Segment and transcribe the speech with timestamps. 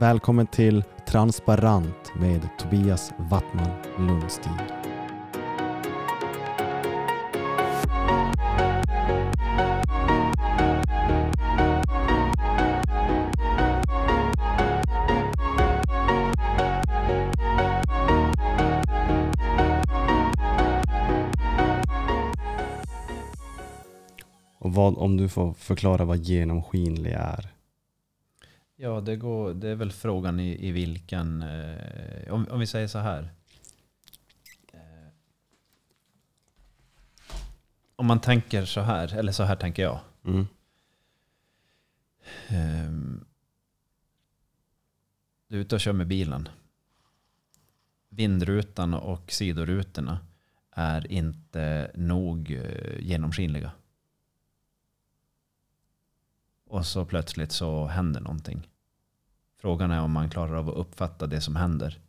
[0.00, 4.52] Välkommen till Transparent med Tobias Wattman Lundstig.
[24.58, 27.57] Och vad, om du får förklara vad genomskinlig är?
[28.80, 31.42] Ja, det, går, det är väl frågan i, i vilken...
[31.42, 33.30] Eh, om, om vi säger så här.
[34.72, 35.08] Eh,
[37.96, 40.00] om man tänker så här, eller så här tänker jag.
[40.24, 40.46] Mm.
[42.48, 42.90] Eh,
[45.48, 46.48] du är ute och kör med bilen.
[48.08, 50.18] Vindrutan och sidorutorna
[50.70, 53.72] är inte nog eh, genomskinliga.
[56.68, 58.68] Och så plötsligt så händer någonting.
[59.56, 62.00] Frågan är om man klarar av att uppfatta det som händer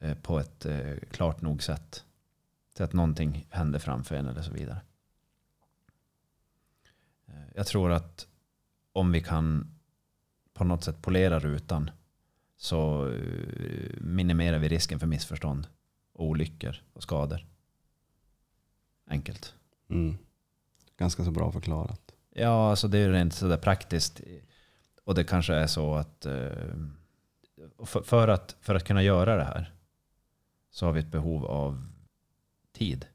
[0.00, 2.04] eh, på ett eh, klart nog sätt.
[2.76, 4.80] Så att någonting händer framför en eller så vidare.
[7.26, 8.26] Eh, jag tror att
[8.92, 9.74] om vi kan
[10.54, 11.90] på något sätt polera rutan
[12.56, 13.12] så
[13.98, 15.66] minimerar vi risken för missförstånd,
[16.12, 17.46] olyckor och skador.
[19.06, 19.54] Enkelt.
[19.88, 20.18] Mm.
[20.96, 22.05] Ganska så bra förklarat.
[22.38, 24.20] Ja, alltså det är ju rent sådär praktiskt.
[25.04, 26.74] Och det kanske är så att eh,
[27.84, 29.72] för, att för att kunna göra det här
[30.70, 31.86] så har vi ett behov av
[32.72, 33.06] tid.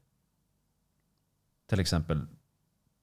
[1.66, 2.26] Till exempel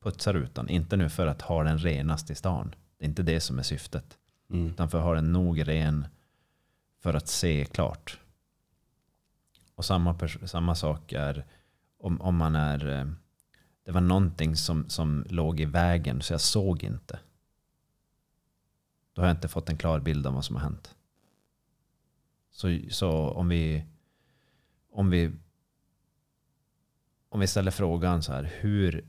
[0.03, 0.69] putsa rutan.
[0.69, 2.75] Inte nu för att ha den renast i stan.
[2.97, 4.17] Det är inte det som är syftet.
[4.49, 4.67] Mm.
[4.67, 6.07] Utan för att ha den nog ren
[7.01, 8.19] för att se klart.
[9.75, 11.45] Och samma, samma sak är
[11.99, 13.13] om, om man är...
[13.89, 17.19] Det var någonting som, som låg i vägen så jag såg inte.
[19.13, 20.95] Då har jag inte fått en klar bild av vad som har hänt.
[22.51, 23.85] Så, så om vi...
[24.91, 25.31] Om vi
[27.29, 29.05] om vi ställer frågan så här, hur,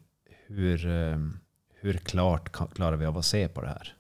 [0.46, 1.18] hur, eh,
[1.68, 3.96] hur klart klarar vi av att se på det här?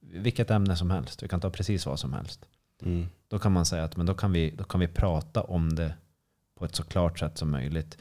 [0.00, 2.46] Vilket ämne som helst, vi kan ta precis vad som helst.
[2.82, 3.06] Mm.
[3.28, 5.94] Då kan man säga att men då, kan vi, då kan vi prata om det
[6.54, 7.98] på ett så klart sätt som möjligt.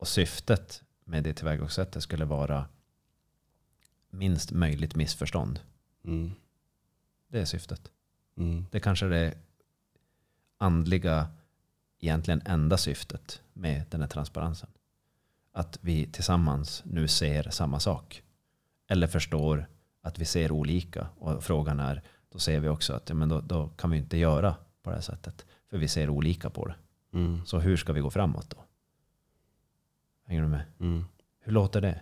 [0.00, 2.66] Och syftet med det tillvägagångssättet skulle vara
[4.10, 5.60] minst möjligt missförstånd.
[6.04, 6.32] Mm.
[7.28, 7.90] Det är syftet.
[8.36, 8.66] Mm.
[8.70, 9.34] Det kanske är det
[10.58, 11.28] andliga,
[11.98, 14.70] egentligen enda syftet med den här transparensen.
[15.52, 18.22] Att vi tillsammans nu ser samma sak.
[18.88, 19.66] Eller förstår
[20.02, 21.08] att vi ser olika.
[21.18, 24.16] Och frågan är, då ser vi också att ja, men då, då kan vi inte
[24.16, 25.46] göra på det här sättet.
[25.70, 26.74] För vi ser olika på det.
[27.12, 27.46] Mm.
[27.46, 28.64] Så hur ska vi gå framåt då?
[30.30, 30.62] Hänger du med?
[30.80, 31.04] Mm.
[31.40, 32.00] Hur låter det?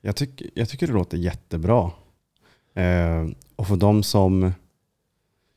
[0.00, 1.90] Jag, tycker, jag tycker det låter jättebra.
[2.74, 4.52] Eh, och för de som...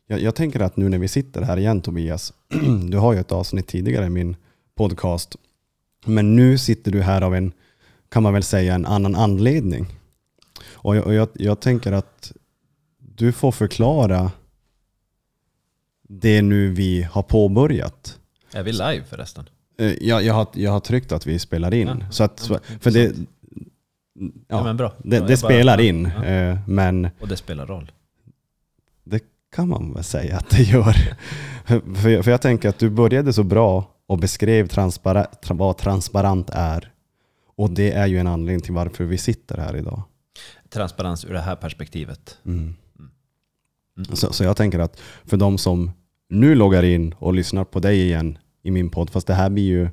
[0.07, 2.33] Jag, jag tänker att nu när vi sitter här igen Tobias,
[2.89, 4.35] du har ju ett avsnitt tidigare i min
[4.75, 5.35] podcast,
[6.05, 7.51] men nu sitter du här av en,
[8.09, 9.87] kan man väl säga, en annan anledning.
[10.63, 12.31] Och jag, och jag, jag tänker att
[12.97, 14.31] du får förklara
[16.01, 18.19] det nu vi har påbörjat.
[18.53, 19.49] Är vi live förresten?
[19.77, 21.87] Eh, Jag, jag, har, jag har tryckt att vi spelar in.
[21.87, 23.15] Ja, så att, ja, för det.
[24.47, 27.91] Ja, ja, det, det bara- spelar ja, in, eh, men Och det spelar roll.
[29.03, 29.23] det
[29.55, 30.93] kan man väl säga att det gör.
[31.95, 35.77] för, jag, för jag tänker att du började så bra och beskrev transpara, tra, vad
[35.77, 36.91] transparent är.
[37.57, 40.01] Och det är ju en anledning till varför vi sitter här idag.
[40.69, 42.37] Transparens ur det här perspektivet.
[42.45, 42.75] Mm.
[43.97, 44.15] Mm.
[44.15, 45.91] Så, så jag tänker att för de som
[46.29, 49.63] nu loggar in och lyssnar på dig igen i min podd, fast det här blir
[49.63, 49.89] ju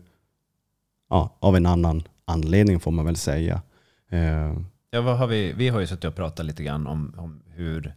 [1.10, 3.62] ja, av en annan anledning får man väl säga.
[4.08, 4.56] Eh,
[4.94, 7.94] Ja, vad har vi, vi har ju suttit och pratat lite grann om, om hur,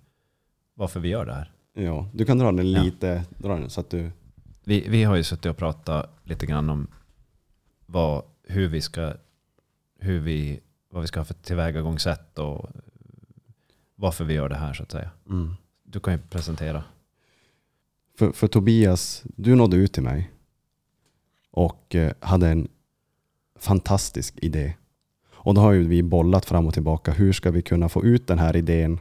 [0.74, 1.52] varför vi gör det här.
[1.74, 2.84] ja, du kan dra den Ja.
[2.84, 4.12] lite, dra den så att du...
[4.64, 6.88] Vi, vi har ju suttit och pratat lite grann om
[7.86, 9.14] vad, hur vi ska,
[10.00, 10.60] hur vi,
[10.90, 12.70] vad vi ska ha för tillvägagångssätt och
[13.96, 15.10] varför vi gör det här så att säga.
[15.30, 15.56] Mm.
[15.84, 16.84] Du kan ju presentera.
[18.18, 20.32] För, för Tobias, du nådde ut till mig
[21.56, 22.68] och eh, hade en
[23.60, 24.74] fantastisk idé.
[25.34, 27.12] Och då har ju vi bollat fram och tillbaka.
[27.12, 29.00] Hur ska vi kunna få ut den här idén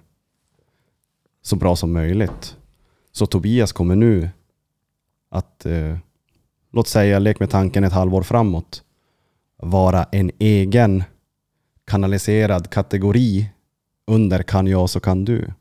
[1.43, 2.57] så bra som möjligt?
[3.13, 4.31] Så Tobias kommer nu
[5.29, 5.99] att, eh,
[6.73, 8.83] låt säga, lek med tanken ett halvår framåt,
[9.57, 11.05] vara en egen
[11.85, 13.51] kanaliserad kategori
[14.07, 15.53] under kan jag så kan du.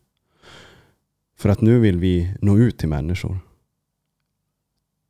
[1.38, 3.39] För att nu vill vi nå ut till människor.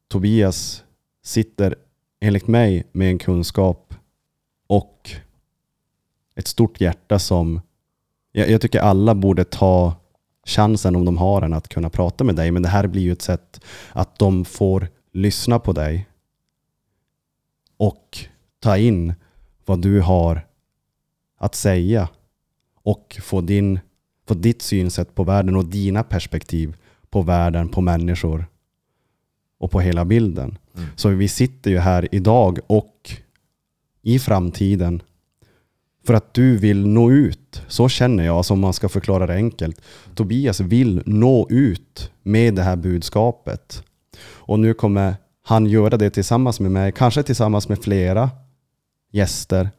[0.07, 0.82] Tobias
[1.23, 1.75] sitter
[2.19, 3.93] enligt mig med en kunskap
[4.67, 5.11] och
[6.35, 7.61] ett stort hjärta som
[8.31, 9.95] jag, jag tycker alla borde ta
[10.45, 12.51] chansen om de har den att kunna prata med dig.
[12.51, 13.61] Men det här blir ju ett sätt
[13.91, 16.09] att de får lyssna på dig
[17.77, 18.17] och
[18.59, 19.13] ta in
[19.65, 20.47] vad du har
[21.37, 22.09] att säga
[22.75, 23.79] och få, din,
[24.27, 26.77] få ditt synsätt på världen och dina perspektiv
[27.09, 28.45] på världen, på människor
[29.63, 30.57] och på hela bilden.
[30.77, 30.89] Mm.
[30.95, 33.11] Så vi sitter ju här idag och
[34.01, 35.01] i framtiden
[36.05, 37.61] för att du vill nå ut.
[37.67, 39.81] Så känner jag, som man ska förklara det enkelt.
[40.15, 43.83] Tobias vill nå ut med det här budskapet.
[44.25, 48.29] Och nu kommer han göra det tillsammans med mig, kanske tillsammans med flera
[49.11, 49.69] gäster.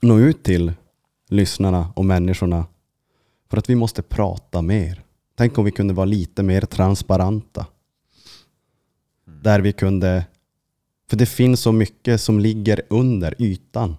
[0.00, 0.72] Nå ut till
[1.28, 2.66] lyssnarna och människorna.
[3.50, 5.02] För att vi måste prata mer.
[5.36, 7.66] Tänk om vi kunde vara lite mer transparenta.
[9.46, 10.26] Där vi kunde...
[11.10, 13.96] För det finns så mycket som ligger under ytan.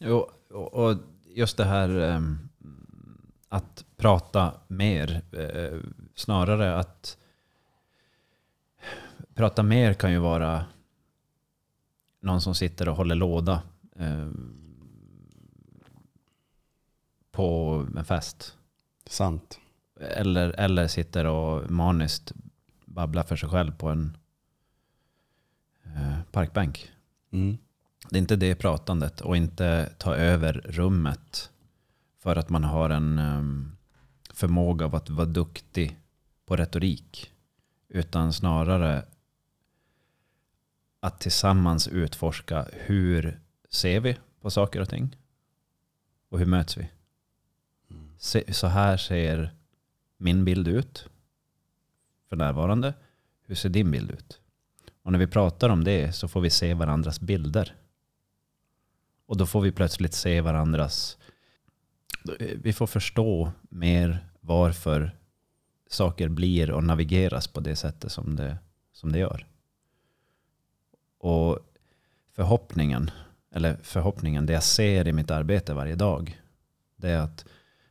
[0.00, 0.30] Och
[0.72, 2.38] och just det här ehm,
[3.48, 5.22] att prata mer.
[5.32, 5.80] eh,
[6.14, 7.18] Snarare att
[9.34, 10.64] prata mer kan ju vara
[12.20, 13.62] någon som sitter och håller låda
[13.96, 14.30] eh,
[17.32, 18.56] på en fest.
[19.06, 19.58] Sant.
[20.00, 22.32] Eller, eller sitter och maniskt
[22.94, 24.16] babblar för sig själv på en
[25.84, 26.92] eh, parkbänk.
[27.30, 27.58] Mm.
[28.10, 31.50] Det är inte det pratandet och inte ta över rummet
[32.18, 33.76] för att man har en em,
[34.32, 35.98] förmåga av att vara duktig
[36.46, 37.32] på retorik.
[37.88, 39.04] Utan snarare
[41.00, 45.16] att tillsammans utforska hur ser vi på saker och ting?
[46.28, 46.90] Och hur möts vi?
[48.18, 49.54] Se, så här ser
[50.16, 51.08] min bild ut
[52.34, 52.94] för närvarande.
[53.46, 54.40] Hur ser din bild ut?
[55.02, 57.74] Och när vi pratar om det så får vi se varandras bilder.
[59.26, 61.18] Och då får vi plötsligt se varandras...
[62.56, 65.16] Vi får förstå mer varför
[65.90, 68.58] saker blir och navigeras på det sättet som det,
[68.92, 69.46] som det gör.
[71.18, 71.58] Och
[72.32, 73.10] förhoppningen,
[73.50, 76.40] eller förhoppningen, det jag ser i mitt arbete varje dag,
[76.96, 77.44] det är att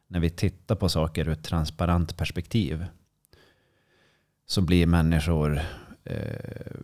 [0.07, 2.85] när vi tittar på saker ur ett transparent perspektiv
[4.45, 5.59] så blir människor
[6.03, 6.75] eh,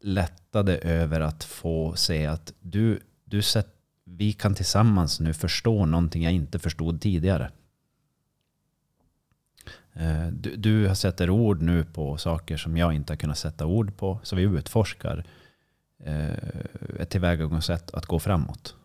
[0.00, 3.68] lättade över att få se att du, du sett,
[4.04, 7.50] vi kan tillsammans nu förstå någonting jag inte förstod tidigare.
[9.92, 13.96] Eh, Du, du sätter ord nu på saker som jag inte har kunnat sätta ord
[13.96, 14.20] på.
[14.22, 15.24] Så vi utforskar
[15.98, 16.34] eh,
[16.98, 18.76] ett tillvägagångssätt att gå framåt.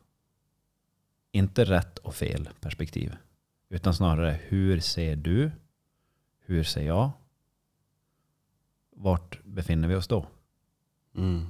[1.32, 3.16] Inte rätt och fel perspektiv.
[3.70, 5.52] Utan snarare hur ser du?
[6.46, 7.12] Hur ser jag?
[9.02, 10.26] Vart befinner vi oss då?
[11.16, 11.46] Mm.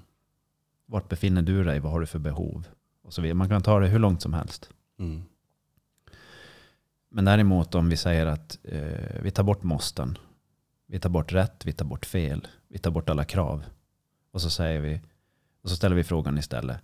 [0.86, 1.80] Vart befinner du dig?
[1.80, 2.68] Vad har du för behov?
[3.02, 3.36] Och så vidare.
[3.36, 4.70] Man kan ta det hur långt som helst.
[5.00, 5.24] Mm.
[7.10, 10.18] Men däremot om vi säger att eh, vi tar bort måsten.
[10.88, 12.48] Vi tar bort rätt, vi tar bort fel.
[12.68, 13.64] Vi tar bort alla krav.
[14.32, 15.02] Och så säger vi,
[15.62, 16.82] och så ställer vi frågan istället.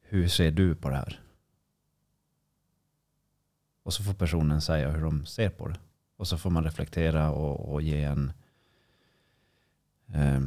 [0.00, 1.20] Hur ser du på det här?
[3.82, 5.78] Och så får personen säga hur de ser på det.
[6.16, 8.32] Och så får man reflektera och, och ge en,
[10.14, 10.40] eh,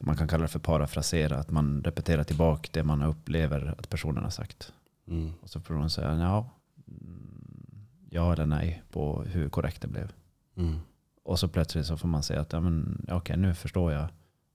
[0.00, 4.24] man kan kalla det för parafrasera, att man repeterar tillbaka det man upplever att personen
[4.24, 4.72] har sagt.
[5.08, 5.32] Mm.
[5.40, 6.50] Och så får hon säga ja,
[6.88, 10.12] mm, ja eller nej på hur korrekt det blev.
[10.56, 10.78] Mm.
[11.22, 14.08] Och så plötsligt så får man säga att ja, men, okej, nu förstår jag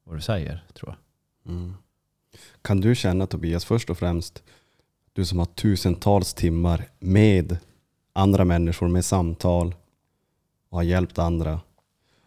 [0.03, 1.53] vad du säger, tror jag.
[1.53, 1.73] Mm.
[2.61, 4.43] Kan du känna Tobias, först och främst,
[5.13, 7.57] du som har tusentals timmar med
[8.13, 9.75] andra människor, med samtal
[10.69, 11.61] och har hjälpt andra.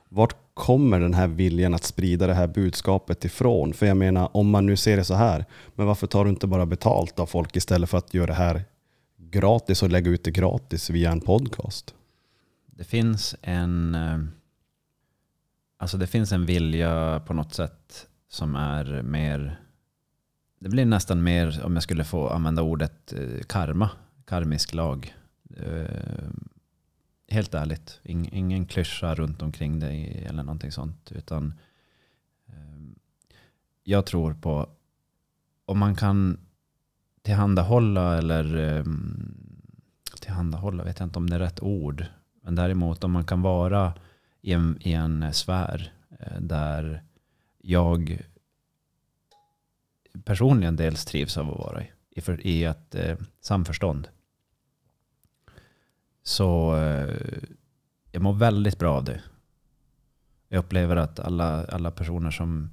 [0.08, 3.72] Vart kommer den här viljan att sprida det här budskapet ifrån?
[3.72, 5.44] För jag menar, om man nu ser det så här,
[5.74, 8.64] men varför tar du inte bara betalt av folk istället för att göra det här
[9.18, 11.94] gratis och lägga ut det gratis via en podcast?
[12.66, 14.18] Det finns en, eh,
[15.78, 19.60] alltså det finns en vilja på något sätt som är mer,
[20.60, 23.90] det blir nästan mer, om jag skulle få använda ordet eh, karma,
[24.24, 25.14] karmisk lag.
[25.56, 26.28] Eh,
[27.28, 31.12] Helt ärligt, ing- ingen klyscha runt omkring dig eller någonting sånt.
[31.12, 31.54] Utan
[32.46, 32.54] eh,
[33.84, 34.68] jag tror på,
[35.64, 36.38] om man kan
[37.22, 38.84] tillhandahålla eller eh,
[40.20, 42.04] tillhandahålla, vet jag inte om det är rätt ord.
[42.42, 43.94] Men däremot om man kan vara
[44.40, 47.02] i en, i en sfär eh, där
[47.58, 48.22] jag
[50.24, 51.90] personligen dels trivs av att vara i.
[52.10, 54.08] I, för, i ett eh, samförstånd.
[56.26, 57.14] Så eh,
[58.12, 59.22] jag mår väldigt bra av det.
[60.48, 62.70] Jag upplever att alla, alla personer som,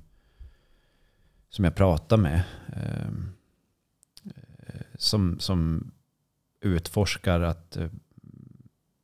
[1.50, 3.30] som jag pratar med ehm,
[4.26, 5.92] eh, som, som
[6.62, 7.90] utforskar att eh,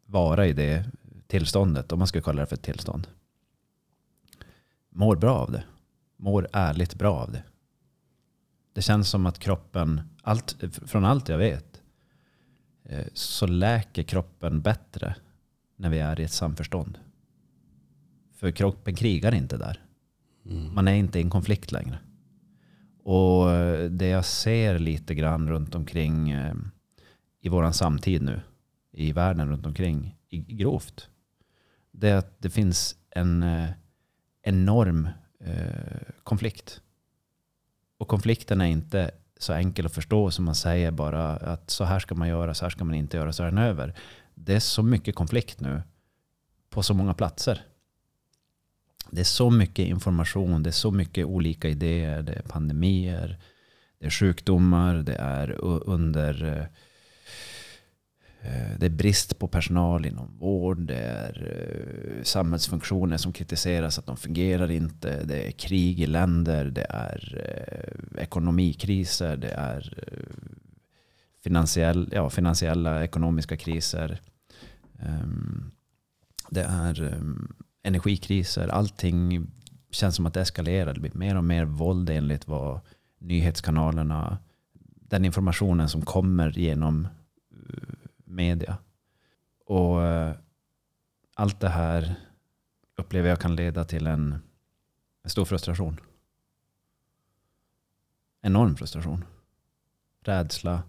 [0.05, 0.85] vara i det
[1.27, 3.07] tillståndet, om man ska kalla det för ett tillstånd,
[4.89, 5.63] mår bra av det.
[6.17, 7.43] Mår ärligt bra av det.
[8.73, 11.68] Det känns som att kroppen, allt, från allt jag vet,
[13.13, 15.15] så läker kroppen bättre
[15.75, 16.99] när vi är i ett samförstånd.
[18.35, 19.83] För kroppen krigar inte där.
[20.45, 20.75] Mm.
[20.75, 21.99] Man är inte i en konflikt längre.
[23.03, 23.45] Och
[23.91, 26.55] det jag ser lite grann runt omkring eh,
[27.41, 28.41] i våran samtid nu,
[28.91, 31.09] i världen runt omkring, i grovt,
[31.91, 33.69] det är att det finns en eh,
[34.41, 36.81] enorm eh, konflikt.
[37.97, 41.99] Och konflikten är inte så enkel att förstå som man säger bara att så här
[41.99, 43.93] ska man göra, så här ska man inte göra, så är den över.
[44.35, 45.81] Det är så mycket konflikt nu
[46.69, 47.61] på så många platser.
[49.11, 53.39] Det är så mycket information, det är så mycket olika idéer, det är pandemier,
[53.99, 55.51] det är sjukdomar, det är
[55.89, 56.65] under eh,
[58.41, 61.53] Eh, det är brist på personal inom vård, det är
[62.17, 67.41] eh, samhällsfunktioner som kritiseras att de fungerar inte, det är krig i länder, det är
[67.45, 69.93] eh, ekonomikriser, det är
[71.43, 74.21] finansiell, ja, finansiella ekonomiska kriser.
[74.99, 75.71] Ehm,
[76.49, 77.21] det är
[77.83, 79.47] energikriser, allting
[79.91, 80.93] känns som att det eskalerar.
[80.93, 82.79] Det blir mer och mer våld enligt vad
[83.19, 84.37] nyhetskanalerna,
[84.95, 87.07] den informationen som kommer genom
[88.29, 88.77] media.
[89.65, 90.35] Och eh,
[91.33, 92.15] allt det här
[92.95, 94.39] upplever jag kan leda till en,
[95.23, 95.99] en stor frustration.
[98.41, 99.25] Enorm frustration.
[100.21, 100.83] Rädsla.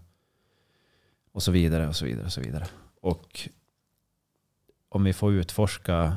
[1.32, 2.66] Och så vidare och så vidare och så vidare.
[3.00, 3.49] Och
[4.88, 6.16] om vi får utforska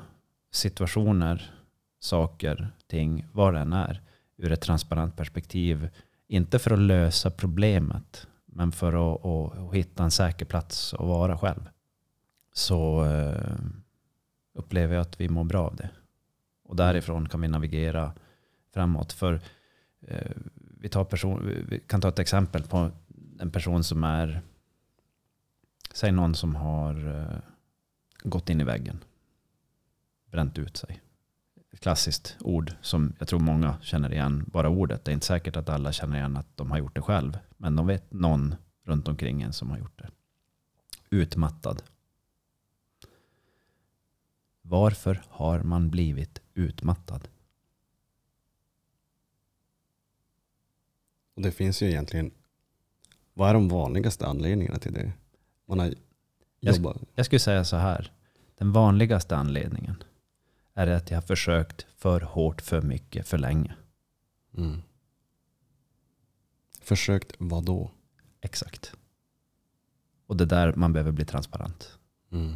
[0.51, 1.53] situationer,
[1.99, 4.01] saker, ting, vad det än är,
[4.37, 5.89] ur ett transparent perspektiv.
[6.27, 11.37] Inte för att lösa problemet, men för att, att, hitta en säker plats att vara
[11.37, 11.69] själv.
[12.53, 13.55] Så eh,
[14.53, 15.89] upplever jag att vi mår bra av det.
[16.63, 18.13] Och därifrån kan vi navigera
[18.73, 19.13] framåt.
[19.13, 19.41] För
[20.01, 22.91] eh, vi, tar person, vi kan ta ett exempel på
[23.39, 24.41] en person som är,
[25.93, 27.39] säg någon som har eh,
[28.23, 28.99] gått in i väggen.
[30.25, 31.02] Bränt ut sig.
[31.83, 34.45] Klassiskt ord som jag tror många känner igen.
[34.47, 35.05] Bara ordet.
[35.05, 37.37] Det är inte säkert att alla känner igen att de har gjort det själv.
[37.57, 40.09] Men de vet någon runt omkring en som har gjort det.
[41.09, 41.83] Utmattad.
[44.61, 47.27] Varför har man blivit utmattad?
[51.35, 52.31] Och det finns ju egentligen,
[53.33, 55.11] vad är de vanligaste anledningarna till det?
[55.65, 55.93] Man har
[56.59, 58.11] Jag jobbat, Jag skulle säga så här.
[58.57, 60.03] Den vanligaste anledningen
[60.73, 63.75] är att jag har försökt för hårt, för mycket, för länge.
[64.57, 64.81] mm.
[66.81, 67.91] försökt vad då?
[68.41, 68.93] Exakt.
[70.25, 71.99] Och det är där man behöver bli transparent.
[72.31, 72.55] Mm.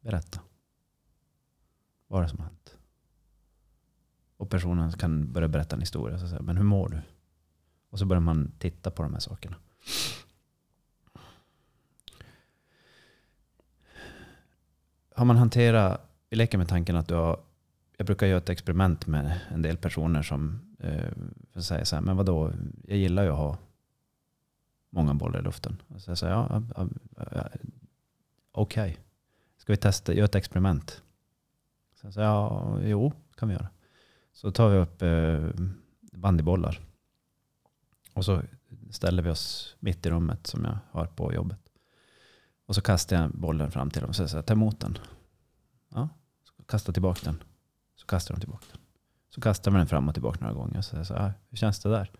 [0.00, 0.40] Berätta.
[2.06, 2.76] Vad är det som har hänt?
[4.36, 6.18] Och personen kan börja berätta en historia.
[6.18, 7.02] Så säger, men hur mår du?
[7.90, 9.56] Och så börjar man titta på de här sakerna.
[15.20, 16.00] Har man hanterat,
[16.30, 17.40] vi leker med tanken att du har,
[17.96, 22.16] jag brukar göra ett experiment med en del personer som eh, säger så här, men
[22.16, 22.52] vadå,
[22.86, 23.58] jag gillar ju att ha
[24.90, 25.82] många bollar i luften.
[25.88, 27.48] Och så jag säger, ja, ja, ja,
[28.52, 28.98] okej.
[29.56, 31.02] Ska vi testa, göra ett experiment?
[31.94, 33.68] Så jag säger, ja, jo, kan vi göra.
[34.32, 35.64] Så tar vi upp eh,
[36.00, 36.80] bandybollar.
[38.14, 38.42] Och så
[38.90, 41.69] ställer vi oss mitt i rummet som jag har på jobbet.
[42.70, 44.98] Och så kastar jag bollen fram till dem och säger så här, ta emot den.
[45.94, 46.08] Ja,
[46.44, 47.42] så kasta tillbaka den.
[47.96, 48.80] Så kastar de tillbaka den.
[49.34, 50.80] Så kastar man den fram och tillbaka några gånger.
[50.80, 52.10] Så säger jag så här, hur känns det där?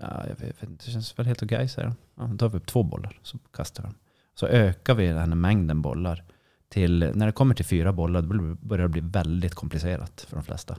[0.00, 1.96] Ja, jag vet inte, det känns väl helt okej, säger de.
[2.14, 3.94] Ja, då tar vi upp två bollar, så kastar de.
[4.34, 6.24] Så ökar vi den här mängden bollar
[6.68, 10.44] till, när det kommer till fyra bollar, då börjar det bli väldigt komplicerat för de
[10.44, 10.78] flesta.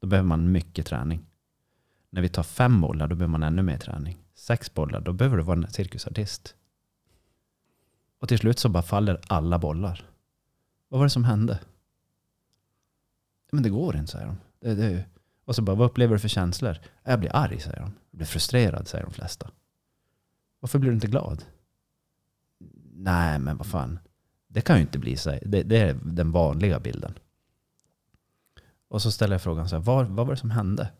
[0.00, 1.26] Då behöver man mycket träning.
[2.10, 4.18] När vi tar fem bollar, då behöver man ännu mer träning.
[4.34, 6.56] Sex bollar, då behöver du vara en cirkusartist.
[8.22, 10.04] Och till slut så bara faller alla bollar.
[10.88, 11.60] Vad var det som hände?
[13.52, 14.38] Men det går inte, säger de.
[14.60, 15.04] Det, det,
[15.44, 16.76] och så bara, vad upplever du för känslor?
[17.04, 17.92] Jag blir arg, säger de.
[18.10, 19.50] Jag blir frustrerad, säger de flesta.
[20.60, 21.44] Varför blir du inte glad?
[22.92, 23.98] Nej, men vad fan.
[24.48, 25.38] Det kan ju inte bli så.
[25.42, 27.18] Det, det är den vanliga bilden.
[28.88, 30.90] Och så ställer jag frågan så här, vad, vad var det som hände?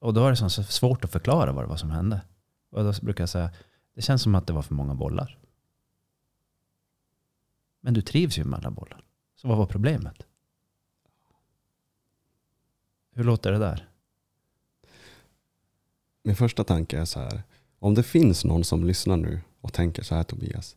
[0.00, 2.20] Och då är det så svårt att förklara vad det var som hände.
[2.70, 3.50] Och då brukar jag säga,
[3.94, 5.38] det känns som att det var för många bollar.
[7.84, 9.04] Men du trivs ju med alla bollar.
[9.36, 10.26] Så vad var problemet?
[13.14, 13.88] Hur låter det där?
[16.24, 17.42] Min första tanke är så här.
[17.78, 20.76] Om det finns någon som lyssnar nu och tänker så här Tobias.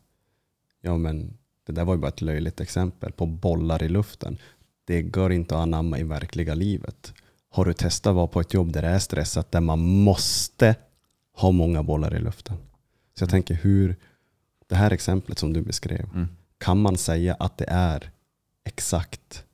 [0.80, 4.38] Ja men det där var ju bara ett löjligt exempel på bollar i luften.
[4.84, 7.14] Det går inte att anamma i verkliga livet.
[7.50, 10.76] Har du testat att vara på ett jobb där det är stressat, där man måste
[11.32, 12.56] ha många bollar i luften?
[13.14, 13.96] Så jag tänker hur,
[14.66, 16.28] det här exemplet som du beskrev, Mm.
[16.66, 18.10] Kan man säga att det är
[18.64, 19.44] exakt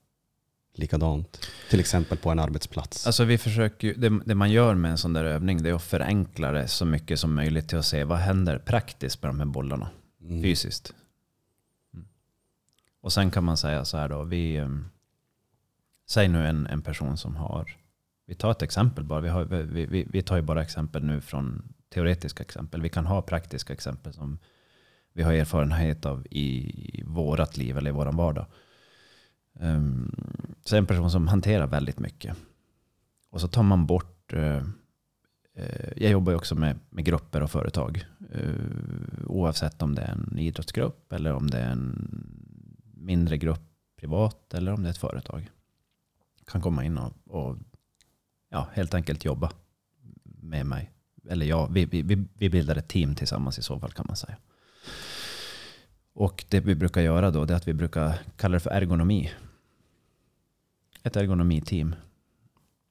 [0.75, 1.51] likadant?
[1.71, 3.07] Till exempel på en arbetsplats.
[3.07, 5.83] Alltså vi försöker det, det man gör med en sån där övning det är att
[5.83, 9.47] förenkla det så mycket som möjligt till att se vad händer praktiskt med de här
[9.47, 9.91] bollarna
[10.23, 10.43] Mm.
[10.43, 10.95] fysiskt.
[11.95, 12.07] Mm.
[13.01, 14.91] Och sen kan man säga så här då, vi, um,
[16.07, 17.77] säg nu en, en person som har,
[18.27, 21.21] vi tar ett exempel bara, vi, har, vi, vi, vi tar ju bara exempel nu
[21.21, 22.83] från teoretiska exempel.
[22.83, 24.39] Vi kan ha praktiska exempel som
[25.13, 28.47] vi har erfarenhet av i vårat liv eller i våran vardag.
[29.61, 30.15] Ehm,
[30.65, 32.37] så en person som hanterar väldigt mycket.
[33.31, 34.63] Och så tar man bort, eh,
[35.55, 38.05] eh, jag jobbar ju också med, med grupper och företag.
[38.33, 38.55] Eh,
[39.27, 42.09] oavsett om det är en idrottsgrupp eller om det är en
[42.95, 43.63] mindre grupp
[44.01, 45.51] privat eller om det är ett företag.
[46.47, 47.57] Kan komma in och, och
[48.51, 49.53] ja, helt enkelt jobba
[50.25, 50.91] med mig.
[51.29, 54.17] Eller ja, vi, vi, vi- vi bildar ett team tillsammans i så fall kan man
[54.17, 54.37] säga.
[56.15, 59.33] Och det vi brukar göra då det är att vi brukar kalla det för ergonomi.
[61.03, 61.95] Ett ergonomiteam.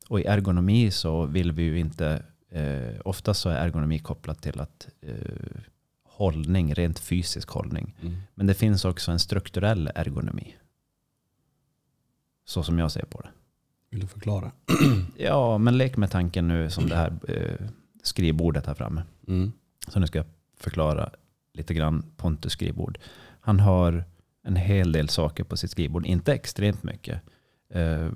[0.10, 4.60] Och i ergonomi så vill vi ju inte, eh, oftast så är ergonomi kopplat till
[4.60, 5.62] att eh,
[6.04, 7.96] hållning, rent fysisk hållning.
[8.02, 8.18] Mm.
[8.36, 10.56] Men det finns också en strukturell ergonomi.
[12.46, 13.30] Så som jag ser på det.
[13.90, 14.52] Vill du förklara?
[15.18, 17.68] Ja, men lek med tanken nu som det här eh,
[18.04, 19.04] skrivbordet här framme.
[19.28, 19.52] Mm.
[19.88, 21.10] Så nu ska jag förklara
[21.54, 22.98] lite grann Pontus skrivbord.
[23.42, 24.04] Han har
[24.44, 27.22] en hel del saker på sitt skrivbord, inte extremt mycket.
[27.70, 28.10] Eh,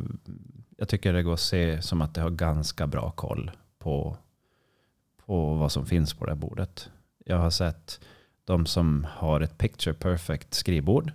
[0.78, 4.18] Jag tycker det går att se som att det har ganska bra koll på,
[5.26, 6.90] på vad som finns på det här bordet.
[7.26, 8.00] Jag har sett
[8.46, 11.12] de som har ett picture perfect skrivbord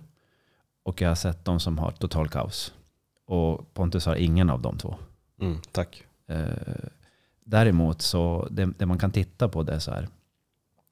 [0.83, 2.73] och jag har sett de som har total kaos.
[3.25, 4.95] Och Pontus har ingen av de två.
[5.41, 5.57] Mm.
[5.71, 6.03] Tack.
[6.27, 6.87] Eh,
[7.45, 10.07] däremot så det, det man kan titta på det är så här.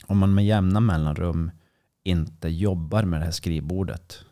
[0.10, 1.52] Om man med jämna mellanrum
[2.04, 4.26] inte jobbar med det här skrivbordet.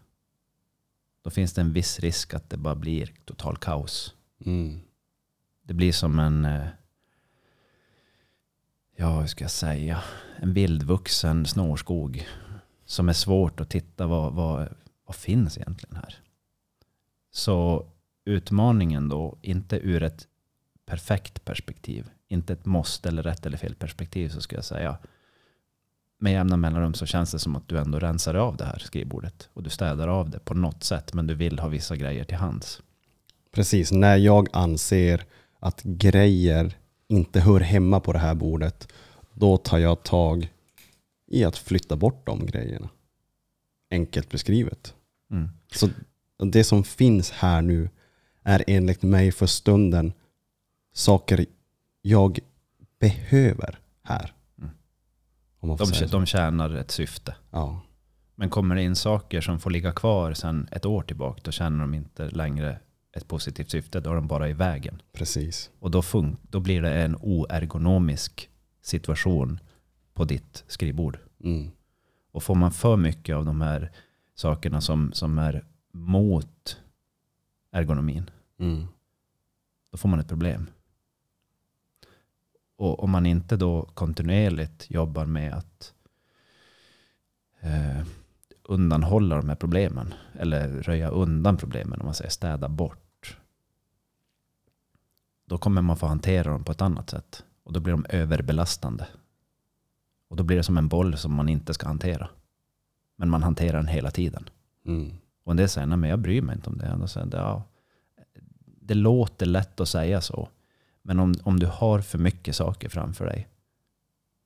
[1.24, 4.16] Då finns det en viss risk att det bara blir total kaos.
[4.46, 4.80] Mm.
[5.64, 6.68] Det blir som en, eh,
[8.96, 10.04] ja hur ska jag säga,
[10.38, 12.28] en vildvuxen snårskog.
[12.86, 16.16] Som är svårt att titta vad, vad, vad finns egentligen här.
[17.32, 17.88] Så
[18.26, 20.28] utmaningen då, inte ur ett
[20.86, 24.98] perfekt perspektiv, inte ett måste eller rätt eller fel perspektiv så ska jag säga.
[26.20, 29.50] Med jämna mellanrum så känns det som att du ändå rensar av det här skrivbordet.
[29.54, 32.38] Och du städar av det på något sätt men du vill ha vissa grejer till
[32.38, 32.82] hands.
[33.52, 35.26] Precis, när jag anser
[35.60, 36.78] att grejer
[37.08, 38.94] inte hör hemma på det här bordet,
[39.34, 40.54] då tar jag tag
[41.28, 42.90] i att flytta bort de grejerna.
[43.92, 44.94] Enkelt beskrivet.
[45.32, 45.50] Mm.
[45.72, 45.90] Så
[46.38, 47.90] det som finns här nu
[48.44, 50.14] är enligt mig för stunden
[50.94, 51.46] saker
[52.02, 52.40] jag
[53.00, 54.34] behöver här.
[55.72, 57.36] Om De, de tjänar ett syfte.
[57.52, 57.82] Ja,
[58.36, 61.80] Men kommer det in saker som får ligga kvar sedan ett år tillbaka, då känner
[61.80, 62.80] de inte längre
[63.14, 64.00] ett positivt syfte.
[64.00, 65.02] Då är de bara i vägen.
[65.14, 65.72] precis.
[65.80, 68.50] Och då, fun- då blir det en oergonomisk
[68.82, 69.60] situation
[70.14, 71.20] på ditt skrivbord.
[71.44, 71.72] Mm.
[72.32, 73.92] Och får man för mycket av de här
[74.36, 76.78] sakerna som, som är mot
[77.72, 78.88] ergonomin, Mm.
[79.92, 80.68] då får man ett problem.
[82.78, 85.94] Och om man inte då kontinuerligt jobbar med att
[87.60, 88.08] eh,
[88.64, 93.38] undanhålla de här problemen, eller röja undan problemen, om man säger städa bort,
[95.46, 97.44] då kommer man få hantera dem på ett annat sätt.
[97.64, 99.08] Och då blir de överbelastande.
[100.28, 102.30] Och då blir det som en boll som man inte ska hantera.
[103.16, 104.50] Men man hanterar den hela tiden.
[104.86, 105.14] Mm.
[105.44, 106.94] Och en del säger, nej men jag bryr mig inte om det.
[106.94, 107.64] Och säger ja,
[108.64, 110.50] det låter lätt att säga så.
[111.08, 113.48] Men om, om du har för mycket saker framför dig,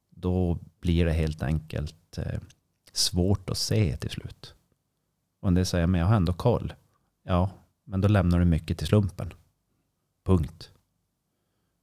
[0.10, 2.40] då blir det helt enkelt eh,
[2.92, 4.56] svårt att se till slut.
[5.40, 6.74] Och en del säger, men jag har ändå koll.
[7.24, 7.52] Ja,
[7.84, 9.34] men då lämnar du mycket till slumpen.
[10.24, 10.72] Punkt.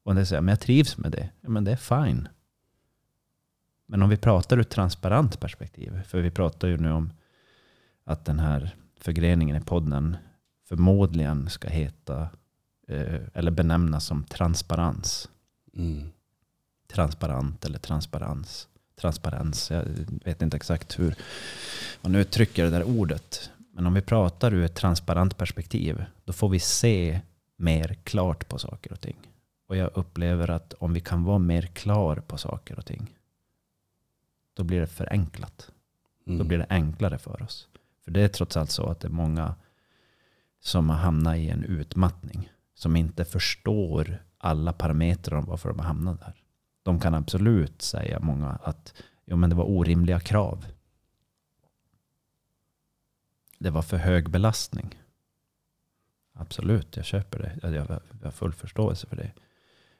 [0.02, 1.30] Och en del säger, men jag trivs med det.
[1.40, 2.28] Ja, men det är fine.
[3.86, 7.12] Men om vi pratar ur ett transparent perspektiv, för vi pratar ju nu om
[8.04, 10.16] att den här förgreningen i podden
[10.68, 12.28] förmodligen ska heta
[13.34, 15.28] eller benämnas som transparens.
[15.76, 16.10] Mm.
[16.92, 18.68] Transparent eller transparens.
[19.00, 19.84] Transparens, jag
[20.24, 21.14] vet inte exakt hur
[22.00, 23.50] man uttrycker det där ordet.
[23.72, 27.20] Men om vi pratar ur ett transparent perspektiv, då får vi se
[27.56, 29.16] mer klart på saker och ting.
[29.66, 33.14] Och jag upplever att om vi kan vara mer klar på saker och ting,
[34.54, 35.70] då blir det förenklat.
[36.26, 36.38] Mm.
[36.38, 37.68] Då blir det enklare för oss.
[38.04, 39.54] För det är trots allt så att det är många
[40.60, 42.50] som har hamnat i en utmattning.
[42.78, 46.42] Som inte förstår alla parametrar om varför de har hamnat där.
[46.82, 48.94] De kan absolut säga många att
[49.26, 50.66] jo, men det var orimliga krav.
[53.58, 54.98] Det var för hög belastning.
[56.32, 57.74] Absolut, jag köper det.
[57.74, 59.32] Jag har full förståelse för det.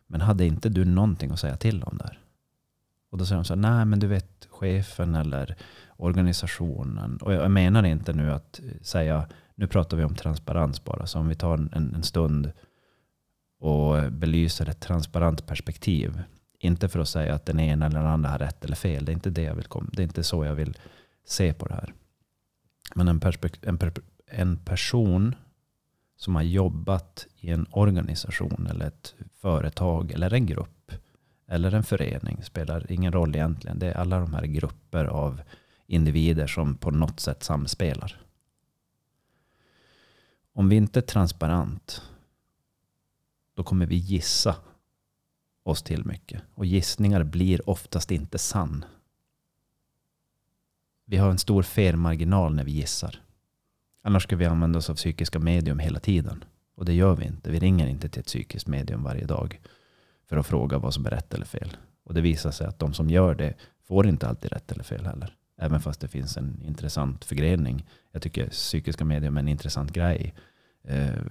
[0.06, 2.20] Men hade inte du någonting att säga till om där?
[3.10, 5.56] Och då säger de så här, nej men du vet chefen eller
[5.96, 7.16] organisationen.
[7.16, 11.06] Och jag menar inte nu att säga, nu pratar vi om transparens bara.
[11.06, 12.52] Så om vi tar en, en stund
[13.58, 16.22] och belyser ett transparent perspektiv.
[16.58, 19.04] Inte för att säga att den ena eller den andra har rätt eller fel.
[19.04, 19.90] Det är inte det jag vill komma.
[19.92, 20.78] Det är inte så jag vill
[21.24, 21.94] se på det här.
[22.94, 23.20] Men en,
[23.62, 25.34] en, per- en person
[26.16, 30.92] som har jobbat i en organisation eller ett företag eller en grupp
[31.46, 33.78] eller en förening spelar ingen roll egentligen.
[33.78, 35.40] Det är alla de här grupper av
[35.86, 38.20] individer som på något sätt samspelar.
[40.52, 42.02] Om vi inte är transparent
[43.58, 44.56] då kommer vi gissa
[45.62, 46.42] oss till mycket.
[46.54, 48.84] Och gissningar blir oftast inte sann.
[51.04, 53.22] Vi har en stor felmarginal när vi gissar.
[54.02, 56.44] Annars ska vi använda oss av psykiska medium hela tiden.
[56.76, 57.50] Och det gör vi inte.
[57.50, 59.60] Vi ringer inte till ett psykiskt medium varje dag
[60.28, 61.76] för att fråga vad som är rätt eller fel.
[62.04, 63.54] Och det visar sig att de som gör det
[63.86, 65.36] får inte alltid rätt eller fel heller.
[65.56, 67.86] Även fast det finns en intressant förgrening.
[68.12, 70.34] Jag tycker psykiska medium är en intressant grej.
[70.84, 71.22] Eh,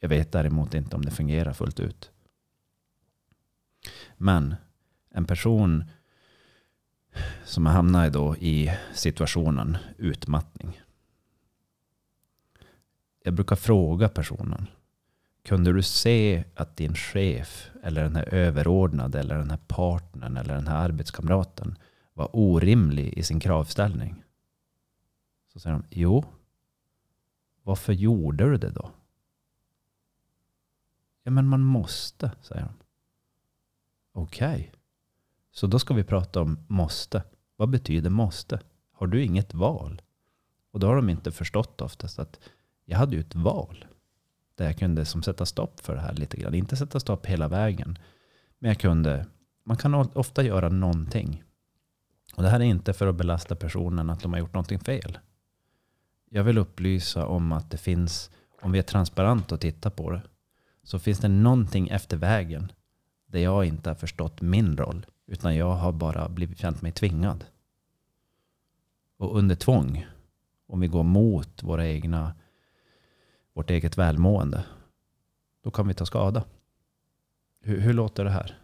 [0.00, 2.10] jag vet däremot inte om det fungerar fullt ut.
[4.16, 4.54] Men
[5.10, 5.84] en person
[7.44, 10.80] som hamnar då i situationen utmattning.
[13.22, 14.66] Jag brukar fråga personen.
[15.42, 20.54] Kunde du se att din chef eller den här överordnade eller den här partnern eller
[20.54, 21.78] den här arbetskamraten
[22.12, 24.22] var orimlig i sin kravställning?
[25.52, 26.24] Så säger de, jo.
[27.62, 28.90] Varför gjorde du det då?
[31.30, 32.72] Ja men man måste, säger de.
[34.12, 34.72] Okej.
[35.50, 37.22] Så då ska vi prata om måste.
[37.56, 38.60] Vad betyder måste?
[38.92, 40.02] Har du inget val?
[40.70, 42.40] Och då har de inte förstått oftast att
[42.84, 43.84] jag hade ju ett val.
[44.54, 46.54] Där jag kunde som sätta stopp för det här lite grann.
[46.54, 47.98] Inte sätta stopp hela vägen.
[48.58, 49.26] Men jag kunde,
[49.64, 51.42] man kan ofta göra någonting.
[52.36, 55.18] Och det här är inte för att belasta personen att de har gjort någonting fel.
[56.30, 58.30] Jag vill upplysa om att det finns,
[58.62, 60.22] om vi är transparenta och tittar på det,
[60.90, 62.72] så finns det någonting efter vägen
[63.26, 65.06] där jag inte har förstått min roll.
[65.26, 67.44] Utan jag har bara blivit känt mig tvingad.
[69.18, 70.06] Och under tvång,
[70.66, 72.34] om vi går mot våra egna,
[73.54, 74.64] vårt eget välmående,
[75.64, 76.44] då kan vi ta skada.
[77.60, 78.58] Hur, hur låter det här?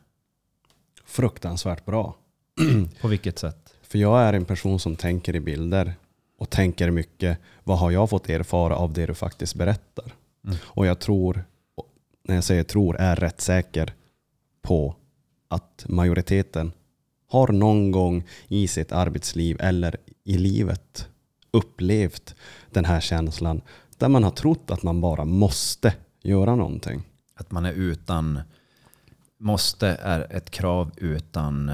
[1.05, 2.17] Fruktansvärt bra.
[3.01, 3.75] På vilket sätt?
[3.83, 5.95] För jag är en person som tänker i bilder
[6.39, 7.39] och tänker mycket.
[7.65, 10.13] Vad har jag fått erfara av det du faktiskt berättar?
[10.45, 10.57] Mm.
[10.63, 11.45] Och jag tror,
[12.29, 13.95] när jag säger tror, är rätt säker
[14.63, 14.97] på
[15.49, 16.73] att majoriteten
[17.29, 21.09] har någon gång i sitt arbetsliv eller i livet
[21.51, 22.35] upplevt
[22.71, 23.61] den här känslan
[23.99, 27.03] där man har trott att man bara måste göra någonting.
[27.35, 28.41] Att man är utan,
[29.39, 31.69] måste är ett krav utan,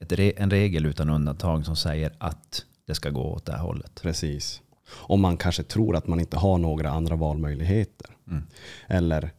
[0.00, 4.00] ett en regel utan undantag som säger att det ska gå åt det här hållet.
[4.02, 4.62] Precis.
[4.88, 8.10] Och man kanske tror att man inte har några andra valmöjligheter.
[8.28, 8.42] Mm.
[8.88, 9.30] Eller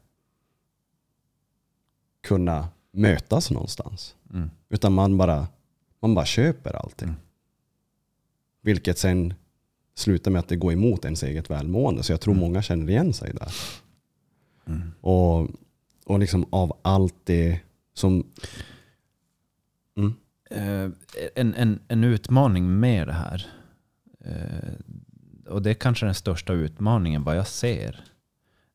[2.28, 4.16] kunna mötas någonstans.
[4.34, 4.50] Mm.
[4.70, 5.48] Utan man bara,
[6.00, 7.08] man bara köper allting.
[7.08, 7.20] Mm.
[8.62, 9.34] Vilket sen
[9.96, 12.04] slutar med att det går emot ens eget välmående.
[12.04, 12.42] Så jag tror Mm.
[12.42, 13.54] många känner igen sig där.
[14.68, 14.92] Mm.
[15.02, 15.50] Och,
[16.06, 17.60] och liksom av allt det
[17.94, 18.24] som...
[20.50, 20.90] Eh,
[21.36, 23.46] en, en, en utmaning med det här.
[24.26, 24.74] Eh,
[25.48, 28.04] och det är kanske den största utmaningen vad jag ser.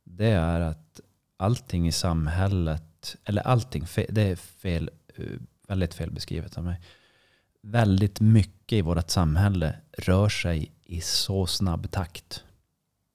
[0.05, 1.01] Det är att
[1.37, 2.83] allting i samhället,
[3.25, 5.25] eller allting, det är fel, eh,
[5.69, 6.81] väldigt fel beskrivet av mig.
[7.63, 12.45] Väldigt mycket i vårt samhälle rör sig i så snabb takt.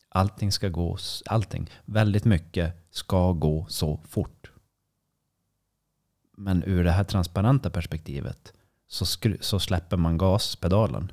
[0.10, 4.52] Allting ska gå, allting, väldigt mycket ska gå så fort.
[6.38, 8.54] Men ur det här transparenta perspektivet
[8.88, 9.06] så,
[9.40, 11.12] så släpper man gaspedalen.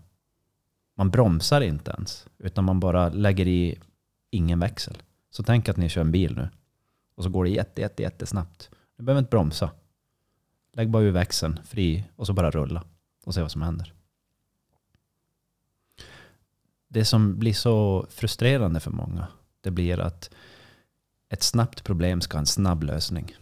[0.96, 3.78] Man bromsar inte ens, utan man bara lägger i
[4.30, 4.96] ingen växel.
[5.30, 6.48] Så tänk att ni kör en bil nu.
[7.14, 8.70] Och så går det jätte, jätte, jättesnabbt.
[8.96, 9.70] Du behöver inte bromsa.
[10.72, 12.85] Lägg bara ur växeln fri och så bara rulla
[13.24, 13.92] och se vad som händer.
[16.88, 19.27] Det som blir så frustrerande för många,
[19.61, 20.31] det blir att
[21.29, 23.37] ett snabbt problem ska ha en snabb lösning.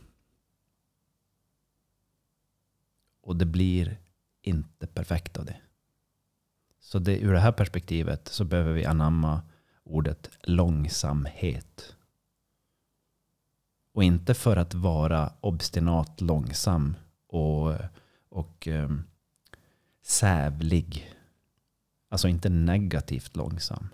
[3.21, 4.01] Och det blir
[4.43, 5.57] inte perfekt av det.
[6.81, 9.43] Så det, ur det här perspektivet så behöver vi anamma
[9.83, 11.97] ordet långsamhet.
[13.92, 17.74] Och inte för att vara obstinat långsam och,
[18.28, 19.05] och um,
[20.02, 21.14] sävlig.
[22.09, 23.88] Alltså inte negativt långsam.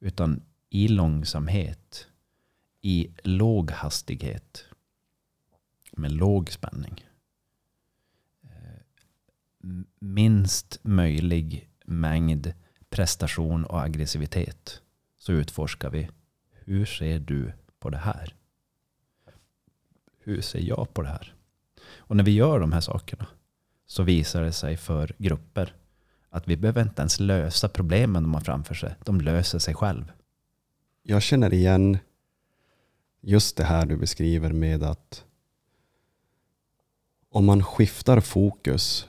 [0.00, 2.06] Utan i långsamhet.
[2.80, 4.64] I låg hastighet.
[5.92, 7.04] Med låg spänning.
[8.42, 8.80] Eh,
[9.98, 12.54] minst möjlig mängd
[12.90, 14.82] prestation och aggressivitet.
[15.18, 16.08] Så utforskar vi.
[16.50, 18.34] Hur ser du på det här?
[20.28, 21.34] Hur ser jag på det här?
[21.96, 23.26] Och när vi gör de här sakerna
[23.86, 25.74] så visar det sig för grupper
[26.30, 28.94] att vi behöver inte ens lösa problemen de har framför sig.
[29.04, 30.12] De löser sig själv.
[31.02, 31.98] Jag känner igen
[33.20, 35.24] just det här du beskriver med att
[37.30, 39.08] om man skiftar fokus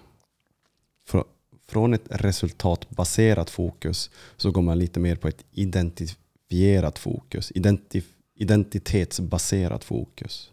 [1.67, 7.51] från ett resultatbaserat fokus så går man lite mer på ett identifierat fokus.
[7.55, 8.05] Identif
[8.35, 10.51] identitetsbaserat fokus.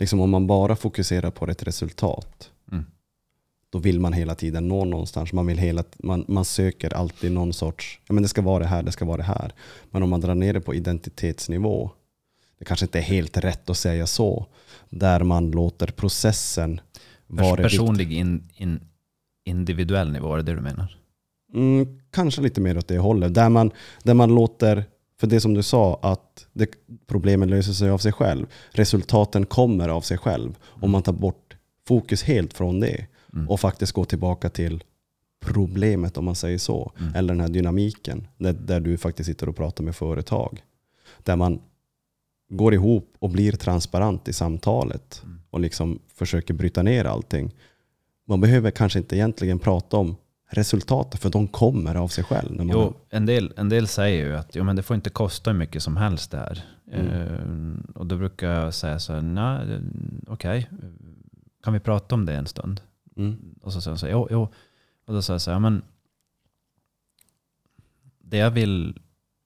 [0.00, 2.84] Liksom om man bara fokuserar på ett resultat mm.
[3.70, 5.32] då vill man hela tiden nå någonstans.
[5.32, 8.68] Man, vill hela, man, man söker alltid någon sorts, ja men det ska vara det
[8.68, 9.54] här, det ska vara det här.
[9.90, 11.90] Men om man drar ner det på identitetsnivå,
[12.58, 14.46] det kanske inte är helt rätt att säga så,
[14.88, 16.80] där man låter processen
[17.26, 18.80] vara Personlig in, in,
[19.44, 20.96] individuell nivå, är det det du menar?
[21.54, 23.34] Mm, kanske lite mer åt det hållet.
[23.34, 23.70] Där man,
[24.02, 24.84] där man låter,
[25.20, 26.70] för det som du sa, att det,
[27.06, 28.46] problemen löser sig av sig själv.
[28.70, 30.48] Resultaten kommer av sig själv.
[30.48, 30.84] Mm.
[30.84, 31.56] Om man tar bort
[31.88, 33.48] fokus helt från det mm.
[33.48, 34.84] och faktiskt går tillbaka till
[35.40, 36.92] problemet om man säger så.
[36.98, 37.14] Mm.
[37.14, 40.62] Eller den här dynamiken där, där du faktiskt sitter och pratar med företag.
[41.22, 41.60] Där man
[42.50, 45.40] går ihop och blir transparent i samtalet mm.
[45.50, 47.54] och liksom försöker bryta ner allting.
[48.28, 50.16] Man behöver kanske inte egentligen prata om
[50.50, 52.52] resultatet för de kommer av sig själv.
[52.52, 55.10] När man jo, en del, en del säger ju att jo, men det får inte
[55.10, 56.64] kosta hur mycket som helst det här.
[56.92, 57.06] Mm.
[57.06, 59.80] Uh, och då brukar jag säga så här, nej,
[60.26, 60.88] okej, okay.
[61.62, 62.80] kan vi prata om det en stund?
[63.16, 63.54] Mm.
[63.62, 64.48] Och så säger han så här, jo, jo.
[65.06, 65.82] Och då säger jag så här, men
[68.18, 68.98] det jag vill,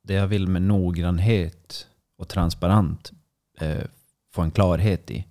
[0.02, 1.86] det jag vill med noggrannhet
[2.18, 3.12] och transparent
[3.60, 3.84] eh,
[4.32, 5.26] få en klarhet i,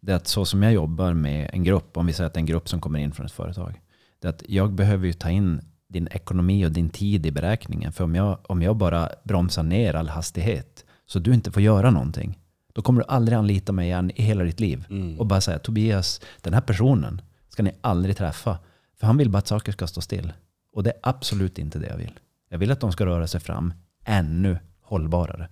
[0.00, 2.38] det är att så som jag jobbar med en grupp, om vi säger att det
[2.38, 3.80] är en grupp som kommer in från ett företag,
[4.24, 7.92] det är att jag behöver ju ta in din ekonomi och din tid i beräkningen.
[7.92, 11.90] För om jag, om jag bara bromsar ner all hastighet så du inte får göra
[11.90, 12.38] någonting,
[12.74, 14.84] då kommer du aldrig anlita mig igen i hela ditt liv.
[14.90, 15.20] Mm.
[15.20, 18.58] Och bara säga Tobias, den här personen ska ni aldrig träffa.
[18.96, 20.32] För han vill bara att saker ska stå still.
[20.72, 22.18] Och det är absolut inte det jag vill.
[22.48, 25.48] Jag vill att de ska röra sig fram ännu hållbarare,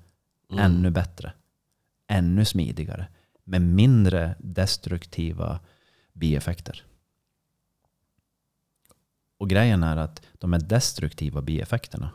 [0.53, 0.65] mm.
[0.65, 1.33] ännu bättre,
[2.09, 3.07] ännu smidigare
[3.45, 5.61] med mindre destruktiva
[6.13, 6.83] bieffekter.
[9.43, 12.11] Och grejen är att de här destruktiva bieffekterna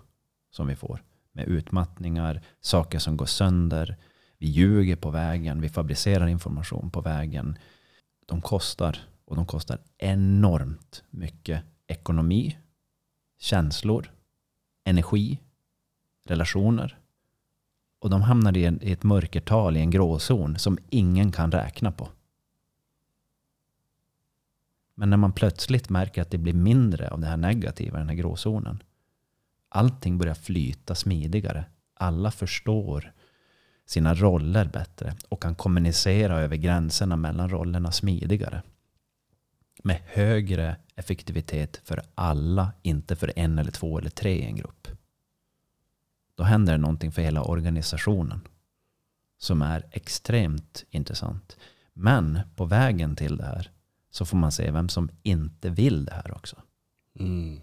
[0.51, 3.97] som vi får med utmattningar, saker som går sönder,
[4.37, 7.57] vi ljuger på vägen, vi fabricerar information på vägen.
[8.25, 12.57] De kostar och de kostar enormt mycket ekonomi,
[13.39, 14.11] känslor,
[14.85, 15.39] energi,
[16.25, 16.97] relationer
[18.01, 22.09] och de hamnar i, i ett mörkertal, i en gråzon som ingen kan räkna på.
[24.99, 28.15] Men när man plötsligt märker att det blir mindre av det här negativa, den här
[28.15, 28.83] gråzonen.
[29.69, 31.65] Allting börjar flyta smidigare.
[31.93, 33.13] Alla förstår
[33.85, 38.63] sina roller bättre och kan kommunicera över gränserna mellan rollerna smidigare.
[39.83, 44.87] Med högre effektivitet för alla, inte för en eller två eller tre i en grupp
[46.37, 48.41] då händer det någonting för hela organisationen
[49.37, 51.57] som är extremt intressant.
[51.93, 53.71] Men på vägen till det här
[54.17, 56.55] så får man se vem som inte vill det här också.
[57.19, 57.61] Mm.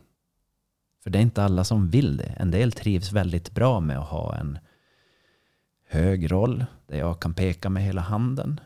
[1.03, 2.35] För det är inte alla som vill det.
[2.38, 4.59] En del trivs väldigt bra med att ha en
[5.88, 8.61] hög roll där jag kan peka med hela handen.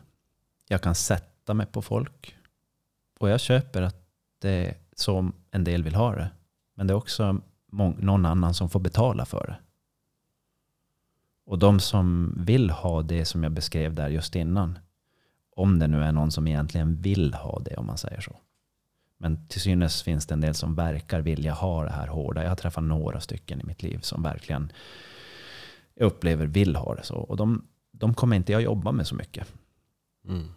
[0.68, 2.36] Jag kan sätta mig på folk.
[3.18, 6.30] Och jag köper att det är så en del vill ha det.
[6.74, 9.56] Men det är också någon annan som får betala för det.
[11.44, 14.78] Och de som vill ha det som jag beskrev där just innan,
[15.58, 18.36] om det nu är någon som egentligen vill ha det om man säger så.
[19.18, 22.42] Men till synes finns det en del som verkar vilja ha det här hårda.
[22.42, 24.72] Jag har träffat några stycken i mitt liv som verkligen
[25.94, 27.16] jag upplever vill ha det så.
[27.16, 29.52] Och de, de kommer inte jag jobba med så mycket.
[30.28, 30.48] Mm.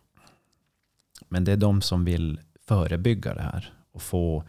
[1.30, 3.74] Men det är de som vill förebygga det här.
[3.92, 4.44] Och få,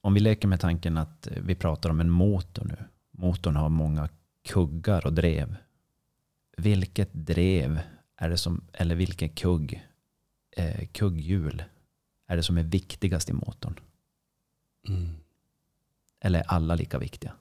[0.00, 2.84] om vi leker med tanken att vi pratar om en motor nu.
[3.10, 4.08] Motorn har många
[4.48, 5.56] kuggar och drev
[6.56, 7.80] vilket drev
[8.16, 9.86] är det som, eller vilken kugg,
[10.56, 11.64] eh, kugghjul
[12.26, 13.80] är det som är viktigast i motorn?
[14.88, 15.08] Mm.
[16.20, 17.32] Eller är alla lika viktiga?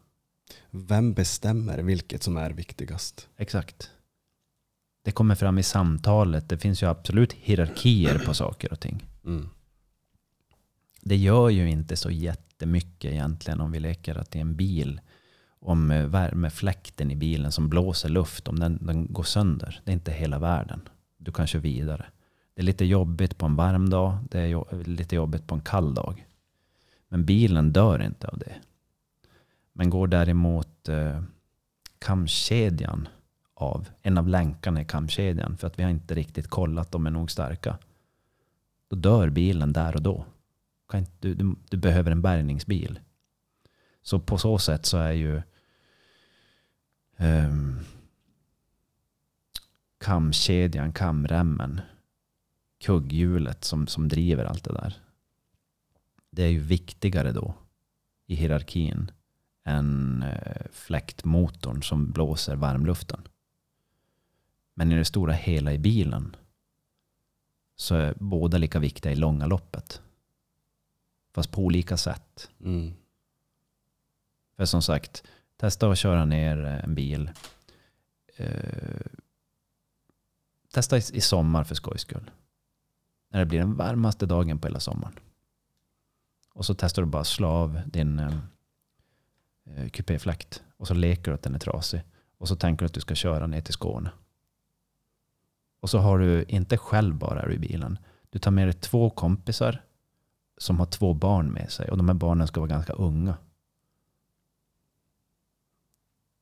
[0.70, 3.30] Vem bestämmer vilket som är viktigast?
[3.38, 3.92] Exakt.
[5.04, 6.50] Det kommer fram i samtalet.
[6.50, 9.04] Det finns ju absolut hierarkier på saker och ting.
[9.26, 9.50] Mm.
[11.02, 15.02] Det gör ju inte så jättemycket egentligen om vi leker att det är en bil.
[15.66, 19.82] Om eh, värmefläkten i bilen som blåser luft, om den, den går sönder.
[19.84, 20.82] Det är inte hela världen.
[21.18, 22.06] Du kan köra vidare.
[22.54, 24.18] Det är lite jobbigt på en varm dag.
[24.30, 26.26] Det är lite jobbigt på en kall dag.
[27.08, 28.56] Men bilen dör inte av det.
[29.74, 31.24] Men går däremot eh,
[32.00, 33.08] kamkedjan
[33.54, 37.12] av, en av länkarna i kamkedjan, för att vi har inte riktigt kollat de är
[37.12, 37.78] nog starka.
[38.90, 40.26] Då dör bilen där och då.
[41.20, 43.00] Du, du, du behöver en bärgningsbil.
[44.02, 45.42] Så på så sätt så är ju
[47.18, 47.80] um,
[49.98, 51.82] kamkedjan, kamremmen,
[52.80, 54.98] kugghjulet som, som driver allt det där.
[56.30, 57.54] Det är ju viktigare då
[58.26, 59.12] i hierarkin
[59.64, 63.28] än eh, fläktmotorn som blåser varmluften.
[64.74, 66.36] Men i det stora hela i bilen
[67.76, 70.02] så är båda lika viktiga i långa loppet.
[71.34, 72.50] Fast på olika sätt.
[72.60, 72.94] Mm.
[74.56, 75.24] För som sagt,
[75.58, 77.32] testa att köra ner eh, en bil.
[78.36, 79.12] Eh,
[80.74, 82.32] testa i, i sommar för skojs skull.
[83.32, 85.20] När det blir den varmaste dagen på hela sommaren.
[86.54, 88.38] Och så testar du bara slå av din eh,
[89.66, 90.64] eh, kupéfläkt.
[90.78, 92.02] Och så leker du att den är trasig.
[92.38, 94.12] Och så tänker du att du ska köra ner till Skåne.
[95.80, 98.00] Och så har du inte själv bara i bilen.
[98.30, 99.82] Du tar med dig två kompisar
[100.58, 101.92] som har två barn med sig.
[101.92, 103.38] Och de här barnen ska vara ganska unga.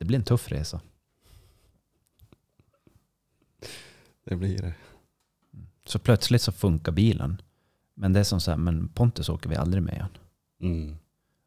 [0.04, 0.82] Det blir en tuff resa.
[4.24, 4.74] Det blir det.
[5.86, 7.42] Så plötsligt så funkar bilen.
[7.94, 10.18] Men det är som så här, men Pontus åker vi aldrig med igen.
[10.62, 10.98] Mm.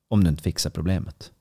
[0.08, 1.32] Om du inte fixar problemet.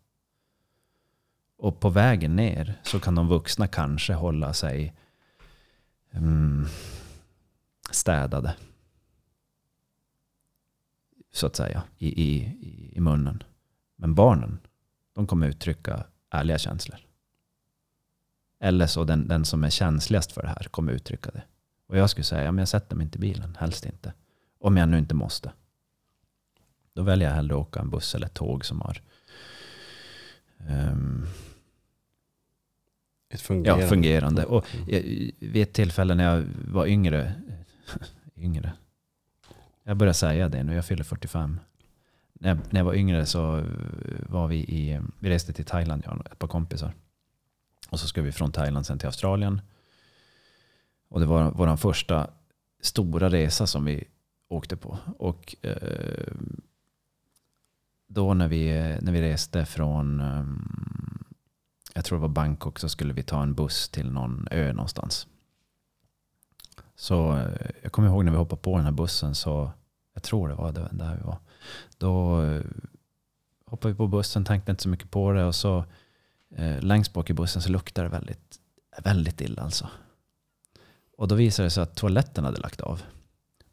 [1.58, 4.96] Och på vägen ner så kan de vuxna kanske hålla sig
[6.12, 6.66] mm,
[7.92, 8.56] städade.
[11.32, 13.44] Så att säga, i, i, i- i munnen.
[13.96, 14.60] Men barnen,
[15.14, 17.00] de kommer uttrycka ärliga känslor.
[18.60, 21.44] Eller så den, den som är känsligast för det här kommer uttrycka det.
[21.88, 24.14] Och jag skulle säga, ja, men jag sätter mig inte i bilen, helst inte.
[24.60, 25.52] Om jag nu inte måste.
[26.94, 29.02] Då väljer jag hellre att åka en buss eller ett tåg som har
[30.68, 31.26] ehm,
[33.30, 33.84] Ett fungerande.
[33.84, 34.46] ja, fungerande.
[34.46, 34.86] Och Mm.
[34.90, 35.02] jag,
[35.50, 37.34] vid ett tillfälle när jag var yngre,
[38.38, 38.74] yngre,
[39.84, 41.60] jag börjar säga det nu, jag fyller 45.
[42.34, 43.64] När jag, när jag var yngre så
[44.30, 46.94] var vi i, vi reste till Thailand, jag och ett par kompisar.
[47.96, 49.62] Och så ska vi från Thailand sen till Australien.
[51.10, 52.30] Och det var vår första
[52.82, 54.04] stora resa som vi
[54.48, 54.98] åkte på.
[55.18, 56.34] Och eh,
[58.08, 60.46] då när vi, när vi reste från, eh,
[61.94, 65.28] jag tror det var Bangkok, så skulle vi ta en buss till någon ö någonstans.
[66.96, 69.72] Så eh, jag kommer ihåg när vi hoppade på den här bussen, så
[70.14, 71.38] jag tror det var det där vi var.
[71.98, 72.64] Då eh,
[73.66, 75.86] hoppade vi på bussen, tänkte inte så mycket på det och så
[76.56, 78.60] eh, längst bak i bussen så luktade det väldigt,
[79.04, 79.90] väldigt illa alltså.
[81.18, 83.02] Och då visade det sig att toaletten hade lagt av.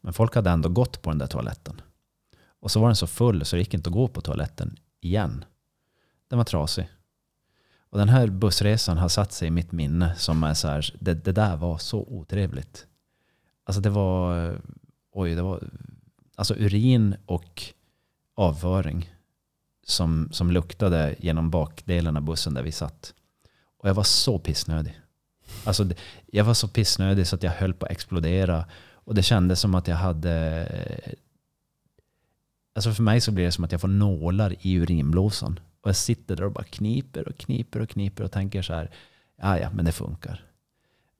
[0.01, 1.81] Men folk hade ändå gått på den där toaletten.
[2.59, 5.45] Och så var den så full så det gick inte att gå på toaletten igen.
[6.27, 6.89] Den var trasig.
[7.89, 11.13] Och den här bussresan har satt sig i mitt minne som är så här, det,
[11.13, 12.87] det där var så otrevligt.
[13.63, 14.61] Alltså det var,
[15.11, 15.63] oj, det var,
[16.35, 17.63] alltså urin och
[18.35, 19.13] avföring
[19.83, 23.13] som, som luktade genom bakdelen av bussen där vi satt.
[23.77, 24.99] Och jag var så pissnödig.
[25.63, 25.89] Alltså
[26.25, 28.65] jag var så pissnödig så att jag höll på att explodera.
[28.93, 30.67] Och det kändes som att jag hade...
[32.75, 35.59] Alltså för mig så blir det som att jag får nålar i urinblåsan.
[35.81, 38.91] Och jag sitter där och bara kniper och kniper och kniper och tänker så här,
[39.35, 40.45] ja ja, men det funkar.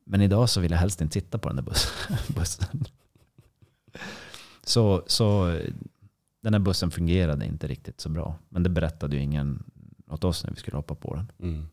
[0.06, 1.64] Men idag så vill jag helst inte sitta på den där
[2.28, 2.86] bussen.
[4.66, 5.60] Så, så
[6.44, 8.36] den här bussen fungerade inte riktigt så bra.
[8.50, 9.64] Men det berättade ju ingen
[10.08, 11.32] åt oss när vi skulle hoppa på den.
[11.40, 11.68] Mm.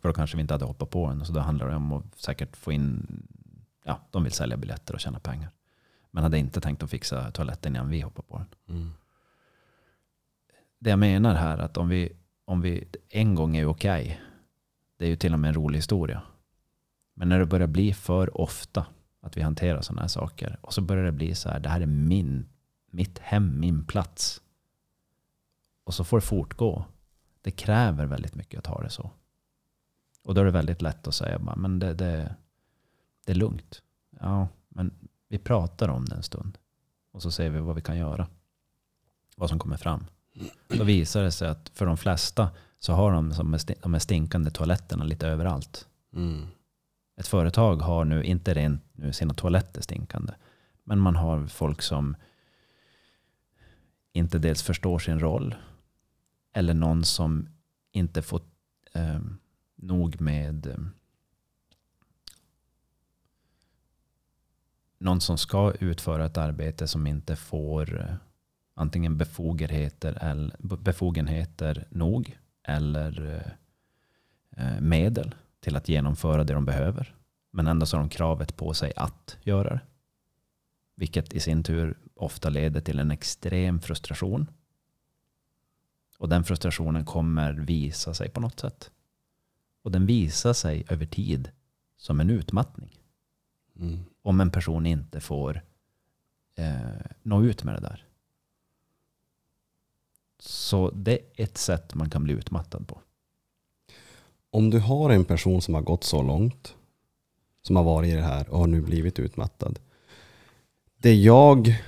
[0.00, 1.24] För då kanske vi inte hade hoppat på den.
[1.24, 3.06] Så då handlar det om att säkert få in,
[3.84, 5.50] ja, de vill sälja biljetter och tjäna pengar.
[6.10, 8.76] Men hade inte tänkt att fixa toaletten innan vi hoppar på den.
[8.76, 8.90] Mm.
[10.78, 12.12] Det jag menar här att om vi,
[12.44, 14.20] om vi en gång är okej.
[14.96, 16.22] det är ju till och med en rolig historia.
[17.14, 18.86] Men när det börjar bli för ofta
[19.20, 20.58] att vi hanterar sådana här saker.
[20.60, 22.48] Och så börjar det bli så här, det här är min,
[22.90, 24.40] mitt hem, min plats.
[25.84, 26.84] Och så får det fortgå.
[27.42, 29.10] Det kräver väldigt mycket att ha det så.
[30.24, 32.34] Och då är det väldigt lätt att säga, men det, det,
[33.26, 33.82] det är lugnt.
[34.20, 34.94] Ja, men
[35.28, 36.58] vi pratar om det en stund.
[37.12, 38.26] Och så ser vi vad vi kan göra.
[39.36, 40.04] Vad som kommer fram.
[40.68, 43.92] Då visar det sig att för de flesta så har de som är sti- de
[43.92, 45.88] här stinkande toaletterna lite överallt.
[46.14, 46.46] Mm.
[47.16, 50.32] Ett företag har nu, inte rent nu sina toaletter stinkande,
[50.84, 52.16] men man har folk som
[54.12, 55.54] inte dels förstår sin roll
[56.52, 57.48] eller någon som
[57.92, 58.40] inte får
[58.92, 59.20] eh,
[59.76, 60.78] nog med eh,
[64.98, 68.14] någon som ska utföra ett arbete som inte får eh,
[68.74, 73.44] antingen befogenheter, eller, befogenheter nog eller
[74.56, 77.14] eh, eh, medel till att genomföra det de behöver.
[77.50, 79.80] Men ändå så har de kravet på sig att göra det.
[80.94, 84.50] Vilket i sin tur ofta leder till en extrem frustration.
[86.18, 88.90] Och den frustrationen kommer visa sig på något sätt.
[89.82, 91.50] Och den visar sig över tid
[91.96, 93.00] som en utmattning.
[93.76, 93.98] Mm.
[94.22, 95.62] Om en person inte får
[96.54, 96.80] eh,
[97.22, 98.04] nå ut med det där.
[100.38, 103.00] Så det är ett sätt man kan bli utmattad på.
[104.50, 106.74] Om du har en person som har gått så långt,
[107.62, 109.78] som har varit i det här och har nu blivit utmattad.
[110.96, 111.82] Det jag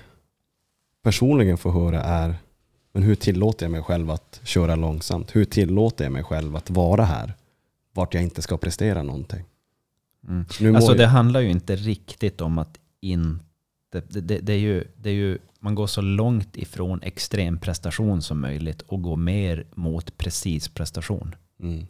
[1.03, 2.35] personligen får höra är,
[2.93, 5.37] men hur tillåter jag mig själv att köra långsamt?
[5.37, 7.35] Hur tillåter jag mig själv att vara här?
[7.93, 9.45] Vart jag inte ska prestera någonting.
[10.29, 10.77] Mm.
[10.77, 13.45] Alltså jag- det handlar ju inte riktigt om att inte...
[13.93, 18.23] Det, det, det, är ju, det är ju, man går så långt ifrån extrem prestation
[18.23, 21.35] som möjligt och går mer mot precis prestation.
[21.61, 21.87] Mm.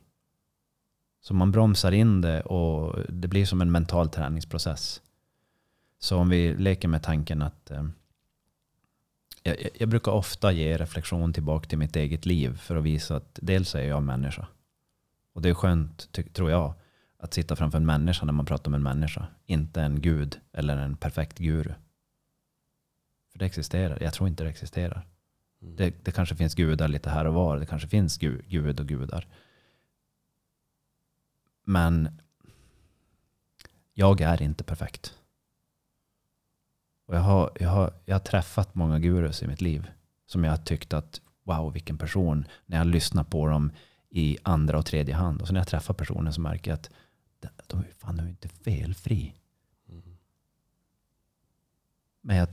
[1.20, 5.00] Så man bromsar in det och det blir som en mental träningsprocess.
[5.98, 7.86] Så om vi leker med tanken att eh,
[9.42, 13.38] jag, jag- brukar ofta ge reflektion tillbaka till mitt eget liv för att visa att
[13.42, 14.46] dels är jag människa.
[15.32, 16.74] Och det är skönt, ty, tror jag,
[17.18, 19.26] att sitta framför en människa när man pratar om en människa.
[19.46, 21.72] Inte en gud eller en perfekt guru.
[23.32, 23.98] För det existerar.
[24.02, 25.06] Jag tror inte det existerar.
[25.62, 25.76] Mm.
[25.76, 27.58] Det, det kanske finns gudar lite här och var.
[27.58, 29.26] Det kanske finns gu, gud och gudar.
[31.64, 32.20] Men
[33.94, 35.18] jag är inte perfekt.
[37.12, 39.90] Och jag har, jag, har, jag har träffat många gurus i mitt liv
[40.26, 42.44] som jag har tyckt att wow vilken person.
[42.66, 43.72] När jag lyssnar på dem
[44.10, 45.40] i andra och tredje hand.
[45.40, 46.90] Och så när jag träffar personen så märker jag att
[47.66, 49.34] de, är fan de är inte felfri.
[49.88, 50.16] Mm.
[52.20, 52.48] Men jag,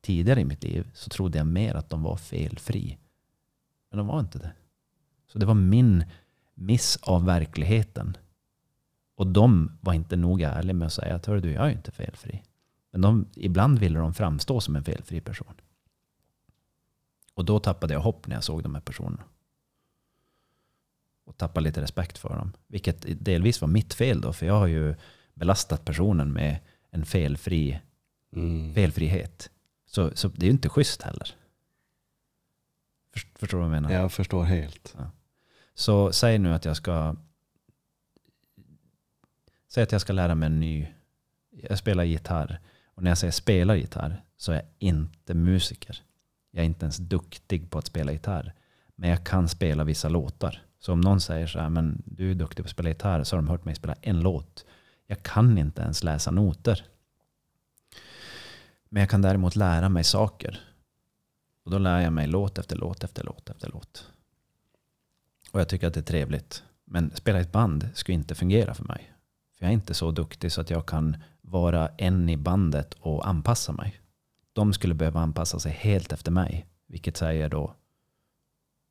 [0.00, 2.98] tidigare i mitt liv så trodde jag mer att de var felfri.
[3.90, 4.52] Men de var inte det.
[5.26, 6.04] Så det var min
[6.54, 8.16] miss av verkligheten.
[9.14, 11.90] Och de var inte nog ärliga med att säga att Hör du, jag är inte
[11.90, 12.42] felfri.
[12.94, 15.54] Men de, ibland ville de framstå som en felfri person.
[17.34, 19.24] Och då tappade jag hopp när jag såg de här personerna.
[21.24, 22.52] Och tappade lite respekt för dem.
[22.66, 24.94] Vilket delvis var mitt fel då, för jag har ju
[25.34, 26.58] belastat personen med
[26.90, 27.80] en felfri
[28.32, 28.74] Mm.
[28.74, 29.50] felfrihet.
[29.86, 31.34] Så, så det är ju inte schysst heller.
[33.12, 33.94] Först- Förstår du vad jag menar?
[33.94, 34.96] Jag förstår helt.
[35.74, 37.16] Så säg nu att jag ska...
[39.68, 40.86] Säg att jag ska lära mig en ny...
[41.50, 42.60] Jag spelar gitarr.
[42.94, 46.02] Och när jag säger spela gitarr så är jag inte musiker.
[46.50, 48.54] Jag är inte ens duktig på att spela gitarr.
[48.96, 50.62] Men jag kan spela vissa låtar.
[50.78, 53.36] Så om någon säger så här, men du är duktig på att spela gitarr, så
[53.36, 54.64] har de hört mig spela en låt.
[55.06, 56.86] Jag kan inte ens läsa noter.
[58.88, 60.60] Men jag kan däremot lära mig saker.
[61.64, 64.08] Och då lär jag mig låt efter låt efter låt efter låt.
[65.50, 66.62] Och jag tycker att det är trevligt.
[66.84, 69.12] Men spela i ett band skulle inte fungera för mig.
[69.58, 73.28] För jag är inte så duktig så att jag kan vara en i bandet och
[73.28, 74.00] anpassa mig.
[74.52, 76.66] De skulle behöva anpassa sig helt efter mig.
[76.86, 77.74] Vilket säger då,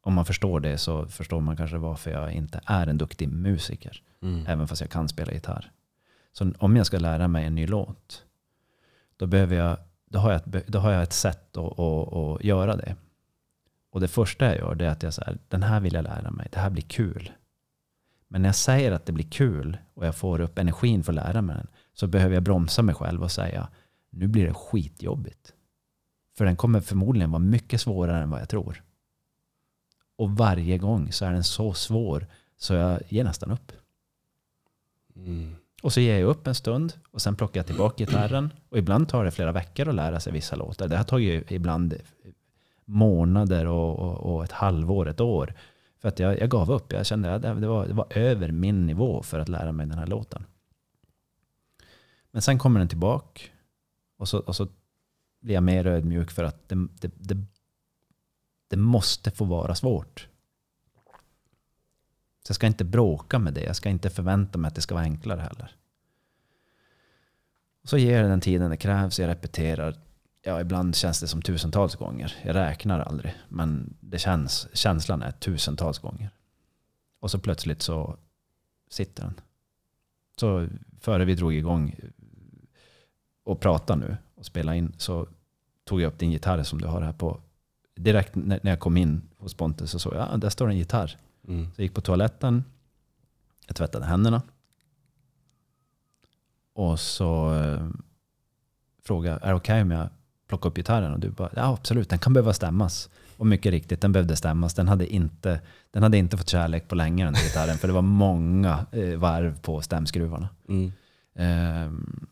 [0.01, 4.03] om man förstår det så förstår man kanske varför jag inte är en duktig musiker.
[4.21, 4.45] Mm.
[4.47, 5.71] Även fast jag kan spela gitarr.
[6.31, 8.25] Så om jag ska lära mig en ny låt,
[9.17, 12.43] då, behöver jag, då, har, jag ett, då har jag ett sätt att, att, att
[12.43, 12.95] göra det.
[13.91, 16.47] Och det första jag gör är att jag säger, den här vill jag lära mig,
[16.51, 17.31] det här blir kul.
[18.27, 21.15] Men när jag säger att det blir kul och jag får upp energin för att
[21.15, 23.67] lära mig den, så behöver jag bromsa mig själv och säga,
[24.09, 25.53] nu blir det skitjobbigt.
[26.37, 28.83] För den kommer förmodligen vara mycket svårare än vad jag tror.
[30.15, 32.27] Och varje gång så är den så svår
[32.57, 33.71] så jag ger nästan upp.
[35.15, 35.55] Mm.
[35.83, 38.53] Och så ger jag upp en stund och sen plockar jag tillbaka gitarren.
[38.69, 40.87] Och ibland tar det flera veckor att lära sig vissa låtar.
[40.87, 41.93] Det har tagit ibland
[42.85, 45.53] månader och, och, och ett halvår, ett år.
[46.01, 46.91] För att jag, jag gav upp.
[46.91, 49.97] Jag kände att det var, det var över min nivå för att lära mig den
[49.97, 50.45] här låten.
[52.33, 53.41] Men sen kommer den tillbaka.
[54.17, 54.67] Och så, och så
[55.41, 57.45] blir jag mer ödmjuk för att det, det, det,
[58.67, 60.27] det måste få vara svårt.
[62.43, 63.63] Så jag ska inte bråka med det.
[63.63, 65.75] Jag ska inte förvänta mig att det ska vara enklare heller.
[67.83, 69.19] Och så ger jag den tiden det krävs.
[69.19, 69.97] Jag repeterar
[70.45, 72.35] Ja, ibland känns det som tusentals gånger.
[72.43, 73.35] Jag räknar aldrig.
[73.49, 76.29] Men det känns, känslan är tusentals gånger.
[77.19, 78.17] Och så plötsligt så
[78.89, 79.41] sitter den.
[80.39, 80.67] Så
[80.99, 81.95] före vi drog igång
[83.43, 85.27] och pratade nu och spelade in så
[85.83, 87.39] tog jag upp din gitarr som du har här på.
[87.95, 91.17] Direkt när jag kom in hos Pontus så såg jag, ja, där står en gitarr.
[91.47, 91.65] Mm.
[91.65, 92.63] Så jag gick på toaletten,
[93.67, 94.41] jag tvättade händerna.
[96.73, 97.87] Och så eh,
[99.03, 100.09] frågade är det okej om jag
[100.47, 101.13] plockar upp gitarren?
[101.13, 103.09] Och du bara, ja absolut, den kan behöva stämmas.
[103.37, 104.73] Och mycket riktigt, den behövde stämmas.
[104.73, 107.77] Den hade inte, den hade inte fått kärlek på länge den gitarren.
[107.77, 110.49] för det var många eh, varv på stämskruvarna.
[110.67, 110.91] Mm.
[111.35, 112.27] Ehm,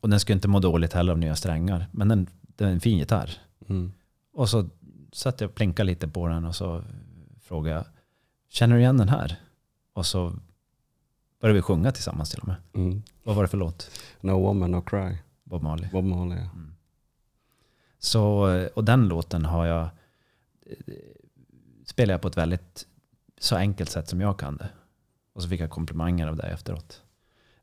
[0.00, 1.86] och den skulle inte må dåligt heller av nya strängar.
[1.92, 3.30] Men den, det är en fin gitarr.
[3.68, 3.92] Mm.
[4.32, 4.68] Och så
[5.12, 6.82] satt jag och plinkade lite på den och så
[7.40, 7.84] frågade jag,
[8.48, 9.40] känner du igen den här?
[9.92, 10.32] Och så
[11.40, 12.56] började vi sjunga tillsammans till och med.
[12.74, 13.02] Mm.
[13.22, 13.90] Vad var det för låt?
[14.20, 15.16] No woman, no cry.
[15.44, 15.90] Bob Marley.
[15.90, 16.38] Bob Marley.
[16.38, 16.48] ja.
[17.98, 19.82] Så, och den låten har jag,
[20.66, 20.94] eh,
[21.86, 22.86] spelar jag på ett väldigt
[23.38, 24.68] så enkelt sätt som jag kan det.
[25.32, 27.02] Och så fick jag komplimanger av det efteråt.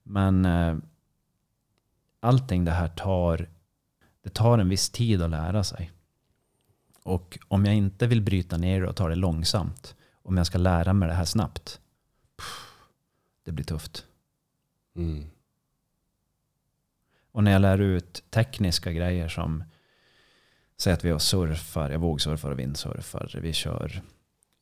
[0.03, 0.77] Men eh,
[2.26, 3.49] allting det här tar,
[4.21, 5.91] det tar en viss tid att lära sig.
[7.03, 10.57] Och om jag inte vill bryta ner det och ta det långsamt, om jag ska
[10.57, 11.80] lära mig det här snabbt,
[13.43, 14.05] det blir tufft.
[14.95, 15.26] Mm.
[17.32, 19.63] Och när jag lär ut tekniska grejer som
[20.78, 23.39] Säg att vi har surfar, jag vågsurfar och vindsurfar.
[23.41, 24.01] Vi kör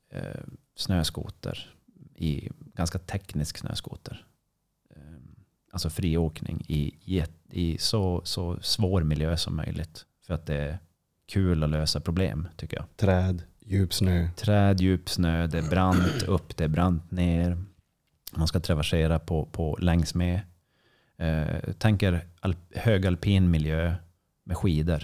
[0.09, 0.41] eh,
[0.76, 1.76] snöskoter
[2.16, 4.26] i ganska teknisk snöskoter.
[5.74, 10.05] Alltså friåkning i, i, i så, så svår miljö som möjligt.
[10.28, 10.80] För att det är
[11.26, 12.86] kul att lösa problem tycker jag.
[12.97, 14.30] Träd, djup snö.
[14.36, 17.63] Träd, djup snö, det är brant upp, det är brant ner.
[18.36, 20.41] Man ska traversera på, på längs med.
[21.17, 23.95] Eh, tänker alp, högalpin miljö
[24.43, 25.03] med skidor.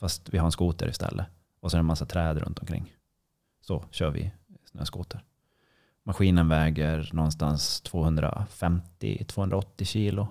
[0.00, 1.26] Fast vi har en skoter istället.
[1.60, 2.92] Och så är det en massa träd runt omkring.
[3.60, 4.32] Så kör vi
[4.70, 5.24] snöskoter.
[6.06, 10.28] Maskinen väger någonstans 250-280 kilo.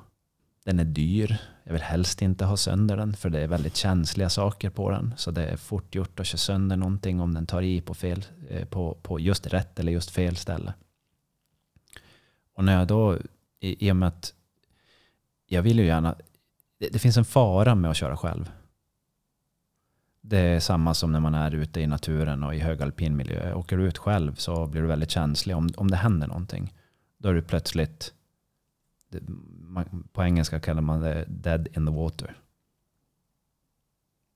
[0.63, 1.38] Den är dyr.
[1.63, 5.13] Jag vill helst inte ha sönder den för det är väldigt känsliga saker på den.
[5.17, 8.26] Så det är fort gjort att köra sönder någonting om den tar i på, fel,
[8.49, 10.73] eh, på, på just rätt eller just fel ställe.
[12.53, 13.17] Och när jag då,
[13.59, 14.34] i, i och med att
[15.47, 16.15] jag vill ju gärna,
[16.80, 18.51] det, det finns en fara med att köra själv.
[20.28, 23.53] Det är samma som när man är ute i naturen och i högalpin miljö.
[23.53, 26.73] Åker du ut själv så blir du väldigt känslig om, om det händer någonting.
[27.17, 28.13] Då är du plötsligt,
[29.09, 29.19] det,
[29.59, 32.38] man, på engelska kallar man det dead in the water.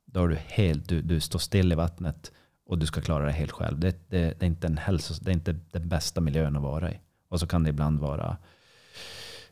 [0.06, 2.32] Då är du helt, du, du står still i vattnet
[2.66, 3.80] och du ska klara det helt själv.
[3.80, 6.92] Det, det, det är inte en hälsos, det är inte den bästa miljön att vara
[6.92, 7.00] i.
[7.28, 8.38] Och så kan det ibland vara,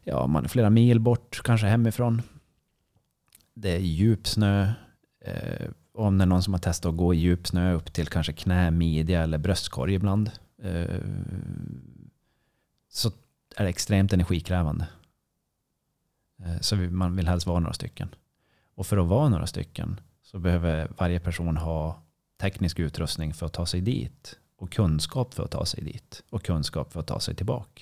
[0.04, 2.22] ja man är flera mil bort, kanske hemifrån.
[3.54, 4.72] Det är djup snö.
[5.22, 8.08] Eh, om det är någon som har testat att gå i djup snö upp till
[8.08, 10.32] kanske knä, midja eller bröstkorg ibland.
[10.64, 11.02] Eh,
[12.90, 13.12] så
[13.56, 14.88] är det extremt energikrävande.
[16.44, 18.10] Eh, så man vill helst vara några stycken.
[18.76, 22.02] Och för att vara några stycken så behöver varje person ha
[22.38, 24.40] teknisk utrustning för att ta sig dit.
[24.58, 26.24] Och kunskap för att ta sig dit.
[26.30, 27.82] Och kunskap för att ta sig tillbaka.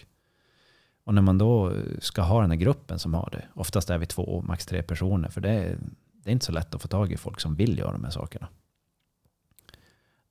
[1.04, 3.46] Och när man då ska ha den här gruppen som har det.
[3.54, 5.30] Oftast är vi två, max tre personer.
[5.30, 5.78] För det är,
[6.26, 8.12] det är inte så lätt att få tag i folk som vill göra de här
[8.12, 8.48] sakerna.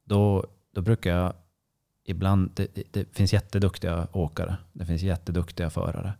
[0.05, 1.32] Då, då brukar jag
[2.05, 4.57] ibland, det, det, finns jätteduktiga åkare.
[4.72, 6.12] Det finns jätteduktiga förare.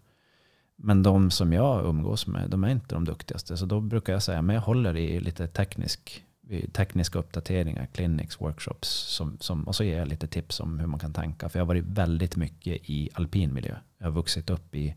[0.77, 3.57] Men de som jag umgås med, de är inte de duktigaste.
[3.57, 6.25] Så då brukar jag säga, men jag håller i lite teknisk,
[6.73, 8.89] tekniska uppdateringar, clinics, workshops.
[8.89, 11.49] Som, som, och så ger jag lite tips om hur man kan tanka.
[11.49, 13.77] För jag har varit väldigt mycket i alpin miljö.
[13.99, 14.95] Jag har vuxit upp i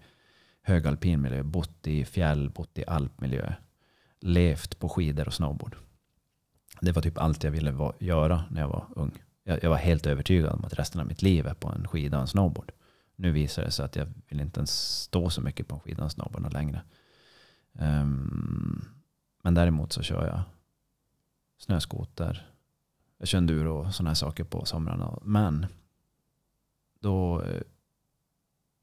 [0.61, 3.53] högalpin miljö, bott i fjäll, bott i alpmiljö.
[4.27, 5.75] Levt på skidor och snowboard.
[6.81, 9.23] Det var typ allt jag ville va- göra när jag var ung.
[9.43, 12.17] Jag, jag var helt övertygad om att resten av mitt liv är på en skida
[12.17, 12.71] och en snowboard.
[13.15, 15.97] Nu visar det sig att jag vill inte ens stå så mycket på en skida
[15.97, 16.81] och en snowboard längre.
[17.71, 18.85] Um,
[19.43, 20.41] men däremot så kör jag
[21.57, 22.51] snöskoter.
[23.17, 25.19] Jag kör enduro och sådana här saker på somrarna.
[25.21, 25.65] Men
[26.99, 27.61] då eh,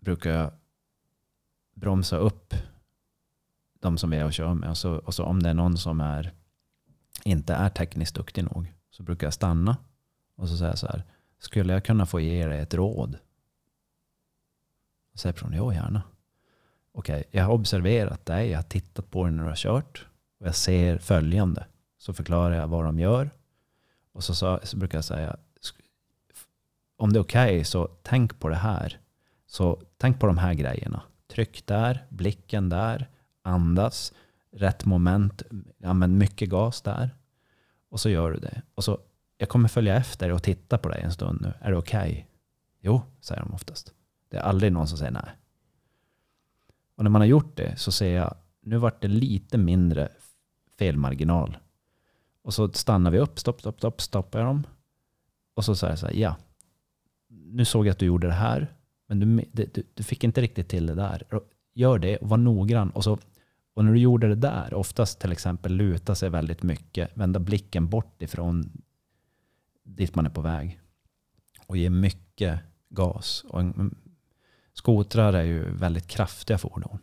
[0.01, 0.53] brukar jag
[1.74, 2.55] bromsa upp
[3.85, 4.70] de som vi är och kör med.
[4.70, 6.32] Och så, och så om det är någon som är,
[7.24, 9.76] inte är tekniskt duktig nog så brukar jag stanna
[10.37, 11.05] och så säga så här.
[11.39, 13.18] Skulle jag kunna få ge dig ett råd?
[15.12, 16.03] Och säger personen, ja gärna.
[16.93, 20.07] Okej, jag har observerat dig, jag har tittat på dig när du har kört.
[20.41, 21.66] Och jag ser följande.
[21.99, 23.30] Så förklarar jag vad de gör.
[24.12, 25.37] Och så, så, så brukar jag säga,
[26.97, 28.99] om det är okej okay, så tänk på det här.
[29.47, 31.03] Så tänk på de här grejerna.
[31.26, 33.09] Tryck där, blicken där,
[33.45, 34.12] andas.
[34.53, 35.42] rätt moment,
[35.84, 37.11] använd mycket gas där.
[37.88, 38.62] Och så gör du det.
[38.74, 38.99] Och så,
[39.38, 41.53] jag kommer följa efter och titta på dig en stund nu.
[41.61, 42.12] Är det okej?
[42.12, 42.24] Okay?
[42.80, 43.92] Jo, säger de oftast.
[44.28, 45.30] Det är aldrig någon som säger nej.
[46.97, 50.09] Och när man har gjort det så ser jag, nu vart det lite mindre
[50.78, 51.57] felmarginal.
[52.42, 54.66] Och så stannar vi upp, stopp, stopp, stopp, stoppar jag dem.
[55.55, 56.36] Och så säger jag så här, ja,
[57.28, 58.74] nu såg jag att du gjorde det här,
[59.07, 61.22] men du, du, du fick inte riktigt till det där.
[61.74, 62.90] Gör det och var noggrann.
[62.90, 63.18] Och, så,
[63.75, 67.89] och när du gjorde det där, oftast till exempel luta sig väldigt mycket, vända blicken
[67.89, 68.83] bort ifrån
[69.85, 70.81] dit man är på väg
[71.66, 73.45] och ge mycket gas.
[73.49, 73.95] Och en, mm,
[74.72, 76.99] skotrar är ju väldigt kraftiga fordon.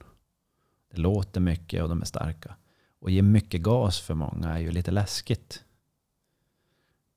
[0.91, 2.55] Det låter mycket och de är starka.
[2.99, 5.63] Och ge mycket gas för många är ju lite läskigt.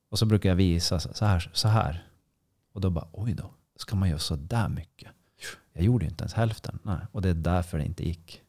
[0.08, 1.50] Och så brukar jag visa så här.
[1.52, 2.08] Så här.
[2.72, 5.10] Och då bara, oj då, ska man göra så där mycket?
[5.72, 6.78] Jag gjorde ju inte ens hälften.
[6.82, 6.98] Nej.
[7.12, 8.43] Och det är därför det inte gick.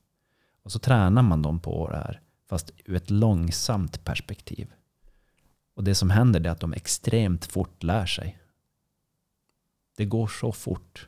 [0.65, 4.73] Och så tränar man dem på det här, fast ur ett långsamt perspektiv.
[5.75, 8.37] Och det som händer är att de extremt fort lär sig.
[9.97, 11.07] Det går så fort.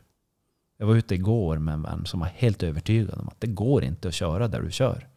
[0.78, 3.84] Jag var ute igår med en vän som var helt övertygad om att det går
[3.84, 5.08] inte att köra där du kör.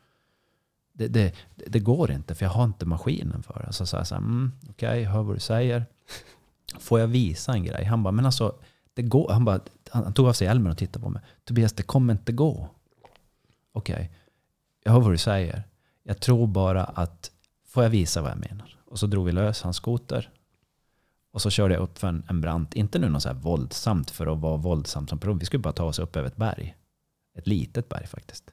[0.92, 3.72] Det, det, det går inte för jag har inte maskinen för det.
[3.72, 5.86] Så sa jag så här, mm, okej, okay, hör vad du säger.
[6.78, 7.84] Får jag visa en grej?
[7.84, 8.54] Han bara, men alltså,
[8.94, 9.32] det går.
[9.32, 9.60] Han, bara,
[9.90, 11.22] han tog av sig hjälmen och tittade på mig.
[11.44, 12.68] Tobias, det kommer inte gå.
[13.72, 14.08] Okej, okay,
[14.82, 15.62] jag hör vad du säger.
[16.02, 17.30] Jag tror bara att,
[17.66, 18.78] får jag visa vad jag menar?
[18.84, 20.30] Och så drog vi lös hans skoter.
[21.32, 24.10] Och så körde jag upp för en, en brant, inte nu något så här våldsamt
[24.10, 25.38] för att vara våldsamt som prov.
[25.38, 26.76] Vi skulle bara ta oss upp över ett berg.
[27.34, 28.52] Ett litet berg faktiskt.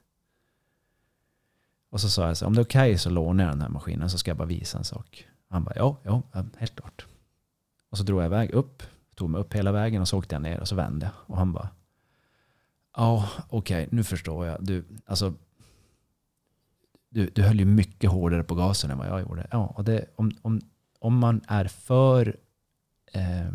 [1.90, 3.68] Och så sa jag så om det är okej okay, så lånar jag den här
[3.68, 5.26] maskinen så ska jag bara visa en sak.
[5.48, 6.22] Han bara, ja, ja,
[6.56, 7.06] helt klart.
[7.90, 8.82] Och så drog jag iväg upp,
[9.14, 11.14] tog mig upp hela vägen och så åkte jag ner och så vände jag.
[11.30, 11.68] Och han bara,
[12.96, 14.64] ja, okej, okay, nu förstår jag.
[14.64, 15.34] Du, alltså,
[17.08, 19.46] du, du höll ju mycket hårdare på gasen än vad jag gjorde.
[19.50, 20.60] Ja, och det, om, om,
[20.98, 22.36] om man är för
[23.12, 23.52] eh,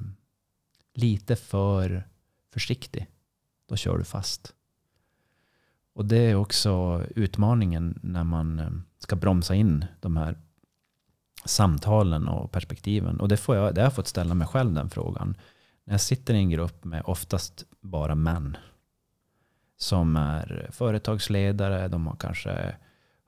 [0.93, 2.07] lite för
[2.53, 3.07] försiktig,
[3.69, 4.53] då kör du fast.
[5.93, 10.37] Och det är också utmaningen när man eh, ska bromsa in de här
[11.45, 13.19] samtalen och perspektiven.
[13.19, 15.37] Och det, får jag, det har jag fått ställa mig själv den frågan.
[15.83, 18.57] När jag sitter i en grupp med oftast bara män
[19.77, 22.75] som är företagsledare, de har kanske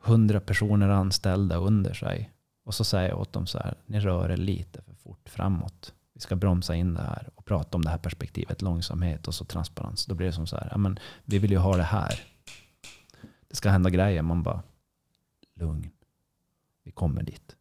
[0.05, 2.31] hundra personer anställda under sig.
[2.63, 5.93] Och så säger jag åt dem så här, ni rör er lite för fort framåt
[6.15, 9.45] vi ska bromsa in det här och prata om det här perspektivet, långsamhet och så
[9.45, 10.05] transparens.
[10.05, 12.23] Då blir det som så här, ja, men vi vill ju ha det här.
[13.47, 14.21] Det ska hända grejer.
[14.21, 14.63] Man bara,
[15.55, 15.89] lugn.
[16.83, 17.55] Vi kommer dit.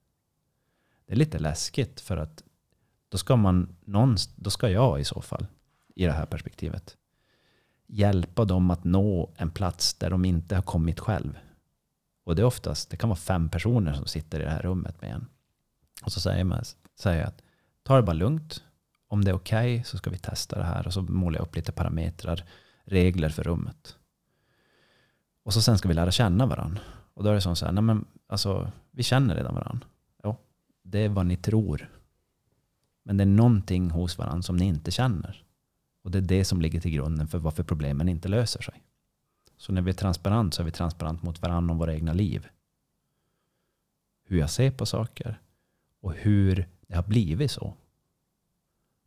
[1.07, 2.43] Det är lite läskigt för att
[3.09, 3.77] då ska, man,
[4.37, 5.47] då ska jag i så fall,
[5.95, 6.97] i det här perspektivet,
[7.87, 11.39] hjälpa dem att nå en plats där de inte har kommit själv.
[12.25, 15.03] Och det är oftast, det kan vara fem personer som sitter i det här rummet
[15.03, 15.27] med en.
[16.05, 16.65] Och så säger man
[17.01, 17.43] säger att
[17.83, 18.65] ta det bara lugnt.
[19.09, 20.87] Om det är okej okay, så ska vi testa det här.
[20.87, 22.45] Och så målar jag upp lite parametrar,
[22.85, 23.97] regler för rummet.
[25.43, 26.81] Och så sen ska vi lära känna varandra.
[27.15, 29.87] Och då är det som så här, nej men alltså, vi känner redan varandra.
[30.23, 30.39] Ja,
[30.83, 31.91] det är vad ni tror.
[33.03, 35.45] Men det är någonting hos varandra som ni inte känner.
[36.03, 38.83] Och det är det som ligger till grunden för varför problemen inte löser sig.
[39.65, 42.49] Så när vi är transparent så är vi transparent mot varandra och våra egna liv.
[44.25, 45.41] Hur jag ser på saker
[46.01, 47.75] och hur det har blivit så.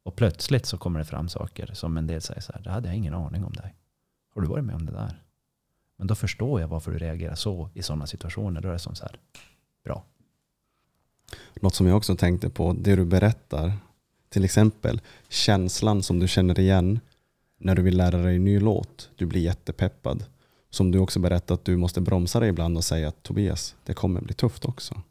[0.03, 2.88] Och plötsligt så kommer det fram saker som en del säger så här, det hade
[2.88, 3.76] jag ingen aning om dig.
[4.34, 5.24] Har du varit med om det där?
[5.95, 8.62] Men då förstår jag varför du reagerar så i sådana situationer.
[8.62, 9.20] Då är det som så här,
[9.84, 10.03] bra.
[11.53, 13.74] Något som jag också tänkte på, det du berättar,
[14.30, 16.99] till exempel känslan som du känner igen
[17.58, 19.10] när du vill lära dig en ny låt.
[19.16, 20.26] Du blir jättepeppad.
[20.70, 23.93] Som du också berättar att du måste bromsa dig ibland och säga att Tobias, det
[23.93, 25.01] kommer bli tufft också.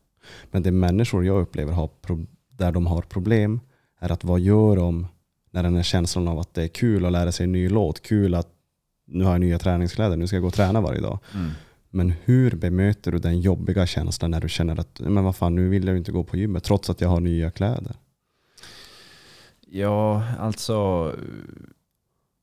[0.50, 1.90] Men det människor jag upplever har
[2.50, 3.60] där de har problem
[4.00, 5.06] är att vad gör de
[5.50, 8.02] när den här känslan av att det är kul att lära sig en ny låt,
[8.02, 8.48] kul att
[9.06, 11.18] nu har jag nya träningskläder, nu ska jag gå och träna varje dag.
[11.34, 11.50] Mm.
[11.90, 15.68] Men hur bemöter du den jobbiga känslan när du känner att men vad fan, nu
[15.68, 17.96] vill jag inte gå på gymmet trots att jag har nya kläder?
[19.66, 21.12] Ja, alltså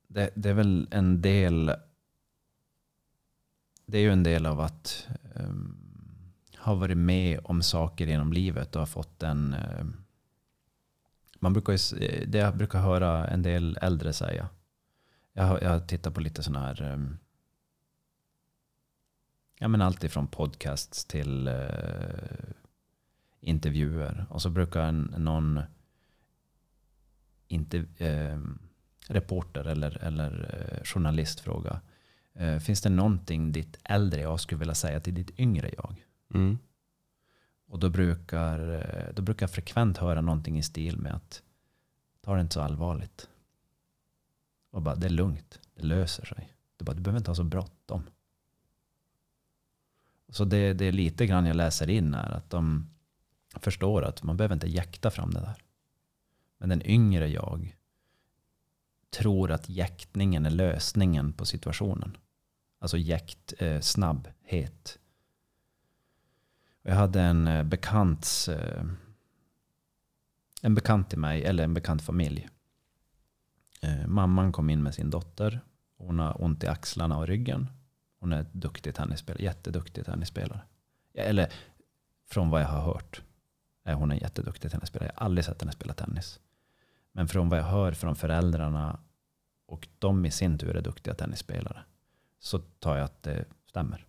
[0.07, 1.71] det, det är väl en del
[3.93, 5.77] det är ju en del av att um,
[6.57, 9.53] ha varit med om saker genom livet och ha fått en...
[9.53, 9.85] Eh,
[11.39, 14.49] man brukar ju, eh, det jag brukar höra en del äldre säga.
[15.33, 16.93] Jag jag tittar på lite sådana här...
[16.93, 17.17] Um,
[19.59, 22.53] ja, men allt ifrån podcasts till uh,
[23.39, 24.25] intervjuer.
[24.29, 25.61] Och så brukar en, någon
[27.47, 28.39] inte, uh,
[29.07, 31.81] reporter eller, eller eh, journalist fråga
[32.61, 36.05] finns det någonting ditt äldre jag skulle vilja säga till ditt yngre jag?
[36.33, 36.57] Mm.
[37.67, 41.43] Och då brukar, eh, då brukar jag frekvent höra någonting i stil med att
[42.21, 43.29] ta det inte så allvarligt.
[44.71, 46.53] Och bara, det är lugnt, det löser sig.
[46.77, 48.03] Du, bara, du behöver inte ha så bråttom.
[50.29, 52.89] Så det, det är lite grann jag läser in här, att de
[53.55, 55.63] förstår att man behöver inte jäkta fram det där.
[56.57, 57.75] Men den yngre jag
[59.09, 62.17] tror att jäktningen är lösningen på situationen.
[62.83, 64.99] Alltså jäkt, eh, snabbhet.
[66.81, 68.83] Jag hade en eh, bekant, eh,
[70.61, 72.49] en bekant till mig, eller en bekant familj.
[73.81, 75.59] Eh, mamman kom in med sin dotter.
[75.97, 77.69] Hon har ont i axlarna och ryggen.
[78.19, 80.61] Hon är duktig tennisspelare, jätteduktig tennisspelare.
[81.13, 81.53] Eller
[82.29, 83.21] från vad jag har hört
[83.83, 85.11] är hon en jätteduktig tennisspelare.
[85.13, 86.39] Jag har aldrig sett henne spela tennis.
[87.11, 88.99] Men från vad jag hör från föräldrarna
[89.67, 91.83] och de i sin tur är duktiga tennisspelare
[92.43, 94.05] så tar jag att det stämmer.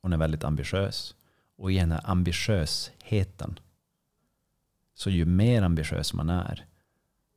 [0.00, 1.14] Hon är väldigt ambitiös.
[1.56, 3.58] Och i den här ambitiösheten
[4.94, 6.66] så ju mer ambitiös man är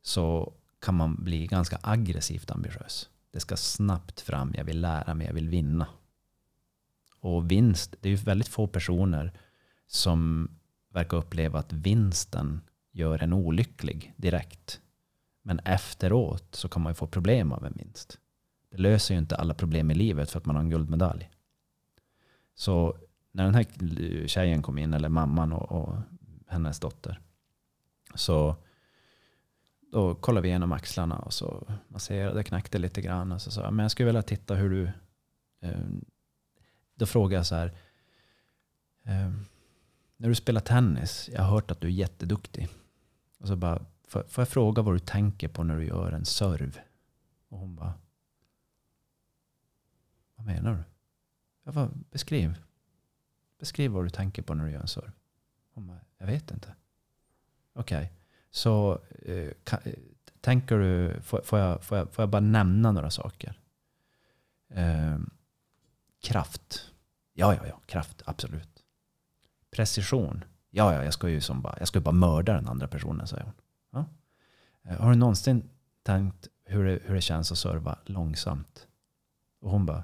[0.02, 3.10] så kan man bli ganska aggressivt ambitiös.
[3.32, 5.88] Det ska snabbt fram, jag vill lära mig, jag vill vinna.
[7.20, 9.34] Och vinst, det är ju väldigt få personer
[9.88, 10.50] som
[10.90, 14.82] verkar uppleva att vinsten gör en olycklig direkt.
[15.42, 18.20] Men efteråt så kan man ju få problem av en vinst.
[18.76, 21.30] Det löser ju inte alla problem i livet för att man har en guldmedalj.
[22.56, 22.98] Så
[23.32, 25.98] när den här tjejen kom in, eller mamman och, och
[26.48, 27.20] hennes dotter,
[28.16, 28.56] så
[29.92, 33.32] då kollade vi igenom axlarna och så masserade, knäckte lite grann.
[33.32, 34.92] Och så sa jag, men jag skulle vilja titta hur du...
[35.62, 35.80] Eh,
[36.96, 37.68] då frågade jag så här.
[39.04, 39.32] Eh,
[40.18, 42.68] när du spelar tennis, jag har hört att du är jätteduktig.
[43.40, 46.26] Och så bara, får, får jag fråga vad du tänker på när du gör en
[46.26, 46.80] serv?
[47.50, 47.94] Och hon bara,
[50.36, 50.84] vad menar du?
[51.64, 52.56] Jag bara, beskriv.
[53.60, 55.12] Beskriv vad du tänker på när du gör en serve.
[55.74, 56.76] Hon bara, jag vet inte.
[57.74, 58.10] Okej, okay.
[58.52, 59.94] så eh, kan, eh,
[60.42, 63.60] tänker du, får, får, jag, får, jag, får jag bara nämna några saker?
[64.70, 65.18] Eh,
[66.22, 66.92] kraft.
[67.34, 68.84] Ja, ja, ja, kraft, absolut.
[69.72, 70.44] Precision.
[70.70, 73.44] Ja, ja, jag ska ju som bara, jag ska bara mörda den andra personen, säger
[73.44, 73.54] hon.
[73.92, 74.06] Ja.
[74.84, 75.70] Eh, har du någonsin
[76.04, 78.88] tänkt hur det, hur det känns att serva långsamt?
[79.62, 80.04] Och hon bara,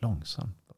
[0.00, 0.72] långsamt.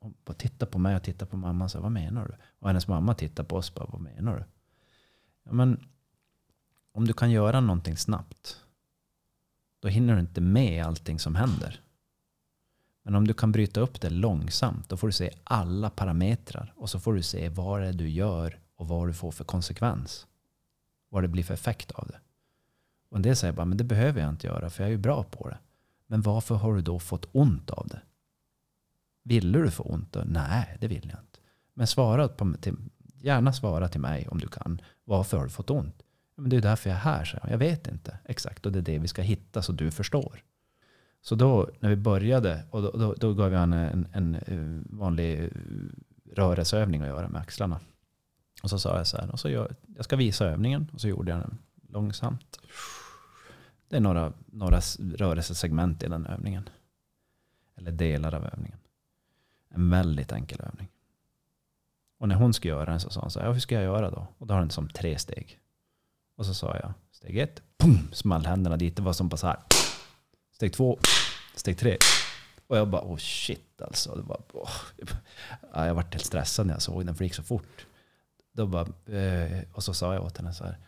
[0.00, 2.34] Hon bara tittar på mig och tittar på mamma och säger, vad menar du?
[2.58, 4.44] Och hennes mamma tittar på oss och bara, vad menar du?
[5.44, 5.88] Ja, men
[6.92, 8.60] om du kan göra någonting snabbt,
[9.80, 11.80] då hinner du inte med allting som händer.
[13.02, 16.72] Men om du kan bryta upp det långsamt, då får du se alla parametrar.
[16.76, 19.44] Och så får du se vad det är du gör och vad du får för
[19.44, 20.26] konsekvens.
[21.08, 22.20] Vad det blir för effekt av det.
[23.08, 24.98] Och en del säger bara, men det behöver jag inte göra för jag är ju
[24.98, 25.58] bra på det.
[26.06, 28.00] Men varför har du då fått ont av det?
[29.24, 30.16] Ville du få ont?
[30.24, 31.38] Nej, det vill jag inte.
[31.74, 32.76] Men svara på, till,
[33.22, 34.80] gärna svara till mig om du kan.
[35.04, 36.02] Varför har du fått ont?
[36.36, 37.58] Men det är därför jag är här, så jag.
[37.58, 38.66] vet inte exakt.
[38.66, 40.42] Och det är det vi ska hitta så du förstår.
[41.20, 44.98] Så då när vi började, och då, då, då gav jag en, en, en eh,
[44.98, 45.48] vanlig eh,
[46.32, 47.80] rörelseövning att göra med axlarna.
[48.62, 50.90] Och så sa jag så här, och så gör, jag ska visa övningen.
[50.92, 51.58] Och så gjorde jag den
[51.88, 52.60] långsamt.
[53.88, 54.80] Det är några, några
[55.16, 56.68] rörelsesegment i den övningen.
[57.76, 58.78] Eller delar av övningen.
[59.74, 60.88] En väldigt enkel övning.
[62.18, 63.84] Och när hon skulle göra den så sa hon så här, ja, hur ska jag
[63.84, 64.26] göra då?
[64.38, 65.58] Och då har den som tre steg.
[66.36, 68.96] Och så sa jag, steg ett, pum, small händerna dit.
[68.96, 69.58] Det var som bara så här.
[70.52, 70.98] Steg två,
[71.54, 71.96] steg tre.
[72.66, 74.14] Och jag bara, oh shit alltså.
[74.14, 74.70] Det var, oh.
[75.72, 77.86] ja, jag vart helt stressad när jag såg den, för det gick så fort.
[78.52, 80.78] Då bara, eh, och så sa jag åt henne så här,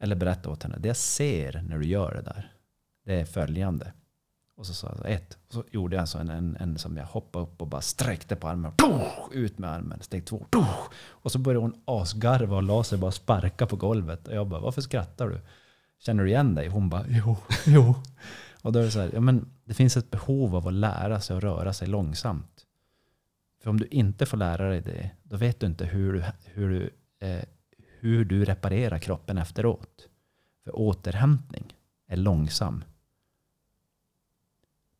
[0.00, 2.52] eller berättade åt henne, det jag ser när du gör det där,
[3.04, 3.92] det är följande.
[4.56, 5.38] Och så sa jag ett.
[5.46, 8.36] Och så gjorde jag så en, en, en som jag hoppade upp och bara sträckte
[8.36, 8.72] på armen.
[8.82, 10.02] Och ut med armen.
[10.02, 10.46] Steg två.
[11.08, 14.28] Och så började hon asgarva och la sig bara sparka på golvet.
[14.28, 15.40] Och jag bara, varför skrattar du?
[15.98, 16.68] Känner du igen dig?
[16.68, 17.36] Hon bara, jo,
[17.66, 17.94] jo.
[18.62, 21.20] Och då är det så här, ja men det finns ett behov av att lära
[21.20, 22.66] sig att röra sig långsamt.
[23.62, 26.70] För om du inte får lära dig det, då vet du inte hur du, hur
[26.70, 26.90] du,
[27.26, 27.44] eh,
[28.00, 30.08] hur du reparerar kroppen efteråt.
[30.64, 31.76] För återhämtning
[32.08, 32.84] är långsam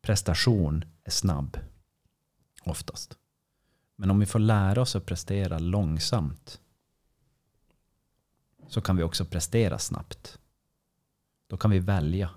[0.05, 1.57] prestation är snabb.
[2.63, 3.17] Oftast.
[3.95, 6.61] Men om vi får lära oss att prestera långsamt
[8.67, 10.39] så kan vi också prestera snabbt.
[11.47, 12.29] Då kan vi välja.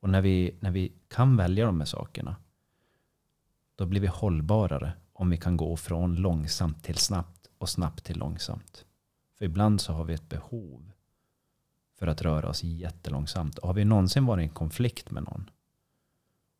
[0.00, 2.36] Och när vi, när vi kan välja de här sakerna
[3.74, 8.18] då blir vi hållbarare om vi kan gå från långsamt till snabbt och snabbt till
[8.18, 8.84] långsamt.
[9.34, 10.92] För ibland så har vi ett behov
[11.98, 13.58] för att röra oss jättelångsamt.
[13.62, 15.50] Har vi någonsin varit i en konflikt med någon,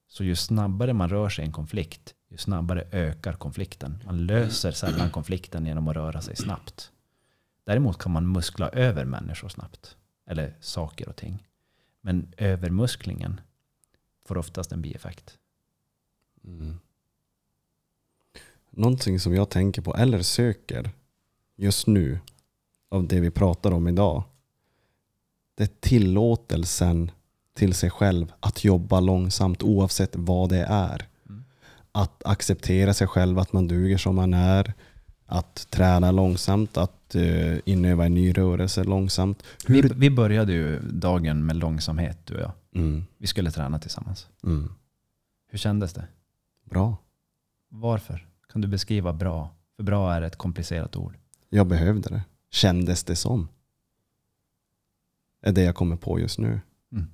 [0.09, 4.03] så ju snabbare man rör sig i en konflikt, ju snabbare ökar konflikten.
[4.05, 6.93] Man löser sällan konflikten genom att röra sig snabbt.
[7.65, 9.97] Däremot kan man muskla över människor snabbt.
[10.27, 11.47] Eller saker och ting.
[12.01, 13.41] Men övermusklingen
[14.25, 15.39] får oftast en bieffekt.
[16.45, 16.79] Mm.
[18.71, 20.91] Någonting som jag tänker på eller söker
[21.57, 22.21] just nu
[22.89, 24.25] av det vi pratar om idag.
[25.59, 27.11] Det är tillåtelsen
[27.55, 31.09] till sig själv att jobba långsamt oavsett vad det är.
[31.29, 31.45] Mm.
[31.93, 34.75] Att acceptera sig själv, att man duger som man är.
[35.27, 39.43] Att träna långsamt, att uh, inöva en ny rörelse långsamt.
[39.67, 39.95] Vi, Hur...
[39.95, 42.53] vi började ju dagen med långsamhet du och jag.
[42.75, 44.27] Mm, Vi skulle träna tillsammans.
[44.45, 44.73] mm.
[45.51, 46.05] Hur kändes det?
[46.71, 46.97] Bra.
[47.71, 48.29] Varför?
[48.53, 49.51] Kan du beskriva bra?
[49.77, 51.17] För bra är ett komplicerat ord.
[51.49, 52.23] Jag behövde det.
[52.51, 53.49] Kändes det som.
[55.41, 56.61] Är det jag kommer på just nu.
[56.93, 57.07] Mm.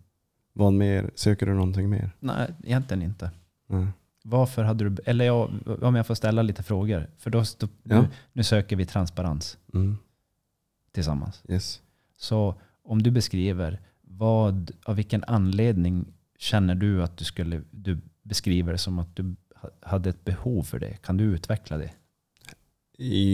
[0.52, 1.10] Vad mer?
[1.14, 2.10] Söker du någonting mer?
[2.20, 3.30] Nej, egentligen inte.
[3.66, 3.86] Nej.
[4.24, 5.50] Varför hade du, eller jag,
[5.82, 7.10] om jag får ställa lite frågor.
[7.18, 8.00] För då, stå, Ja.
[8.02, 9.96] nu, nu söker vi transparens Mm.
[10.92, 11.42] tillsammans.
[11.48, 11.82] Yes.
[12.16, 16.06] Så om du beskriver, vad, av vilken anledning
[16.38, 20.62] känner du att du skulle, du beskriver det som att du ha- hade ett behov
[20.62, 20.96] för det?
[21.02, 21.90] Kan du utveckla det?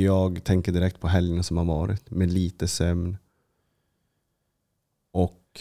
[0.03, 3.17] Jag tänker direkt på helgen som har varit med lite sömn
[5.13, 5.61] och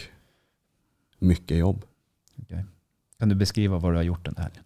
[1.19, 1.85] mycket jobb.
[3.19, 4.63] Kan du beskriva vad du har gjort den här helgen?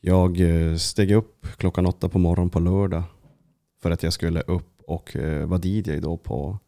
[0.00, 3.02] Jag eh, steg upp klockan åtta på morgonen på lördag
[3.82, 6.58] för att jag skulle upp och eh, vara DJ då på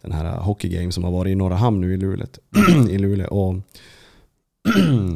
[0.00, 2.26] den här hockey game som har varit i Norra Hamn nu i Luleå.
[2.90, 3.28] I Luleå.
[3.28, 3.54] Och,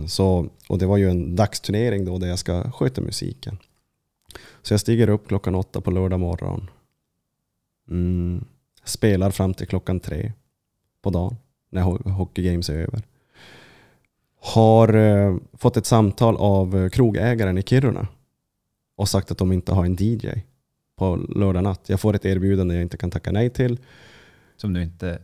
[0.10, 3.58] så, och det var ju en dagsturnering då där jag ska sköta musiken.
[4.62, 6.70] Så jag stiger upp klockan åtta på lördag morgon.
[7.90, 8.44] Mm,
[8.84, 10.32] spelar fram till klockan tre
[11.02, 11.36] på dagen
[11.70, 13.02] när ho- hockey games är över.
[14.45, 18.07] Har eh, fått ett samtal av eh, krogägaren i Kiruna
[18.97, 20.28] och sagt att de inte har en DJ
[20.99, 21.88] på lördag natt.
[21.88, 23.78] Jag får ett erbjudande jag inte kan tacka nej till.
[24.57, 25.18] Som du inte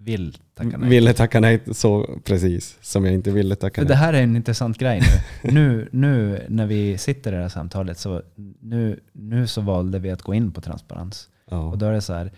[0.00, 3.88] vill tacka nej Ville tacka nej så precis som jag inte ville tacka nej.
[3.88, 5.00] det här är en intressant grej
[5.42, 5.52] nu.
[5.52, 5.88] nu.
[5.92, 8.22] Nu när vi sitter i det här samtalet så
[8.60, 11.28] nu, nu så valde vi att gå in på transparens.
[11.50, 11.62] Ja.
[11.62, 12.32] Och då är det så här,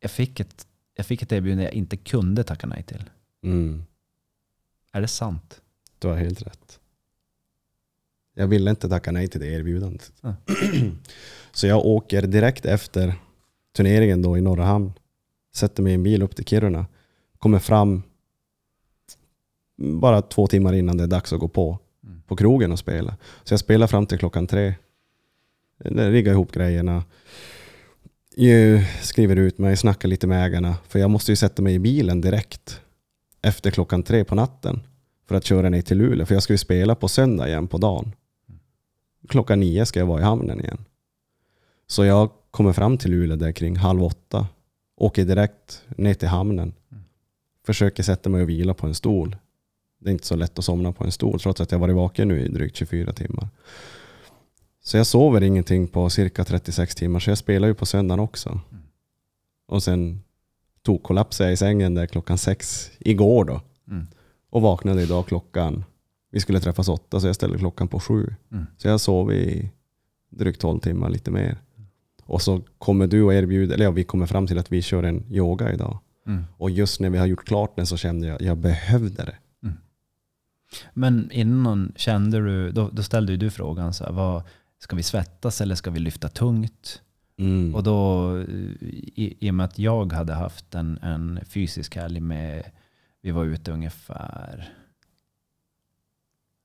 [0.00, 3.10] jag fick ett, jag fick ett erbjudande jag inte kunde tacka nej till.
[3.44, 3.84] Mm,
[4.96, 5.60] Är det sant?
[5.98, 6.78] du har helt rätt.
[8.34, 10.12] Jag ville inte tacka nej till det erbjudandet.
[10.20, 10.34] Ja.
[11.52, 13.14] Så jag åker direkt efter
[13.76, 14.92] turneringen då i Norra Hamn.
[15.54, 16.86] Sätter mig i en bil upp till Kiruna.
[17.38, 18.02] Kommer fram
[19.78, 21.78] bara två timmar innan det är dags att gå på.
[22.04, 22.22] Mm.
[22.26, 23.16] på krogen och spela.
[23.44, 24.74] Så jag spelar fram till klockan tre.
[25.84, 27.04] Jag Riggar ihop grejerna.
[28.36, 30.76] Ju- Skriver ut mig, snackar lite med ägarna.
[30.88, 32.80] För jag måste ju sätta mig i bilen direkt
[33.42, 34.82] efter klockan tre på natten.
[35.28, 36.26] För att köra ner till Luleå.
[36.26, 38.12] För jag ska ju spela på söndag igen på dagen.
[39.28, 40.84] Klockan nio ska jag vara i hamnen igen.
[41.86, 44.46] Så jag kommer fram till Luleå där kring halv åtta.
[44.96, 46.72] Åker direkt ner till hamnen.
[47.66, 49.36] Försöker sätta mig och vila på en stol.
[49.98, 52.28] Det är inte så lätt att somna på en stol trots att jag varit vaken
[52.28, 53.48] nu i drygt 24 timmar.
[54.80, 58.60] Så jag sover ingenting på cirka 36 timmar så jag spelar ju på söndagen också.
[59.66, 60.22] Och sen
[60.86, 63.60] tog kollapsade jag i sängen där klockan sex igår då.
[63.90, 64.06] Mm.
[64.50, 65.84] Och vaknade idag klockan,
[66.30, 68.34] vi skulle träffas åtta så jag ställde klockan på sju.
[68.52, 68.66] Mm.
[68.76, 69.70] Så jag sov i
[70.30, 71.58] drygt 12 timmar, lite mer.
[72.24, 75.02] Och så kommer du och erbjuder, eller ja, vi kommer fram till att vi kör
[75.02, 75.98] en yoga idag.
[76.26, 76.44] Mm.
[76.56, 79.36] Och just när vi har gjort klart den så kände jag, jag behövde det.
[80.94, 84.42] Men innan kände du, då, då ställde du frågan så här, vad,
[84.78, 87.02] ska vi svettas eller ska vi lyfta tungt?
[87.38, 87.74] Mm.
[87.74, 88.30] Och då,
[88.80, 92.70] i, i och med att jag hade haft en, en fysisk helg med,
[93.20, 94.72] vi var ute ungefär,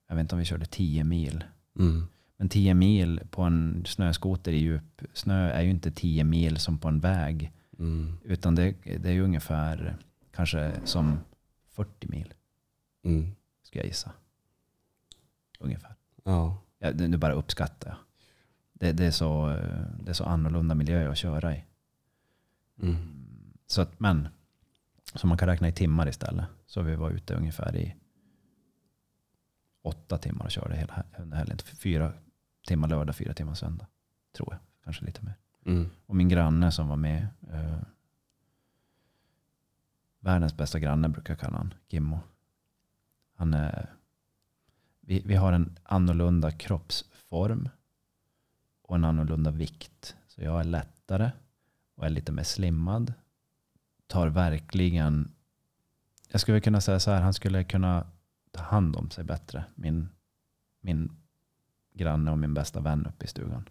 [0.08, 1.44] jag vet inte om vi körde 10 mil.
[1.80, 2.04] Mm.
[2.38, 6.78] Men 10 mil på en snöskoter i djup snö är ju inte 10 mil som
[6.80, 7.52] på en väg.
[7.80, 8.18] Mm.
[8.24, 9.98] Utan det, det är ju ungefär
[10.32, 11.20] kanske som
[11.70, 12.34] 40 mil,
[13.04, 13.32] Mm.
[13.64, 14.12] ska jag gissa.
[15.60, 15.96] Ungefär.
[16.24, 16.58] Ja.
[16.80, 17.98] Ja, nu bara uppskattar jag.
[18.82, 21.66] Det, det, är så, eh, det är så annorlunda miljö att köra i.
[22.82, 22.96] Mm.
[23.68, 24.28] Så att, men,
[25.16, 26.46] så man kan räkna i timmar istället.
[26.66, 27.96] Så vi var ute ungefär i
[29.82, 31.58] åtta timmar och körde hela under helgen.
[31.58, 32.14] Fyra
[32.68, 33.88] timmar lördag, fyra timmar söndag.
[34.36, 34.60] Tror jag.
[34.84, 35.36] Kanske lite mer.
[35.66, 35.90] Mm.
[36.06, 37.28] Och min granne som var med.
[37.50, 37.80] Eh,
[40.20, 41.74] världens bästa granne brukar jag kalla han.
[41.88, 42.20] Gimmo.
[43.36, 43.94] Han är,
[45.02, 47.70] vi, vi har en annorlunda kroppsform.
[48.92, 50.16] Och en annorlunda vikt.
[50.28, 51.32] Så jag är lättare.
[51.96, 53.14] Och är lite mer slimmad.
[54.08, 55.32] Tar verkligen
[56.32, 58.08] jag skulle kunna säga så här, han skulle kunna
[58.52, 59.64] ta hand om sig bättre.
[59.76, 60.10] Min,
[60.82, 61.12] min
[61.94, 63.70] granne och min bästa vän uppe i stugan.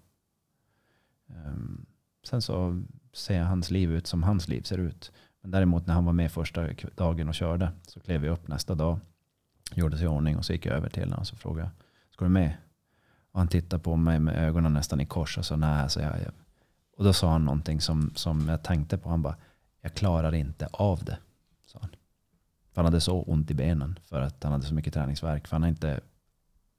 [1.27, 1.87] Um,
[2.23, 5.13] sen så ser hans liv ut som hans liv ser ut.
[5.41, 8.75] Men däremot när han var med första dagen och körde så klev vi upp nästa
[8.75, 8.99] dag.
[9.75, 11.71] Gjorde sig i ordning och så gick jag över till honom och så frågade
[12.11, 12.57] Ska du med?
[13.33, 15.91] Och han tittade på mig med ögonen nästan i kors och sa nej.
[15.91, 16.15] Så jag,
[16.97, 19.09] och då sa han någonting som, som jag tänkte på.
[19.09, 19.37] Han bara,
[19.81, 21.19] jag klarar inte av det.
[21.67, 21.91] Sa han.
[22.73, 25.47] För han hade så ont i benen för att han hade så mycket träningsverk.
[25.47, 26.01] För han har inte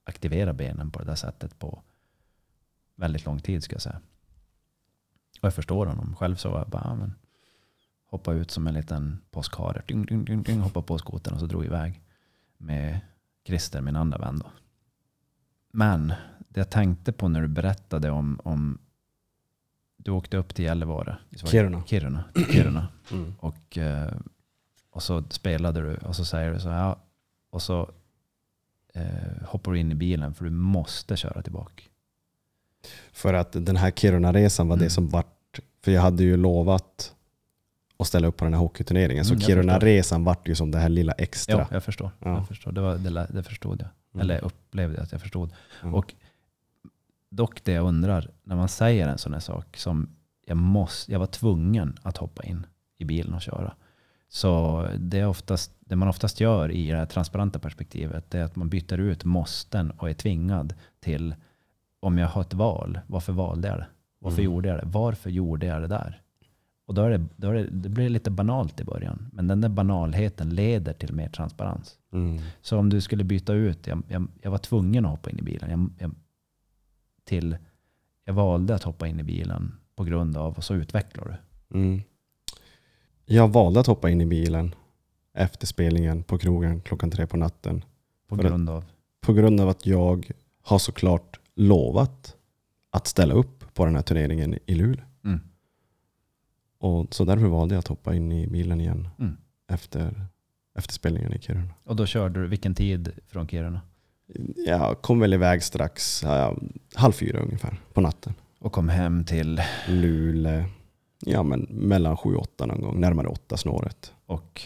[0.04, 1.82] aktiverat benen på det där sättet på
[2.95, 4.02] väldigt lång tid ska jag säga.
[5.41, 6.16] Och jag förstår honom.
[6.16, 7.14] Själv så var jag bara, men,
[8.06, 9.82] hoppa ut som en liten påskhare.
[9.88, 12.02] Ding, ding, ding, ding, hoppa på skoten och så drog iväg
[12.58, 12.99] med
[13.45, 14.39] Christer, min andra vän.
[14.39, 14.52] Då.
[15.72, 16.14] Men
[16.54, 18.78] det jag tänkte på när du berättade om, om
[19.97, 21.18] du åkte upp till Gällivare.
[21.45, 21.84] Kiruna.
[21.86, 22.24] Kiruna.
[22.52, 22.88] Kiruna.
[23.12, 23.34] Mm.
[23.39, 24.14] Och, eh,
[24.89, 26.95] och så spelade du och så säger du så här.
[27.49, 27.91] Och så
[28.93, 31.84] eh, hoppar du in i bilen för du måste köra tillbaka.
[33.12, 34.84] För att den här Kiruna-resan var mm.
[34.84, 37.16] det som vart, för jag hade ju lovat
[37.97, 39.26] att ställa upp på den här hockeyturneringen.
[39.26, 41.58] Så mm, Kiruna-resan vart ju som det här lilla extra.
[41.58, 42.12] Ja, jag förstår.
[42.20, 42.30] Ja.
[42.30, 42.72] Jag förstår.
[42.72, 43.89] Det, var, det, det förstod jag.
[44.14, 44.22] Mm.
[44.22, 45.49] Eller upplevde att jag förstod.
[45.82, 45.95] Mm.
[45.95, 46.14] Och
[47.32, 50.09] dock det jag undrar, när man säger en sån här sak som
[50.45, 52.65] jag, måste, jag var tvungen att hoppa in
[52.97, 53.73] i bilen och köra.
[54.29, 58.55] Så det, är oftast, det man oftast gör i det här transparenta perspektivet är att
[58.55, 61.36] man byter ut måsten och är tvingad till
[61.99, 63.88] om jag har ett val, varför valde jag det?
[64.19, 64.45] Varför mm.
[64.45, 64.86] gjorde jag det?
[64.86, 66.21] Varför gjorde jag det där?
[66.86, 69.29] Och då, är det, då är det, det blir lite banalt i början.
[69.34, 71.97] Men den där banalheten leder till mer transparens.
[72.13, 72.39] Mm.
[72.61, 75.41] Så om du skulle byta ut, jag, jag, jag, var tvungen att hoppa in i
[75.41, 75.91] bilen.
[75.99, 76.11] Jag,
[77.32, 77.57] till,
[78.25, 81.25] jag valde att hoppa in i bilen på grund av, och så utvecklar
[81.69, 81.77] du.
[81.77, 82.01] Mm.
[83.25, 84.75] Jag valde att hoppa in i bilen
[85.34, 87.86] efter spelningen på krogen klockan tre på natten.
[88.27, 88.86] På grund av?
[89.21, 92.36] På grund av att jag har såklart lovat
[92.89, 95.05] att ställa upp på den här turneringen i Luleå.
[95.23, 95.39] Mm.
[96.77, 99.38] Och så därför valde jag att hoppa in i bilen igen mm.
[99.67, 100.25] efter,
[100.75, 101.73] efter spelningen i Kiruna.
[101.84, 103.82] Och då körde du, vilken tid från Kiruna?
[104.65, 106.57] Jag kom väl iväg strax ja,
[106.95, 108.34] halv fyra ungefär på natten.
[108.59, 109.61] Och kom hem till?
[109.88, 110.63] Luleå,
[111.19, 114.13] ja men mellan sju och åtta någon gång, närmare åtta snåret.
[114.25, 114.61] Och?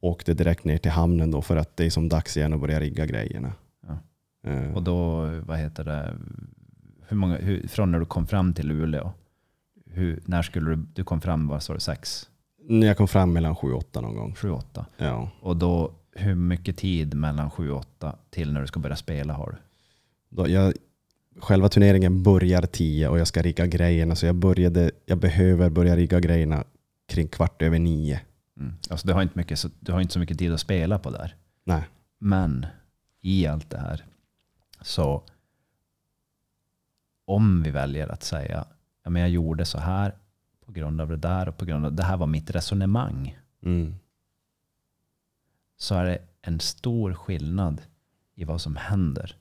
[0.00, 2.80] Åkte direkt ner till hamnen då för att det är som dags igen att börja
[2.80, 3.52] rigga grejerna.
[3.86, 3.98] Ja.
[4.50, 4.74] Uh.
[4.74, 6.16] Och då, vad heter det,
[7.08, 9.12] hur många, hur, från när du kom fram till Luleå,
[9.86, 12.28] hur, när skulle du, du kom fram, vad sa du, sex?
[12.68, 14.34] Jag kom fram mellan sju och åtta någon gång.
[14.34, 14.86] Sju, åtta.
[14.96, 15.30] Ja.
[15.40, 19.32] Och då, hur mycket tid mellan sju och åtta till när du ska börja spela
[19.32, 19.56] har du?
[20.36, 20.74] Då jag,
[21.38, 24.16] själva turneringen börjar tio och jag ska rigga grejerna.
[24.16, 26.64] Så jag, började, jag behöver börja rigga grejerna
[27.08, 28.20] kring kvart över nio.
[28.56, 28.72] Mm.
[28.90, 31.10] Alltså du, har inte mycket, så, du har inte så mycket tid att spela på
[31.10, 31.34] där.
[31.64, 31.82] Nej.
[32.18, 32.66] Men
[33.20, 34.04] i allt det här
[34.80, 35.22] så
[37.26, 38.64] om vi väljer att säga
[39.04, 40.14] ja, men jag gjorde så här
[40.66, 43.38] på grund av det där och på grund av det här var mitt resonemang.
[43.62, 43.94] Mm.
[45.84, 47.82] Så är det en stor skillnad
[48.34, 49.36] i vad som händer.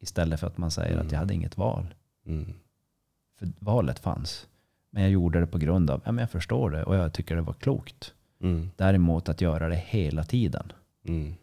[0.00, 1.06] Istället för att man säger mm.
[1.06, 1.94] att jag hade inget val.
[2.26, 2.54] Mm.
[3.38, 4.46] För valet fanns.
[4.90, 7.36] Men jag gjorde det på grund av, ja men jag förstår det och jag tycker
[7.36, 8.14] det var klokt.
[8.42, 8.70] Mm.
[8.76, 10.72] Däremot att göra det hela tiden
[11.08, 11.34] mm.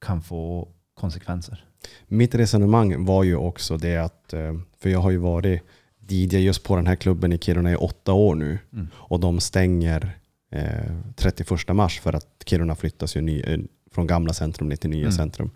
[0.00, 1.64] kan få konsekvenser.
[2.06, 5.62] Mitt resonemang var ju också det att, eh, för jag har ju varit
[6.08, 8.58] DJ just på den här klubben i Kiruna i åtta år nu.
[8.72, 8.88] Mm.
[8.94, 10.18] Och de stänger
[10.50, 13.58] eh, 31 mars för att Kiruna flyttas ju ny, eh,
[13.94, 15.12] från gamla centrum ner till nya mm.
[15.12, 15.50] centrum.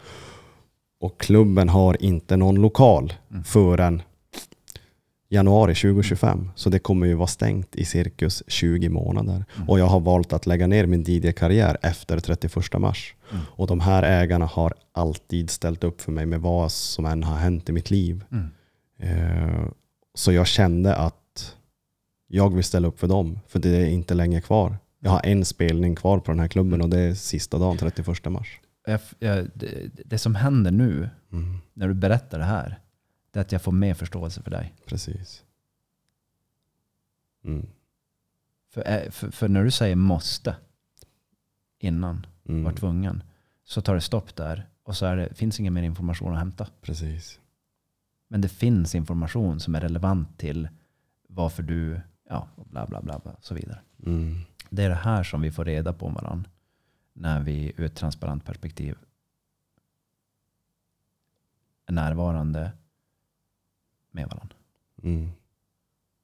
[1.00, 3.44] Och klubben har inte någon lokal mm.
[3.44, 4.02] förrän
[5.28, 6.50] januari 2025.
[6.54, 9.44] Så det kommer ju vara stängt i cirkus 20 månader.
[9.56, 9.68] Mm.
[9.68, 13.14] Och jag har valt att lägga ner min DJ-karriär efter 31 mars.
[13.30, 13.42] Mm.
[13.48, 17.36] Och de här ägarna har alltid ställt upp för mig med vad som än har
[17.36, 18.24] hänt i mitt liv.
[18.32, 18.48] Mm.
[18.98, 19.68] Eh,
[20.14, 21.56] så jag kände att
[22.28, 24.76] jag vill ställa upp för dem, för det är inte länge kvar.
[24.98, 28.24] Jag har en spelning kvar på den här klubben och det är sista dagen, 31
[28.24, 28.60] mars.
[28.86, 31.58] Jag, jag, det, det, som händer nu, mm.
[31.74, 32.80] när du berättar det här,
[33.30, 34.74] det är att jag får mer förståelse för dig.
[34.86, 35.44] Precis.
[37.44, 37.66] Mm.
[38.70, 40.56] För, eh, för, för, när du säger måste
[41.78, 42.64] innan, mm.
[42.64, 43.22] var tvungen,
[43.64, 46.66] så tar det stopp där och så det, finns ingen mer information att hämta.
[46.80, 47.40] Precis.
[48.28, 50.68] Men det finns information som är relevant till
[51.28, 53.80] varför du, ja, bla bla bla, bla så vidare.
[54.06, 54.40] Mm.
[54.70, 56.50] Det är det här som vi får reda på om varandra
[57.12, 58.98] när vi ur ett transparent perspektiv
[61.86, 62.72] är närvarande
[64.10, 64.56] med varandra.
[65.02, 65.30] Mm.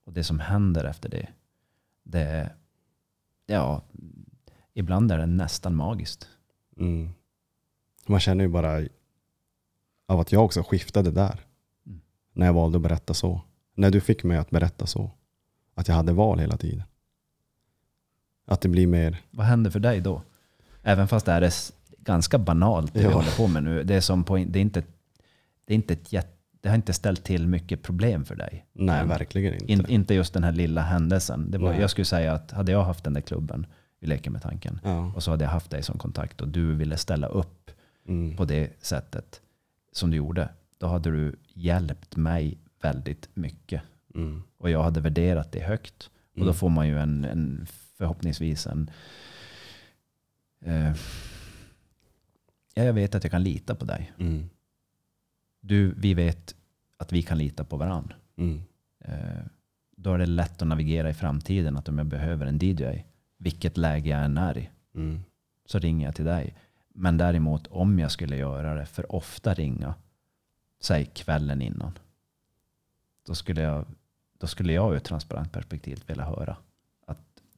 [0.05, 1.28] Och det som händer efter det,
[2.03, 2.55] det är,
[3.47, 3.82] ja,
[4.72, 6.28] ibland är det nästan magiskt.
[6.76, 7.11] Mm.
[8.07, 8.88] Man känner ju bara
[10.07, 11.40] av att jag också skiftade där.
[11.86, 12.01] Mm.
[12.32, 13.40] När jag valde att berätta så.
[13.74, 15.11] När du fick mig att berätta så.
[15.74, 16.82] Att jag hade val hela tiden.
[18.47, 20.22] Att det blir mer, Vad händer för dig då?
[20.82, 21.51] Även fast det är
[21.99, 23.12] ganska banalt det vi Ja.
[23.12, 23.82] håller på med nu.
[23.84, 24.82] Det, är som på, det, är inte,
[25.64, 26.28] det, är inte ett jätte,
[26.61, 28.66] det har inte ställt till mycket problem för dig.
[28.72, 29.09] nej Mm.
[29.09, 29.72] verkligen inte.
[29.72, 31.51] In, inte just den här lilla händelsen.
[31.51, 31.80] Det var, Nej.
[31.80, 33.66] jag skulle säga att hade jag haft den där klubben,
[34.01, 35.12] vi leker med tanken, ja.
[35.16, 37.70] och så hade jag haft dig som kontakt och du ville ställa upp
[38.09, 38.36] mm.
[38.36, 39.40] på det sättet
[39.92, 43.82] som du gjorde, då hade du hjälpt mig väldigt mycket.
[44.14, 44.42] Mm.
[44.59, 46.11] Och jag hade värderat det högt.
[46.34, 46.55] Och då Mm.
[46.55, 47.66] får man ju en, en
[48.05, 48.91] förhoppningsvis en...
[50.61, 50.93] Eh,
[52.75, 54.13] ja, jag vet att jag kan lita på dig.
[54.19, 54.51] Mm.
[55.61, 56.55] Du, vi vet
[56.97, 58.17] att vi kan lita på varandra.
[58.37, 58.63] Mm.
[59.01, 59.45] Eh,
[59.97, 61.77] då är det lätt att navigera i framtiden.
[61.77, 63.05] Att om jag behöver en DJ,
[63.37, 65.21] vilket läge jag än är i, Mm.
[65.67, 66.55] så ringer jag till dig.
[66.89, 69.95] Men däremot om jag skulle göra det för ofta ringa,
[70.81, 71.99] säg kvällen innan,
[73.27, 73.85] då skulle jag,
[74.39, 76.57] då skulle jag ur ett transparent perspektiv vilja höra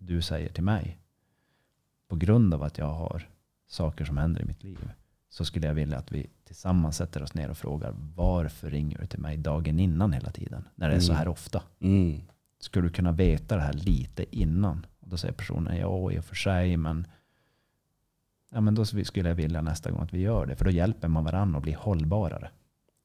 [0.07, 0.99] du säger till mig,
[2.09, 3.29] på grund av att jag har
[3.69, 4.91] saker som händer i mitt liv,
[5.29, 9.07] så skulle jag vilja att vi tillsammans sätter oss ner och frågar varför ringer du
[9.07, 10.69] till mig dagen innan hela tiden?
[10.75, 11.19] När det är så Mm.
[11.19, 11.63] här ofta.
[11.81, 12.21] Mm.
[12.61, 14.87] Skulle du kunna veta det här lite innan?
[15.01, 17.07] Och då säger personen ja, i och för sig, men,
[18.51, 20.57] ja, men då skulle jag vilja nästa gång att vi gör det.
[20.57, 22.51] För då hjälper man varandra att bli hållbarare.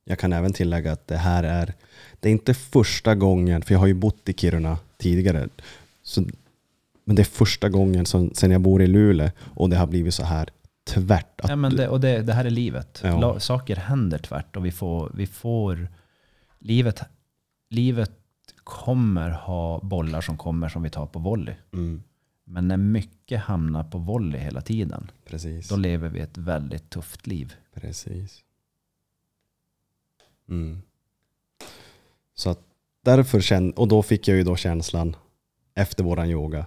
[0.03, 1.73] Jag kan även tillägga att det här är,
[2.19, 5.49] det är inte första gången, för jag har ju bott i Kiruna tidigare,
[6.03, 6.23] så,
[7.03, 10.13] men det är första gången som, sen jag bor i Luleå och det har blivit
[10.13, 10.49] så här
[10.83, 11.41] tvärt.
[11.43, 13.01] Ja, men det, och det, det här är livet.
[13.03, 13.39] Ja.
[13.39, 15.87] Saker händer tvärt och vi får, vi får
[16.59, 17.01] livet,
[17.69, 18.11] livet
[18.63, 21.55] kommer ha bollar som kommer som vi tar på volley.
[21.73, 22.03] mm,
[22.43, 25.69] Men när mycket hamnar på volley hela tiden, precis.
[25.69, 27.53] då lever vi ett väldigt tufft liv.
[27.73, 28.43] Precis.
[30.49, 30.81] Mm.
[32.33, 32.59] Så att
[33.03, 35.15] därför kände, och då fick jag ju då känslan
[35.75, 36.65] efter våran yoga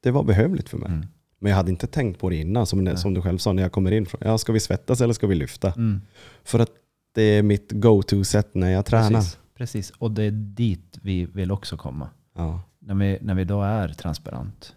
[0.00, 0.88] det var behövligt för mig.
[0.88, 1.06] Mm.
[1.38, 2.96] Men jag hade inte tänkt på det innan, som, Nej.
[2.96, 4.06] som du själv sa när jag kommer in.
[4.06, 5.72] Från, ja, ska vi svettas eller ska vi lyfta?
[5.72, 6.00] Mm.
[6.44, 6.70] För att
[7.14, 9.10] det är mitt go-to-sätt när jag tränar.
[9.10, 9.90] Precis, precis.
[9.90, 12.08] Och det är dit vi vill också komma.
[12.36, 12.62] Ja.
[12.78, 14.74] När vi, när vi då är transparent,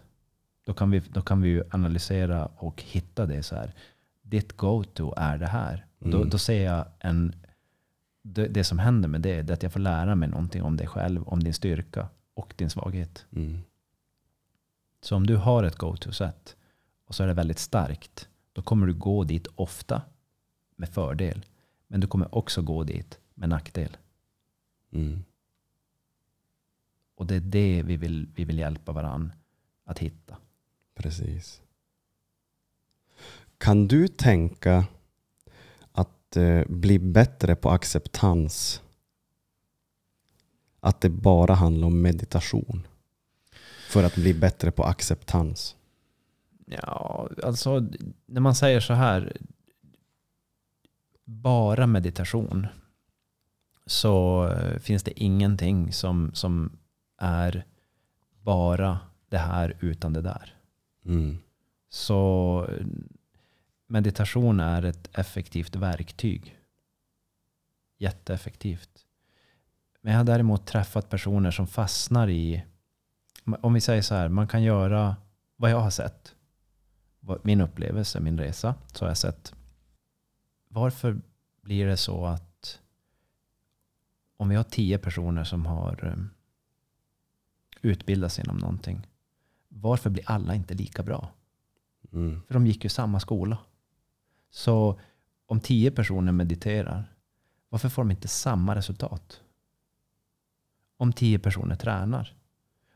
[0.66, 3.74] då kan vi, då kan vi ju analysera och hitta det så här.
[4.22, 5.86] Ditt go-to är det här.
[6.00, 6.30] Och Då, Mm.
[6.30, 7.34] då ser jag en...
[8.22, 10.76] Det, det som händer med det, det är att jag får lära mig någonting om
[10.76, 13.26] dig själv, om din styrka och din svaghet.
[13.36, 13.58] Mm.
[15.04, 16.56] Så om du har ett go-to-sätt
[17.04, 20.02] och så är det väldigt starkt, då kommer du gå dit ofta
[20.76, 21.44] med fördel.
[21.86, 23.96] Men du kommer också gå dit med nackdel.
[24.92, 25.24] Mm.
[27.14, 29.34] Och det är det vi vill, vi vill hjälpa varandra
[29.84, 30.36] att hitta.
[30.94, 31.62] Precis.
[33.58, 34.86] Kan du tänka
[35.92, 38.82] att eh, bli bättre på acceptans?
[40.80, 42.86] Att det bara handlar om meditation?
[43.94, 45.76] För att bli bättre på acceptans?
[46.66, 47.86] Ja, alltså
[48.26, 49.36] när man säger så här,
[51.24, 52.66] bara meditation,
[53.86, 56.78] så eh, finns det ingenting som, som
[57.18, 57.64] är
[58.42, 60.56] bara det här utan det där.
[61.04, 61.38] Mm.
[61.88, 62.68] Så
[63.86, 66.58] meditation är ett effektivt verktyg.
[67.98, 69.06] Jätteeffektivt.
[70.00, 72.64] Men jag har däremot träffat personer som fastnar i,
[73.44, 75.16] om vi säger så här, man kan göra
[75.56, 76.34] vad jag har sett,
[77.42, 79.54] min upplevelse, min resa, så har jag sett
[80.74, 81.20] varför
[81.60, 82.80] blir det så att
[84.36, 86.24] om vi har tio personer som har eh,
[87.82, 89.06] utbildat sig inom någonting,
[89.68, 91.32] varför blir alla inte lika bra?
[92.12, 92.42] Mm.
[92.46, 93.58] För de gick ju samma skola.
[94.50, 95.00] Så
[95.46, 97.14] om tio personer mediterar,
[97.68, 99.40] varför får de inte samma resultat?
[100.96, 102.34] Om tio personer tränar,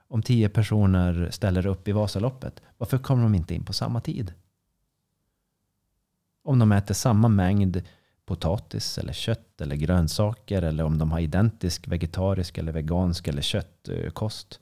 [0.08, 4.32] om tio personer ställer upp i Vasaloppet, varför kommer de inte in på samma tid?
[6.44, 7.82] Om de äter samma mängd
[8.28, 14.60] potatis eller kött eller grönsaker eller om de har identisk vegetarisk eller vegansk eller köttkost.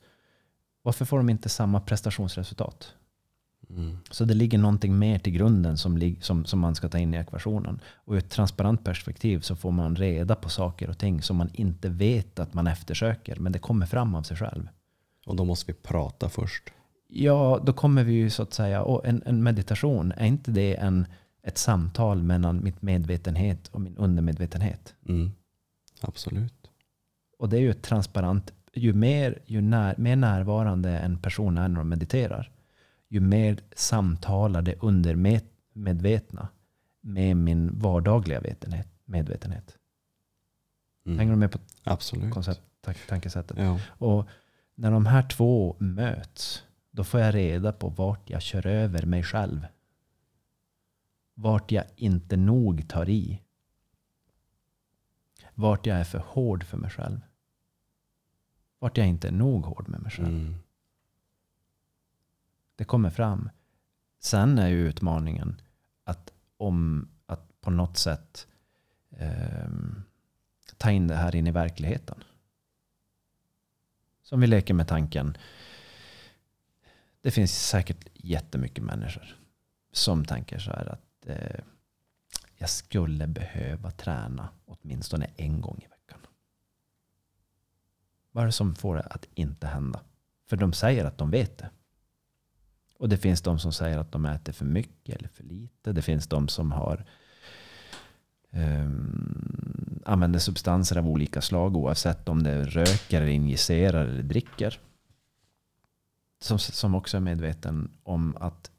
[0.81, 2.93] Varför får de inte samma prestationsresultat?
[3.69, 3.97] Mm.
[4.11, 7.17] Så det ligger någonting mer till grunden som, som, som man ska ta in i
[7.17, 7.79] ekvationen.
[8.05, 11.49] Och ur ett transparent perspektiv så får man reda på saker och ting som man
[11.53, 13.35] inte vet att man eftersöker.
[13.35, 14.67] Men det kommer fram av sig själv.
[15.27, 16.73] Och då måste vi prata först.
[17.07, 20.75] Ja, då kommer vi ju så att säga, och en, en meditation, är inte det
[20.75, 21.05] en,
[21.43, 24.95] ett samtal mellan mitt medvetenhet och min undermedvetenhet?
[25.09, 25.31] Mm.
[26.01, 26.71] Absolut.
[27.37, 31.67] Och det är ju ett transparent, ju mer, ju när, mer närvarande en person är
[31.67, 32.51] när de mediterar,
[33.09, 34.75] ju mer samtalar det
[35.73, 36.47] medvetna
[37.01, 39.77] med min vardagliga vetenhet, medvetenhet.
[41.05, 41.19] Mm.
[41.19, 42.33] Hänger du med på Absolut.
[42.33, 43.57] koncept, tank- tankesättet?
[43.57, 43.79] Ja.
[43.89, 44.27] Och
[44.77, 49.23] när de här två möts, då får jag reda på vart jag kör över mig
[49.23, 49.67] själv.
[51.33, 53.41] Vart jag inte nog tar i.
[55.53, 57.19] Vart jag är för hård för mig själv.
[58.79, 60.27] Vart jag inte är nog hård med mig själv.
[60.27, 60.55] Mm.
[62.75, 63.49] Det kommer fram.
[64.19, 65.61] Sen är ju utmaningen
[66.03, 68.47] att, om, att på något sätt
[69.09, 70.03] ehm,
[70.77, 72.23] ta in det här in i verkligheten.
[74.27, 75.37] Som vi leker med tanken.
[77.21, 79.35] Det finns säkert jättemycket människor
[79.91, 81.59] som tänker så här att eh,
[82.57, 86.19] jag skulle behöva träna åtminstone en gång i veckan.
[88.31, 90.01] Vad är det som får det att inte hända?
[90.45, 91.69] För de säger att de vet det.
[92.97, 95.91] Och det finns de som säger att de äter för mycket eller för lite.
[95.91, 97.05] Det finns de som har
[98.51, 98.89] eh,
[100.05, 104.79] använder substanser av olika slag oavsett om det röker, eller injicerar eller dricker.
[106.39, 108.71] Som, som också är medveten om att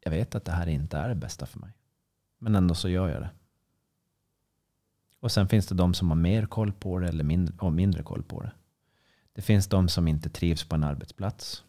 [0.00, 1.70] jag vet att det här inte är det bästa för mig.
[2.38, 3.30] Men ändå så gör jag det.
[5.20, 8.02] Och sen finns det de som har mer koll på det eller mindre, och mindre
[8.02, 8.52] koll på det.
[9.32, 11.64] Det finns de som inte trivs på en arbetsplats.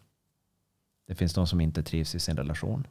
[1.06, 2.86] Det finns de som inte trivs i sin relation.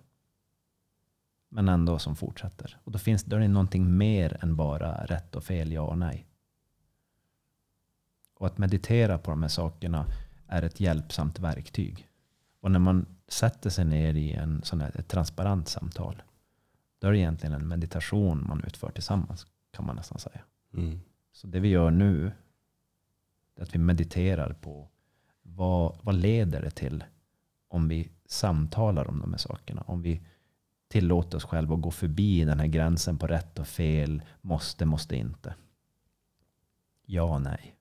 [1.50, 2.78] Men ändå som fortsätter.
[2.84, 5.98] Och då, finns, då är det någonting mer än bara rätt och fel, ja och
[5.98, 6.28] nej.
[8.34, 10.06] Och att meditera på de här sakerna
[10.48, 12.10] är ett hjälpsamt verktyg.
[12.60, 16.24] Och när man sätter sig ner i en sån här, ett transparent samtal.
[17.00, 19.48] Då är det egentligen en meditation man utför tillsammans.
[19.72, 20.42] Kan man nästan säga.
[20.74, 21.00] Mm.
[21.32, 22.32] Så det vi gör nu
[23.56, 24.90] är att vi mediterar på
[25.42, 27.04] vad, vad leder det till
[27.68, 29.82] om vi samtalar om de här sakerna.
[29.82, 30.22] Om vi
[31.00, 35.16] tillåter oss själva att gå förbi den här gränsen på rätt och fel, måste, måste
[35.16, 35.56] inte.
[37.06, 37.76] Ja, nej.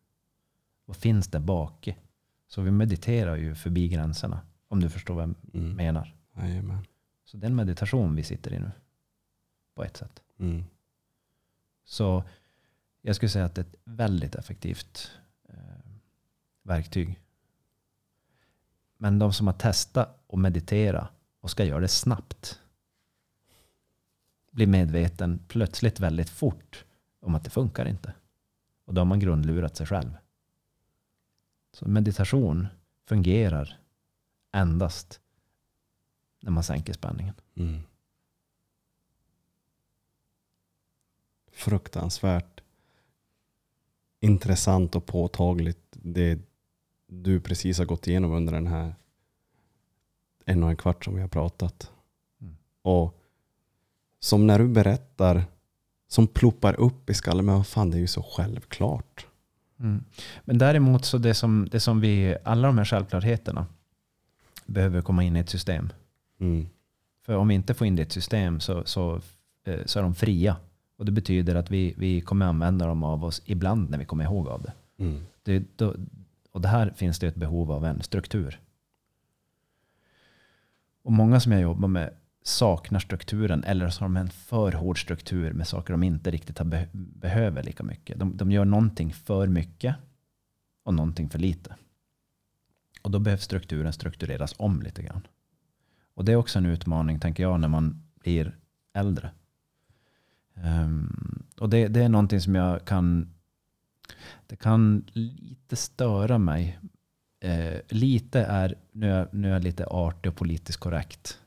[0.85, 1.97] Vad finns där bak?
[2.49, 4.41] Så vi mediterar ju förbi gränserna.
[4.69, 5.77] Om du förstår vad jag Mm.
[5.77, 6.17] menar.
[6.37, 6.87] Jajamän.
[7.25, 8.71] Så det är en meditation vi sitter i nu.
[9.75, 10.23] På ett sätt.
[10.39, 10.65] Mm.
[11.85, 12.25] Så
[13.03, 15.11] jag skulle säga att det är ett väldigt effektivt
[15.49, 15.55] eh,
[16.63, 17.21] verktyg.
[18.97, 21.09] Men de som har testat att meditera
[21.41, 22.61] och ska göra det snabbt
[24.55, 26.85] blir medveten plötsligt väldigt fort
[27.21, 28.15] om att det funkar inte.
[28.85, 30.11] Och då har man grundlurat sig själv.
[31.73, 32.67] Så meditation
[33.07, 33.81] fungerar
[34.53, 35.21] endast
[36.41, 37.35] när man sänker spänningen.
[37.55, 37.83] Mm.
[41.53, 42.61] Fruktansvärt
[44.21, 46.39] intressant och påtagligt det
[47.07, 48.95] du precis har gått igenom under den här
[50.45, 51.93] en och en kvart som vi har pratat.
[52.41, 52.57] Mm.
[52.83, 53.21] Och
[54.25, 55.45] som när du berättar,
[56.09, 59.27] som ploppar upp i skallen, men vad fan det är ju så självklart.
[59.81, 60.05] Mm.
[60.45, 63.67] Men däremot så det som, det som vi, alla de här självklarheterna
[64.67, 65.93] behöver komma in i ett system.
[66.41, 66.67] Mm.
[67.27, 69.21] För om vi inte får in det i ett system så, så,
[69.65, 70.57] eh, så är de fria.
[70.97, 74.25] Och det betyder att vi, vi kommer använda dem av oss ibland när vi kommer
[74.25, 74.73] ihåg av det.
[74.99, 75.23] Mm.
[75.43, 75.95] det då,
[76.53, 78.61] och det här finns det ett behov av en struktur.
[81.03, 82.15] Och många som jag jobbar med
[82.47, 86.59] saknar strukturen eller så har de en för hård struktur med saker de inte riktigt
[86.59, 88.19] har be- behöver lika mycket.
[88.19, 89.97] De, de gör någonting för mycket
[90.83, 91.77] och någonting för lite.
[93.03, 95.27] Och då behöver strukturen struktureras om lite grann.
[96.15, 98.59] Och det är också en utmaning, tänker jag, när man blir
[98.93, 99.31] äldre.
[100.55, 103.35] Um, och det, det är någonting som jag kan
[104.47, 106.79] det kan lite störa mig.
[107.41, 111.41] Eh, lite är, nu är, nu är jag lite artig och politiskt korrekt.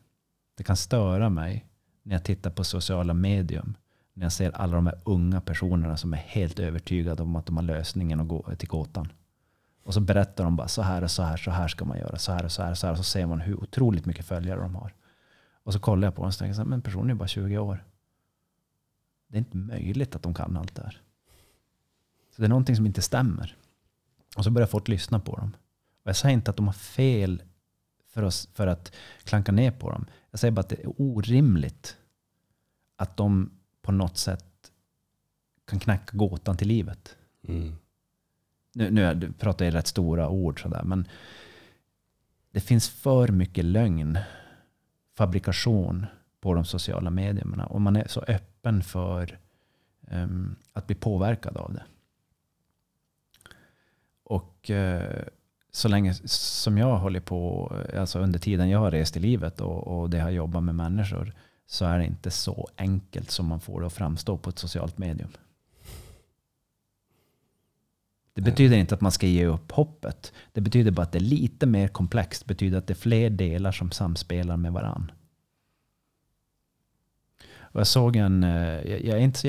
[0.57, 1.65] Det kan störa mig
[2.03, 3.77] när jag tittar på sociala medium.
[4.13, 7.57] När jag ser alla de här unga personerna som är helt övertygade om att de
[7.57, 9.11] har lösningen och gå till gåtan.
[9.83, 12.17] Och så berättar de bara så här och så här, så här ska man göra,
[12.17, 12.91] så här och så här, så här.
[12.91, 14.93] Och så ser man hur otroligt mycket följare de har.
[15.63, 17.57] Och så kollar jag på dem och så tänker jag, men personen är bara 20
[17.57, 17.83] år.
[19.27, 21.01] Det är inte möjligt att de kan allt det här.
[22.35, 23.57] Så det är någonting som inte stämmer.
[24.37, 25.55] Och så börjar folk lyssna på dem.
[26.03, 27.43] Och jag säger inte att de har fel
[28.07, 28.91] för, oss, för att
[29.23, 30.05] klanka ner på dem.
[30.37, 31.97] Jag säger bara att det är orimligt
[32.95, 33.51] att de
[33.81, 34.71] på något sätt
[35.65, 37.17] kan knacka gåtan till livet.
[37.47, 37.75] Mm.
[38.73, 41.07] Nu, nu pratar jag i rätt stora ord sådär, men
[42.51, 44.19] det finns för mycket lögn,
[45.15, 46.05] fabrikation
[46.39, 47.65] på de sociala medierna.
[47.65, 49.39] Och man är så öppen för
[50.07, 51.83] em, att bli påverkad av det.
[54.23, 55.27] Och eh,
[55.77, 59.87] så länge som jag håller på, alltså under tiden jag har rest i livet och,
[59.87, 61.33] och det har jobbat med människor,
[61.67, 64.97] så är det inte så enkelt som man får det att framstå på ett socialt
[64.97, 65.29] medium.
[68.33, 70.33] Det betyder inte att man ska ge upp hoppet.
[70.51, 72.41] Det betyder bara att det är lite mer komplext.
[72.41, 75.11] Det betyder att det är fler delar som samspelar med varann.
[77.59, 79.47] Och jag såg en, eh, jag är inte så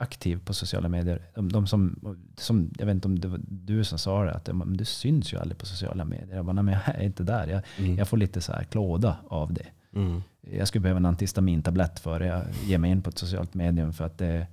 [0.00, 1.22] jätteaktiv på sociala medier.
[1.34, 4.46] De, de som, som, jag vet inte om det var du som sa det, att
[4.56, 6.36] men du syns ju aldrig på sociala medier.
[6.36, 7.46] Jag bara, nej men jag är inte där.
[7.48, 7.96] Jag, Mm.
[7.98, 9.66] jag får lite så här klåda av det.
[9.94, 10.22] Mm.
[10.40, 14.04] Jag skulle behöva en antihistamintablett för jag ger mig in på ett socialt medium för
[14.04, 14.46] att det,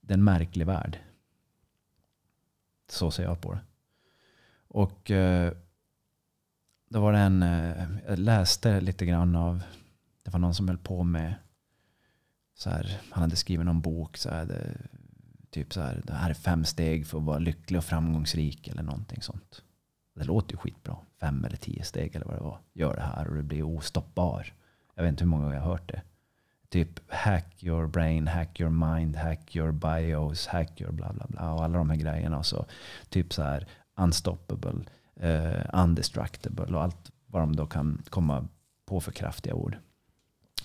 [0.00, 0.98] det är en märklig värld.
[2.90, 3.60] Så ser jag på det.
[4.68, 5.52] Och eh,
[6.90, 9.62] då var det en, eh, jag läste lite grann av,
[10.24, 11.34] det var någon som höll på med,
[12.56, 14.76] så här, han hade skrivit någon bok, så här, det,
[15.50, 18.82] typ så här, det här är fem steg för att vara lycklig och framgångsrik eller
[18.82, 19.62] någonting sånt.
[20.14, 20.96] Det låter ju skitbra.
[21.20, 22.58] Fem eller tio steg eller vad det var.
[22.72, 24.54] Gör det här och du blir ostoppbar.
[24.94, 26.02] Jag vet inte hur många gånger jag har hört det.
[26.68, 31.52] Typ hack your brain, hack your mind, hack your bios, hack your bla bla bla.
[31.52, 32.38] Och alla de här grejerna.
[32.38, 32.66] Och så
[33.08, 33.66] typ så här
[33.96, 34.84] unstoppable,
[35.20, 38.48] eh, uh, undestructible och allt vad de då kan komma
[38.86, 39.76] på för kraftiga ord.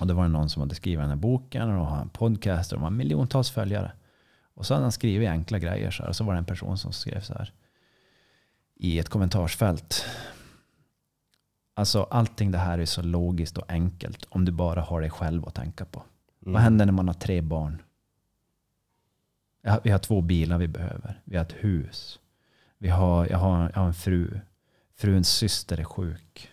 [0.01, 2.71] Och det var det någon som hade skrivit den här boken och har en podcast
[2.71, 3.91] och de har miljontals följare.
[4.53, 6.09] Och så hade han skrivit enkla grejer så här.
[6.09, 7.53] Och så var det en person som skrev så här
[8.75, 10.05] i ett kommentarsfält.
[11.73, 15.47] Alltså allting det här är så logiskt och enkelt om du bara har dig själv
[15.47, 16.03] att tänka på.
[16.41, 16.53] Mm.
[16.53, 17.81] Vad händer när man har tre barn?
[19.83, 21.21] Vi har två bilar vi behöver.
[21.23, 22.19] Vi har ett hus.
[22.77, 24.39] Vi har, jag, har, jag har en fru.
[24.93, 26.51] Fruns syster är sjuk.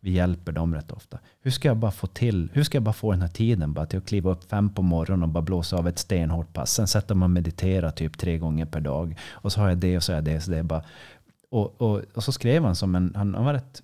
[0.00, 1.18] Vi hjälper dem rätt ofta.
[1.40, 3.86] Hur ska jag bara få till, hur ska jag bara få den här tiden bara
[3.86, 6.72] till att kliva upp fem på morgonen och bara blåsa av ett stenhårt pass.
[6.72, 9.18] Sen sätter man och mediterar typ tre gånger per dag.
[9.30, 10.40] Och så har jag det och så har jag det.
[10.40, 10.84] Så det är bara,
[11.50, 13.82] och, och, och så skrev han som en, han, han var rätt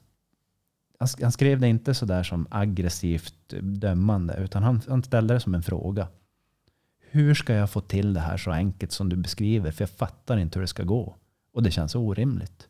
[0.98, 5.54] han han skrev det inte sådär som aggressivt dömande, utan han, han ställde det som
[5.54, 6.08] en fråga.
[7.10, 9.70] Hur ska jag få till det här så enkelt som du beskriver?
[9.70, 11.16] För jag fattar inte hur det ska gå.
[11.52, 12.68] Och det känns orimligt.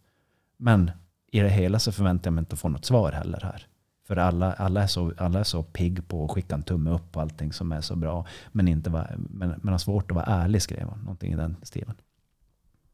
[0.56, 0.90] Men
[1.34, 3.66] i det hela så förväntar jag mig inte att få något svar heller här.
[4.04, 7.12] För alla, alla, är så, alla är så pigg på att skicka en tumme upp
[7.12, 8.26] på allting som är så bra.
[8.52, 10.98] Men, inte var, men, men har svårt att vara ärlig, skrev han.
[10.98, 11.94] Någonting i den stilen.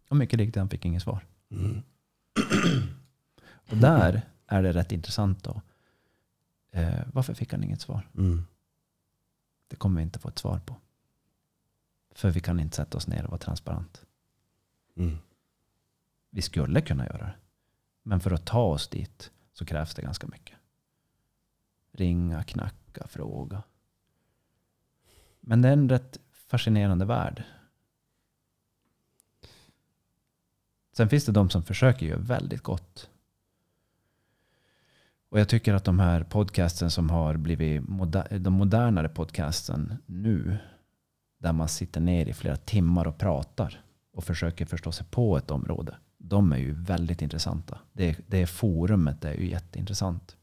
[0.09, 1.27] Och mycket riktigt, han fick inget svar.
[1.51, 1.83] Mm.
[3.71, 5.63] Och där är det rätt intressant då.
[6.71, 8.09] Eh, varför fick han inget svar?
[8.17, 8.47] Mm.
[9.69, 10.77] Det kommer vi inte få ett svar på.
[12.15, 14.05] För vi kan inte sätta oss ner och vara transparent.
[14.97, 15.19] Mm.
[16.31, 17.35] Vi skulle kunna göra det.
[18.03, 20.57] Men för att ta oss dit så krävs det ganska mycket.
[21.93, 23.63] Ringa, knacka, fråga.
[25.41, 27.45] Men det är en rätt fascinerande värld.
[30.93, 33.11] Sen finns det de som försöker göra väldigt gott.
[35.29, 40.59] Och jag tycker att de här podcasten som har blivit moder- de modernare podcasten nu,
[41.39, 45.51] där man sitter ner i flera timmar och pratar och försöker förstå sig på ett
[45.51, 45.97] område.
[46.23, 47.79] De är ju väldigt intressanta.
[47.93, 50.37] Det, det forumet är ju jätteintressant.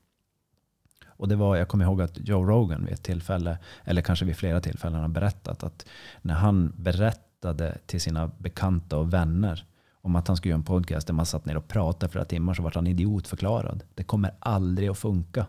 [1.07, 4.35] Och det var, jag kommer ihåg att Joe Rogan vid ett tillfälle, eller kanske vid
[4.35, 5.85] flera tillfällen har berättat att
[6.21, 9.65] när han berättade till sina bekanta och vänner
[10.01, 12.53] om att han skulle göra en podcast där man satt ner och pratade flera timmar
[12.53, 13.83] så vart han idiotförklarad.
[13.95, 15.45] Det kommer aldrig att funka.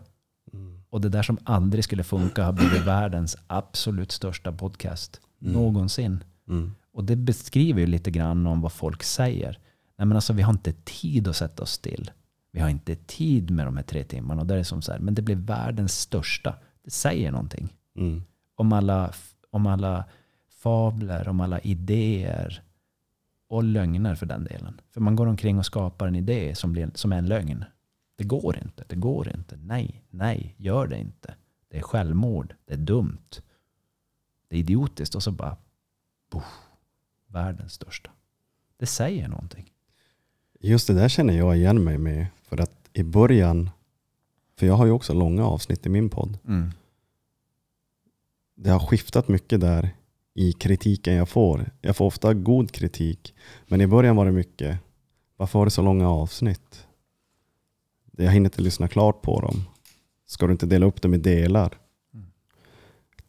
[0.53, 0.81] Mm.
[0.89, 6.23] Och det där som aldrig skulle funka har blivit världens absolut största podcast någonsin.
[6.47, 6.75] Mm.
[6.93, 9.59] Och det beskriver ju lite grann om vad folk säger.
[9.99, 12.11] Nej men alltså vi har inte tid att sätta oss still.
[12.51, 14.41] Vi har inte tid med de här tre timmarna.
[14.41, 16.55] Och det är som så här, men det blir världens största.
[16.83, 17.73] Det säger någonting.
[17.95, 18.23] Mm.
[18.55, 19.13] Om alla,
[19.49, 20.05] om alla
[20.49, 22.63] fabler, om alla idéer
[23.47, 24.81] och lögner för den delen.
[24.91, 27.65] För man går omkring och skapar en idé som, blir, som är en lögn.
[28.15, 29.57] Det går inte, det går inte.
[29.57, 31.35] Nej, nej, gör det inte.
[31.69, 33.29] Det är självmord, det är dumt.
[34.47, 35.57] Det är idiotiskt och så bara,
[36.31, 36.69] boff,
[37.27, 38.11] världens största.
[38.77, 39.71] Det säger någonting.
[40.59, 42.27] Just det där känner jag igen mig med.
[42.43, 43.69] För att i början,
[44.57, 46.37] för jag har ju också långa avsnitt i min podd.
[46.47, 46.71] Mm.
[48.55, 49.95] Det har skiftat mycket där
[50.33, 51.71] i kritiken jag får.
[51.81, 53.35] Jag får ofta god kritik.
[53.67, 54.77] Men i början var det mycket,
[55.37, 56.87] varför har du så långa avsnitt?
[58.11, 59.65] Jag hinner inte lyssna klart på dem.
[60.25, 61.77] Ska du inte dela upp dem i delar?
[62.13, 62.25] Mm.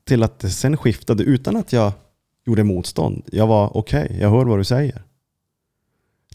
[0.05, 1.93] Till att det sen skiftade utan att jag
[2.45, 3.23] gjorde motstånd.
[3.33, 5.03] Jag var okej, jag hör vad du säger.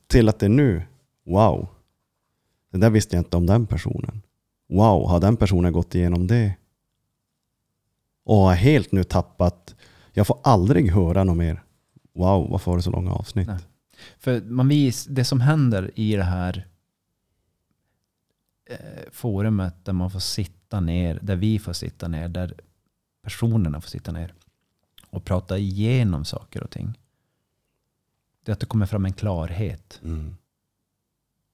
[0.08, 0.84] Till att det nu,
[1.26, 1.68] wow.
[2.72, 4.22] Det där visste jag inte om den personen.
[4.70, 6.56] Wow, har den personen gått igenom det?
[8.24, 9.76] Och har helt nu tappat,
[10.14, 11.64] jag får aldrig höra något mer.
[12.14, 13.48] Wow, varför har du så långa avsnitt?
[13.48, 13.60] Nej.
[14.18, 16.68] För man vis, det som händer i det här
[18.70, 22.54] eh, forumet där man får sitta ner, där vi får sitta ner, där
[23.24, 24.34] personerna får sitta ner
[25.10, 26.94] och prata igenom saker och ting.
[28.46, 30.00] Det är att det kommer fram en klarhet.
[30.04, 30.36] Mm.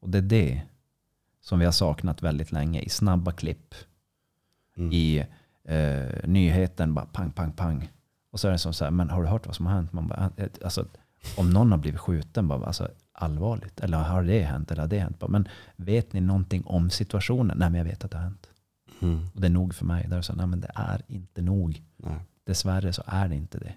[0.01, 0.61] Och det är det
[1.41, 3.75] som vi har saknat väldigt länge i snabba klipp.
[4.77, 4.91] Mm.
[4.93, 5.25] I
[5.63, 7.89] eh, nyheten, bara pang, pang, pang.
[8.31, 9.93] Och så är det som så här, men har du hört vad som har hänt?
[9.93, 10.85] Man bara, eh, alltså,
[11.37, 13.79] om någon har blivit skjuten, bara, alltså, allvarligt.
[13.79, 14.71] Eller har det hänt?
[14.71, 15.19] Eller har det hänt?
[15.19, 17.57] Bara, men vet ni någonting om situationen?
[17.57, 18.47] Nej, men jag vet att det har hänt.
[19.01, 19.27] Mm.
[19.33, 20.07] Och det är nog för mig.
[20.07, 21.83] Där så, nej, men det är inte nog.
[21.97, 22.19] Nej.
[22.43, 23.73] Dessvärre så är det inte det.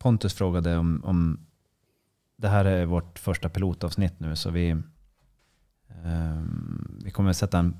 [0.00, 1.38] Pontus frågade om, om
[2.36, 4.76] det här är vårt första pilotavsnitt nu så vi,
[6.04, 7.76] ehm, vi kommer sätta en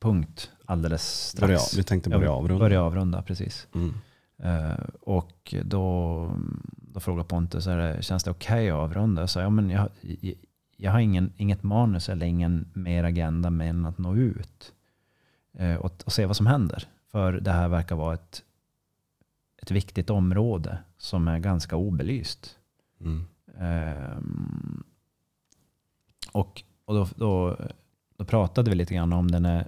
[0.00, 1.40] punkt alldeles strax.
[1.48, 2.58] Börja, du tänkte börja Ja, avrunda?
[2.64, 3.66] Börja avrunda, precis.
[3.74, 3.94] Mm.
[4.38, 6.30] Eh, och då,
[6.76, 9.22] då frågade Pontus, är det, känns det okej att avrunda?
[9.22, 9.88] Jag sa, ja, men jag,
[10.76, 14.72] jag, har ingen, inget manus eller ingen mer agenda mer än att nå ut.
[15.58, 16.84] eh, och, och se vad som händer.
[17.12, 18.42] För det här verkar vara ett,
[19.66, 22.58] ett viktigt område som är ganska obelyst.
[23.00, 23.24] Mm.
[23.58, 24.84] Ehm,
[26.32, 27.56] och och då, då,
[28.16, 29.66] då pratade vi lite grann om det när,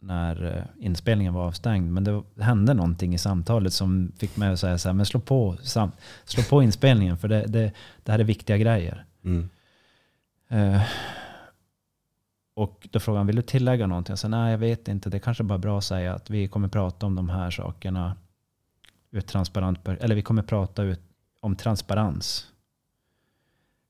[0.00, 1.92] när eh, inspelningen var avstängd.
[1.92, 5.20] Men det hände någonting i samtalet som fick mig att säga så här, men slå
[5.20, 5.90] på, sam,
[6.24, 7.72] slå på inspelningen för det, det,
[8.02, 9.04] det här är viktiga grejer.
[9.24, 9.48] Mm.
[10.48, 10.82] Eh,
[12.54, 14.12] och då frågade han, vill du tillägga någonting?
[14.12, 16.48] Jag sa, nej jag vet inte, det är kanske bara bra att säga att vi
[16.48, 18.16] kommer prata om de här sakerna
[19.10, 21.00] ur ett transparent, eller vi kommer prata ut
[21.40, 22.52] om transparens,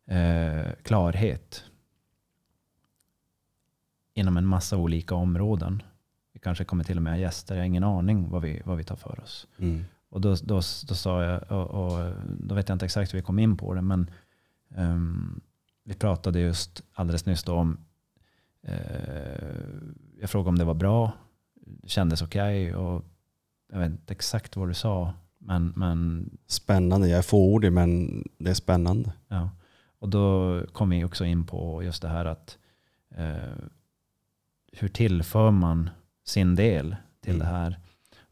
[0.06, 1.64] eh, klarhet
[4.14, 5.82] inom en massa olika områden.
[6.32, 8.76] Vi kanske kommer till och med ha gäster, jag har ingen aning vad vi, vad
[8.76, 9.47] vi tar för oss.
[9.59, 9.84] Mm.
[10.09, 10.55] Och då, då,
[10.88, 13.74] då sa jag, och, och då vet jag inte exakt hur vi kom in på
[13.74, 14.10] det, men
[14.74, 15.40] ehm,
[15.84, 17.78] vi pratade just alldeles nyss då om,
[18.62, 19.56] eh,
[20.20, 21.12] jag frågade om det var bra,
[21.84, 23.05] kändes okej och
[23.72, 28.51] jag vet inte exakt vad du sa, men, men Spännande, jag är fåordig men det
[28.51, 29.12] är spännande.
[29.28, 29.51] Ja.
[29.98, 32.59] Och då kom vi också in på just det här att
[33.16, 33.36] eh,
[34.72, 35.90] hur tillför man
[36.24, 37.47] sin del till Mm.
[37.47, 37.78] det här?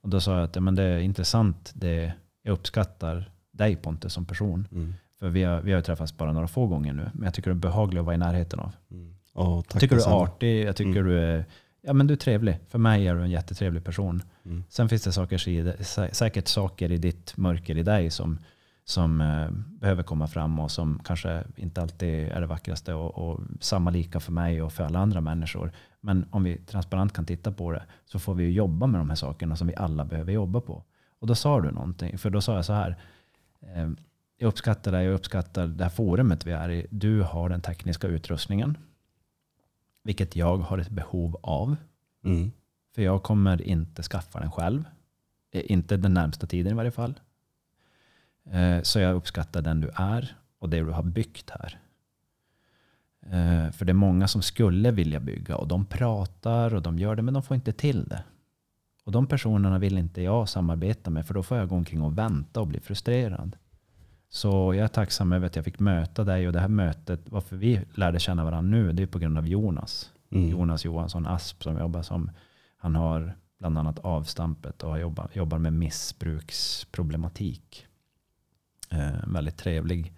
[0.00, 2.12] Och då sa jag att ja, men det är intressant, det,
[2.42, 4.68] jag uppskattar dig Pontus som person.
[4.72, 4.94] Mm.
[5.18, 7.50] För vi har, vi har ju träffats bara några få gånger nu, men jag tycker
[7.50, 8.72] du är behaglig att vara i närheten av.
[8.90, 9.14] Mm.
[9.32, 11.04] Och Jag tycker du är artig, jag tycker Mm.
[11.06, 11.44] du är,
[11.84, 12.58] ja, men du är trevlig.
[12.68, 14.22] För mig är du en jättetrevlig person.
[14.44, 14.64] Mm.
[14.68, 18.38] Sen finns det saker, säkert saker i ditt mörker i dig som,
[18.84, 19.50] som eh,
[19.80, 22.94] behöver komma fram och som kanske inte alltid är det vackraste.
[22.94, 25.72] Och, och samma lika för mig och för alla andra människor.
[26.00, 29.08] Men om vi transparent kan titta på det så får vi ju jobba med de
[29.08, 30.84] här sakerna som vi alla behöver jobba på.
[31.20, 32.96] Och då sa du någonting, för då sa jag så här.
[33.60, 33.90] Eh,
[34.38, 36.86] jag uppskattar dig, jag uppskattar det här forumet vi är i.
[36.90, 38.78] Du har den tekniska utrustningen.
[40.04, 41.76] Vilket jag har ett behov av.
[42.24, 42.52] Mm.
[42.94, 44.84] För jag kommer inte skaffa den själv.
[45.52, 47.20] Eh, Inte den närmsta tiden i varje fall.
[48.50, 51.78] Eh, Så jag uppskattar den du är och det du har byggt här.
[53.22, 57.16] Eh, För det är många som skulle vilja bygga och de pratar och de gör
[57.16, 58.24] det men de får inte till det.
[59.04, 62.18] Och de personerna vill inte jag samarbeta med för då får jag gå omkring och
[62.18, 63.56] vänta och bli frustrerad.
[64.34, 67.56] Så jag är tacksam över att jag fick möta dig och det här mötet, varför
[67.56, 70.12] vi lärde känna varandra nu, det är på grund av Jonas.
[70.30, 70.50] Mm.
[70.50, 72.30] Jonas Johansson Asp som jobbar som,
[72.76, 77.86] han har bland annat avstampet och jobbar, jobbar med missbruksproblematik.
[78.90, 80.12] Eh, väldigt trevlig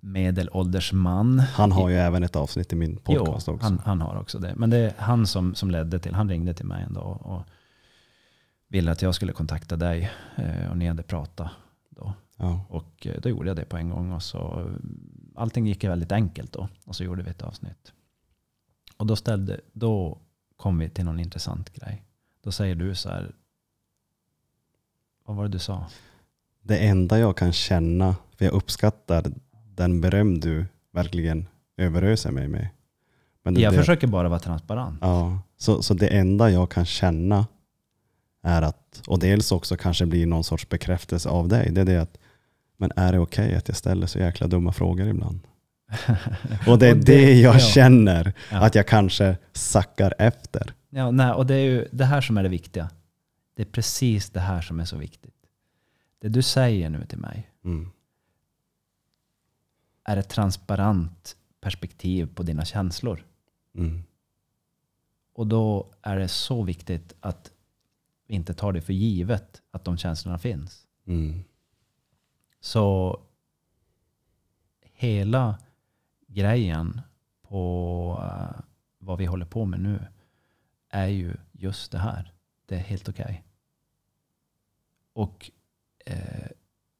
[0.00, 1.38] medelålders man.
[1.38, 3.66] Han har ju även ett avsnitt i min podcast jo, också.
[3.66, 4.54] Han, han har också det.
[4.56, 7.42] Men det är han som, som ledde till, han ringde till mig en dag och
[8.68, 11.50] ville att jag skulle kontakta dig eh, och ni hade pratat.
[12.44, 12.60] Ja.
[12.68, 14.12] Och eh, då gjorde jag det på en gång.
[14.12, 14.70] Och så,
[15.34, 16.68] allting gick väldigt enkelt då.
[16.84, 17.92] Och så gjorde vi ett avsnitt.
[18.96, 20.18] Och då, ställde, då
[20.56, 22.02] kom vi till någon intressant grej.
[22.42, 23.34] Då säger du så här.
[25.26, 25.86] Vad var det du sa?
[26.62, 29.24] Det enda jag kan känna, för jag uppskattar
[29.74, 32.68] den beröm du verkligen överöser mig med.
[33.42, 34.98] Men det, Jag det, försöker bara vara transparent.
[35.00, 37.46] Ja, så, så det enda jag kan känna
[38.42, 42.02] är att, och dels också kanske blir någon sorts bekräftelse av dig, det är det
[42.02, 42.18] att,
[42.84, 45.40] men är det okej att jag ställer så jäkla dumma frågor ibland?
[46.68, 47.58] Och det är Och det, det- jag ja.
[47.58, 48.64] känner, Ja.
[48.66, 50.74] att jag kanske sackar efter.
[50.90, 52.90] Ja, nej, och det är ju det här som är det viktiga.
[53.56, 55.34] Det är precis det här som är så viktigt.
[56.20, 57.90] Det du säger nu till mig Mm.
[60.04, 63.24] är ett transparent perspektiv på dina känslor.
[63.76, 64.02] Mm.
[65.34, 67.50] Och då är det så viktigt att
[68.28, 70.86] vi inte tar det för givet att de känslorna finns.
[71.06, 71.44] Mm.
[72.64, 73.20] Så
[74.80, 75.58] hela
[76.26, 77.00] grejen
[77.42, 78.60] på eh,
[78.98, 80.06] vad vi håller på med nu
[80.88, 82.32] är ju just det här.
[82.66, 83.44] Det är helt okej.
[85.12, 85.50] Och
[86.06, 86.48] eh,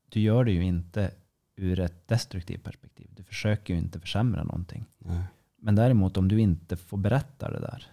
[0.09, 1.11] du gör det ju inte
[1.57, 3.11] ur ett destruktivt perspektiv.
[3.11, 4.85] Du försöker ju inte försämra någonting.
[4.99, 5.25] Nej.
[5.57, 7.87] Men däremot om du inte får berätta det där,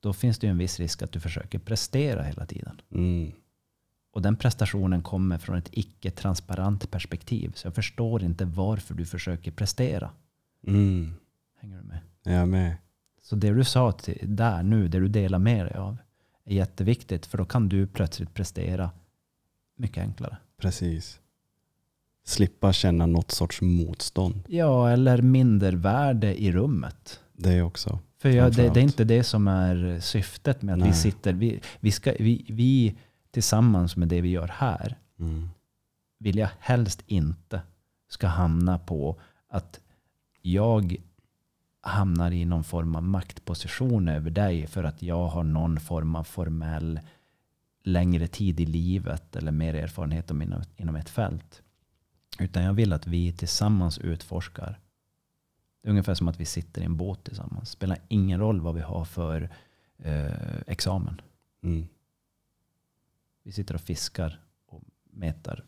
[0.00, 2.80] då finns det ju en viss risk att du försöker prestera hela tiden.
[2.90, 3.32] Mm.
[4.12, 7.52] Och den prestationen kommer från ett icke-transparent perspektiv.
[7.54, 10.10] Så jag förstår inte varför du försöker prestera.
[10.66, 11.14] Mm.
[11.60, 11.98] Hänger du med?
[12.22, 12.76] Jag med.
[13.22, 15.96] Så det du sa till, där nu, det du delar med dig av,
[16.44, 17.26] är jätteviktigt.
[17.26, 18.90] För då kan du plötsligt prestera
[19.76, 20.36] mycket enklare.
[20.60, 21.20] Precis.
[22.24, 24.42] Slippa känna något sorts motstånd.
[24.48, 27.20] Ja, eller mindervärde i rummet.
[27.32, 27.98] Det också.
[28.18, 30.94] För jag, det, det är inte det som är syftet med att vi Nej.
[30.94, 31.32] sitter.
[31.32, 32.96] Vi, vi, ska, vi, vi
[33.38, 35.48] tillsammans med det vi gör här Mm.
[36.18, 37.60] vill jag helst inte
[38.08, 39.80] ska hamna på att
[40.42, 40.96] jag
[41.80, 46.24] hamnar i någon form av maktposition över dig för att jag har någon form av
[46.24, 47.00] formell
[47.84, 51.62] längre tid i livet eller mer erfarenhet om inom, inom ett fält.
[52.38, 54.78] Utan jag vill att vi tillsammans utforskar.
[55.82, 57.70] Det är ungefär som att vi sitter i en båt tillsammans.
[57.70, 59.50] Det spelar ingen roll vad vi har för
[59.98, 61.20] eh, examen.
[61.62, 61.88] Mm.
[63.48, 65.64] Vi sitter och fiskar och metar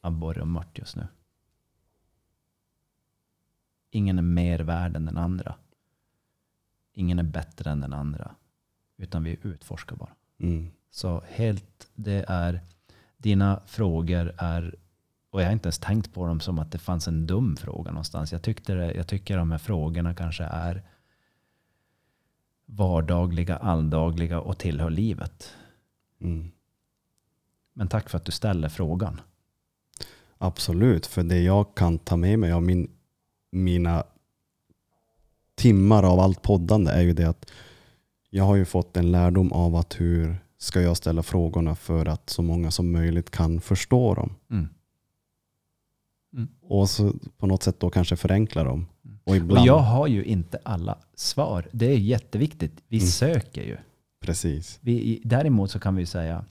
[0.00, 1.06] abborre och mört just nu.
[3.90, 5.54] Ingen är mer värd än den andra.
[6.92, 8.34] Ingen är bättre än den andra.
[8.96, 10.14] Utan vi utforskar bara.
[10.38, 10.70] Mm.
[10.90, 12.60] Så helt, det är,
[13.16, 14.74] dina frågor är,
[15.30, 17.90] och jag har inte ens tänkt på dem som att det fanns en dum fråga
[17.90, 18.32] någonstans.
[18.32, 20.82] Jag, tyckte det, jag tycker de här frågorna kanske är
[22.66, 25.56] vardagliga, alldagliga och tillhör livet.
[26.20, 26.50] Mm.
[27.74, 29.20] Men tack för att du ställer frågan.
[30.38, 32.90] Absolut, för det jag kan ta med mig av min,
[33.52, 34.04] mina
[35.54, 37.50] timmar av allt poddande är ju det att
[38.30, 42.30] jag har ju fått en lärdom av att hur ska jag ställa frågorna för att
[42.30, 44.34] så många som möjligt kan förstå dem.
[44.50, 44.68] Mm.
[46.62, 48.86] Och så på något sätt då kanske förenkla dem.
[49.24, 51.68] Och Och ibland, jag har ju inte alla svar.
[51.72, 52.82] Det är jätteviktigt.
[52.88, 53.08] Vi Mm.
[53.08, 53.76] söker ju.
[54.20, 54.78] precis.
[54.82, 56.44] Vi, däremot så kan vi säga,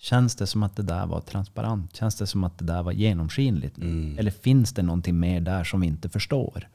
[0.00, 1.96] känns det som att det där var transparent?
[1.96, 3.78] Känns det som att det där var genomskinligt?
[3.78, 4.18] Mm.
[4.18, 6.68] Eller finns det någonting mer där som vi inte förstår?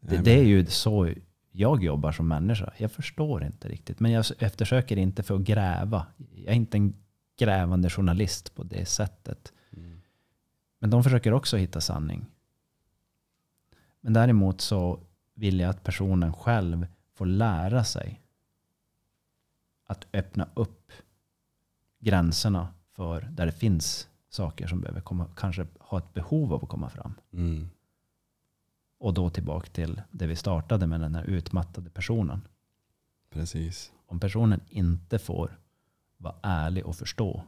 [0.00, 1.12] Det, det är ju så
[1.52, 2.72] jag jobbar som människa.
[2.76, 4.00] Jag förstår inte riktigt.
[4.00, 6.06] Men jag eftersöker inte för att gräva.
[6.34, 6.94] Jag är inte en
[7.38, 9.52] grävande journalist på det sättet.
[9.76, 10.00] Mm.
[10.78, 12.26] Men de försöker också hitta sanning.
[14.00, 15.00] Men däremot så
[15.34, 18.20] vill jag att personen själv får lära sig
[19.86, 20.92] att öppna upp
[22.00, 26.70] gränserna för där det finns saker som behöver komma, kanske ha ett behov av att
[26.70, 27.14] komma fram.
[27.32, 27.68] Mm.
[28.98, 32.48] Och då tillbaka till det vi startade med den här utmattade personen.
[33.30, 33.92] Precis.
[34.06, 35.58] Om personen inte får
[36.16, 37.44] vara ärlig och förstå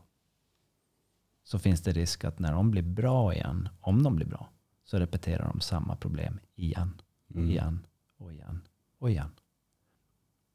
[1.45, 4.51] så finns det risk att när de blir bra igen, om de blir bra,
[4.85, 7.01] så repeterar de samma problem igen,
[7.35, 7.51] Mm.
[7.51, 8.61] igen och igen
[8.99, 9.31] och igen.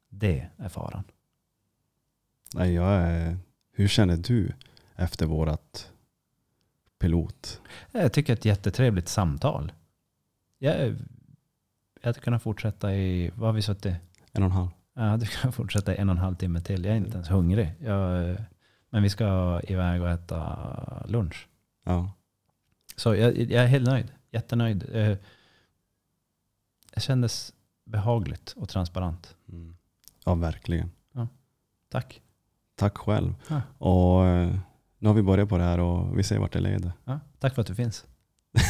[0.09, 1.03] Det är faran.
[2.53, 3.37] Nej, jag är,
[3.77, 4.51] hur känner du
[4.95, 5.91] efter vårat
[6.99, 7.61] pilot?
[7.91, 9.71] Jag tycker ett jättetrevligt samtal.
[10.57, 10.95] Jag, jag
[12.03, 13.95] hade kunnat fortsätta i, vad har vi suttit?
[14.31, 14.69] En och en halv?
[14.93, 16.85] Jag hade kunnat fortsätta i en och en halv timme till.
[16.85, 17.73] Jag är inte ens hungrig.
[17.79, 18.37] Jag,
[18.89, 21.47] men vi ska iväg och äta lunch.
[21.85, 22.11] Ja.
[22.95, 24.11] Så jag, jag är helt nöjd.
[24.31, 24.83] Jättenöjd.
[24.95, 25.17] Eh,
[26.93, 27.53] Det kändes
[27.85, 29.35] behagligt och transparent.
[29.49, 29.77] Mm.
[30.25, 30.91] Ja, verkligen.
[31.89, 32.21] Tack.
[32.77, 33.35] Tack själv.
[33.47, 33.61] Ja.
[33.77, 34.55] Och eh,
[34.99, 36.91] nu har vi börjat på det här och vi ser vart det leder.
[37.05, 38.05] Ja, tack för att du finns.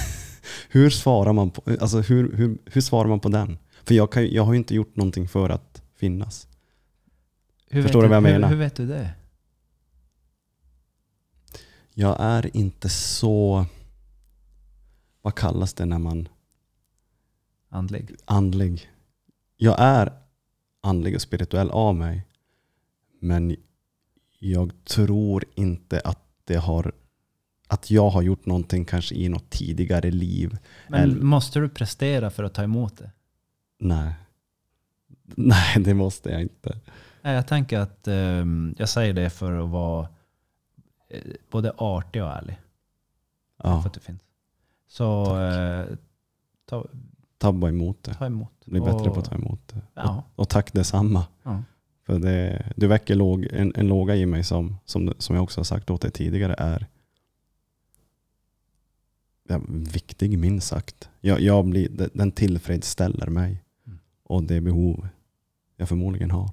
[0.69, 3.57] Hur svarar man på, alltså hur, hur, hur svarar man på den?
[3.83, 6.47] För jag, kan, jag har ju inte gjort någonting för att finnas.
[7.69, 8.49] Hur Förstår du vad jag hur, menar?
[8.49, 9.11] Hur vet du det?
[11.93, 13.65] Jag är inte så,
[15.21, 16.27] vad kallas det när man,
[17.69, 18.15] Andlig.
[18.25, 18.89] andlig.
[19.57, 20.13] Jag är
[20.81, 22.25] andlig och spirituell av mig.
[23.19, 23.55] Men
[24.39, 26.91] jag tror inte att det har,
[27.67, 30.57] att jag har gjort någonting kanske i något tidigare liv.
[30.87, 33.11] Men Eller- måste du prestera för att ta emot det?
[33.79, 34.13] Nej.
[35.25, 36.79] Nej, det måste jag inte.
[37.21, 40.07] Nej, Jag tänker att ehm, jag säger det för att vara
[41.09, 42.57] eh, både artig och ärlig.
[43.63, 44.21] Ja, För att det finns.
[44.87, 45.85] Så eh,
[46.65, 46.85] ta,
[47.37, 48.13] ta bara emot det.
[48.13, 48.65] ta emot.
[48.65, 49.81] Bli bättre Och- på att ta emot det.
[49.93, 50.23] Ja.
[50.35, 51.25] Och tack detsamma.
[51.43, 51.63] Ja.
[52.07, 55.59] För det, du väcker låg, en, en låga i mig som, som, som jag också
[55.59, 56.87] har sagt åt dig tidigare är
[59.47, 61.09] ja, viktig minst sagt.
[61.21, 63.99] Jag, jag blir, den- tillfredsställer mig Mm.
[64.23, 65.07] och det behov
[65.75, 66.49] jag förmodligen har.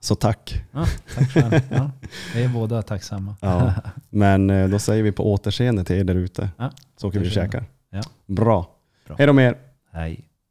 [0.00, 0.64] Så tack.
[0.72, 1.60] Ja, tack själv.
[1.70, 1.90] Ja,
[2.34, 3.36] vi är båda tacksamma.
[3.40, 3.74] Ja.
[4.10, 6.50] Men eh, då säger vi på återseende till er där ute.
[6.58, 7.64] Ja, Så åker vi och käkar.
[7.90, 8.02] Ja.
[8.26, 8.70] Bra.
[9.06, 9.16] Bra.
[9.18, 9.58] Hej då med er.
[9.90, 10.29] Hej.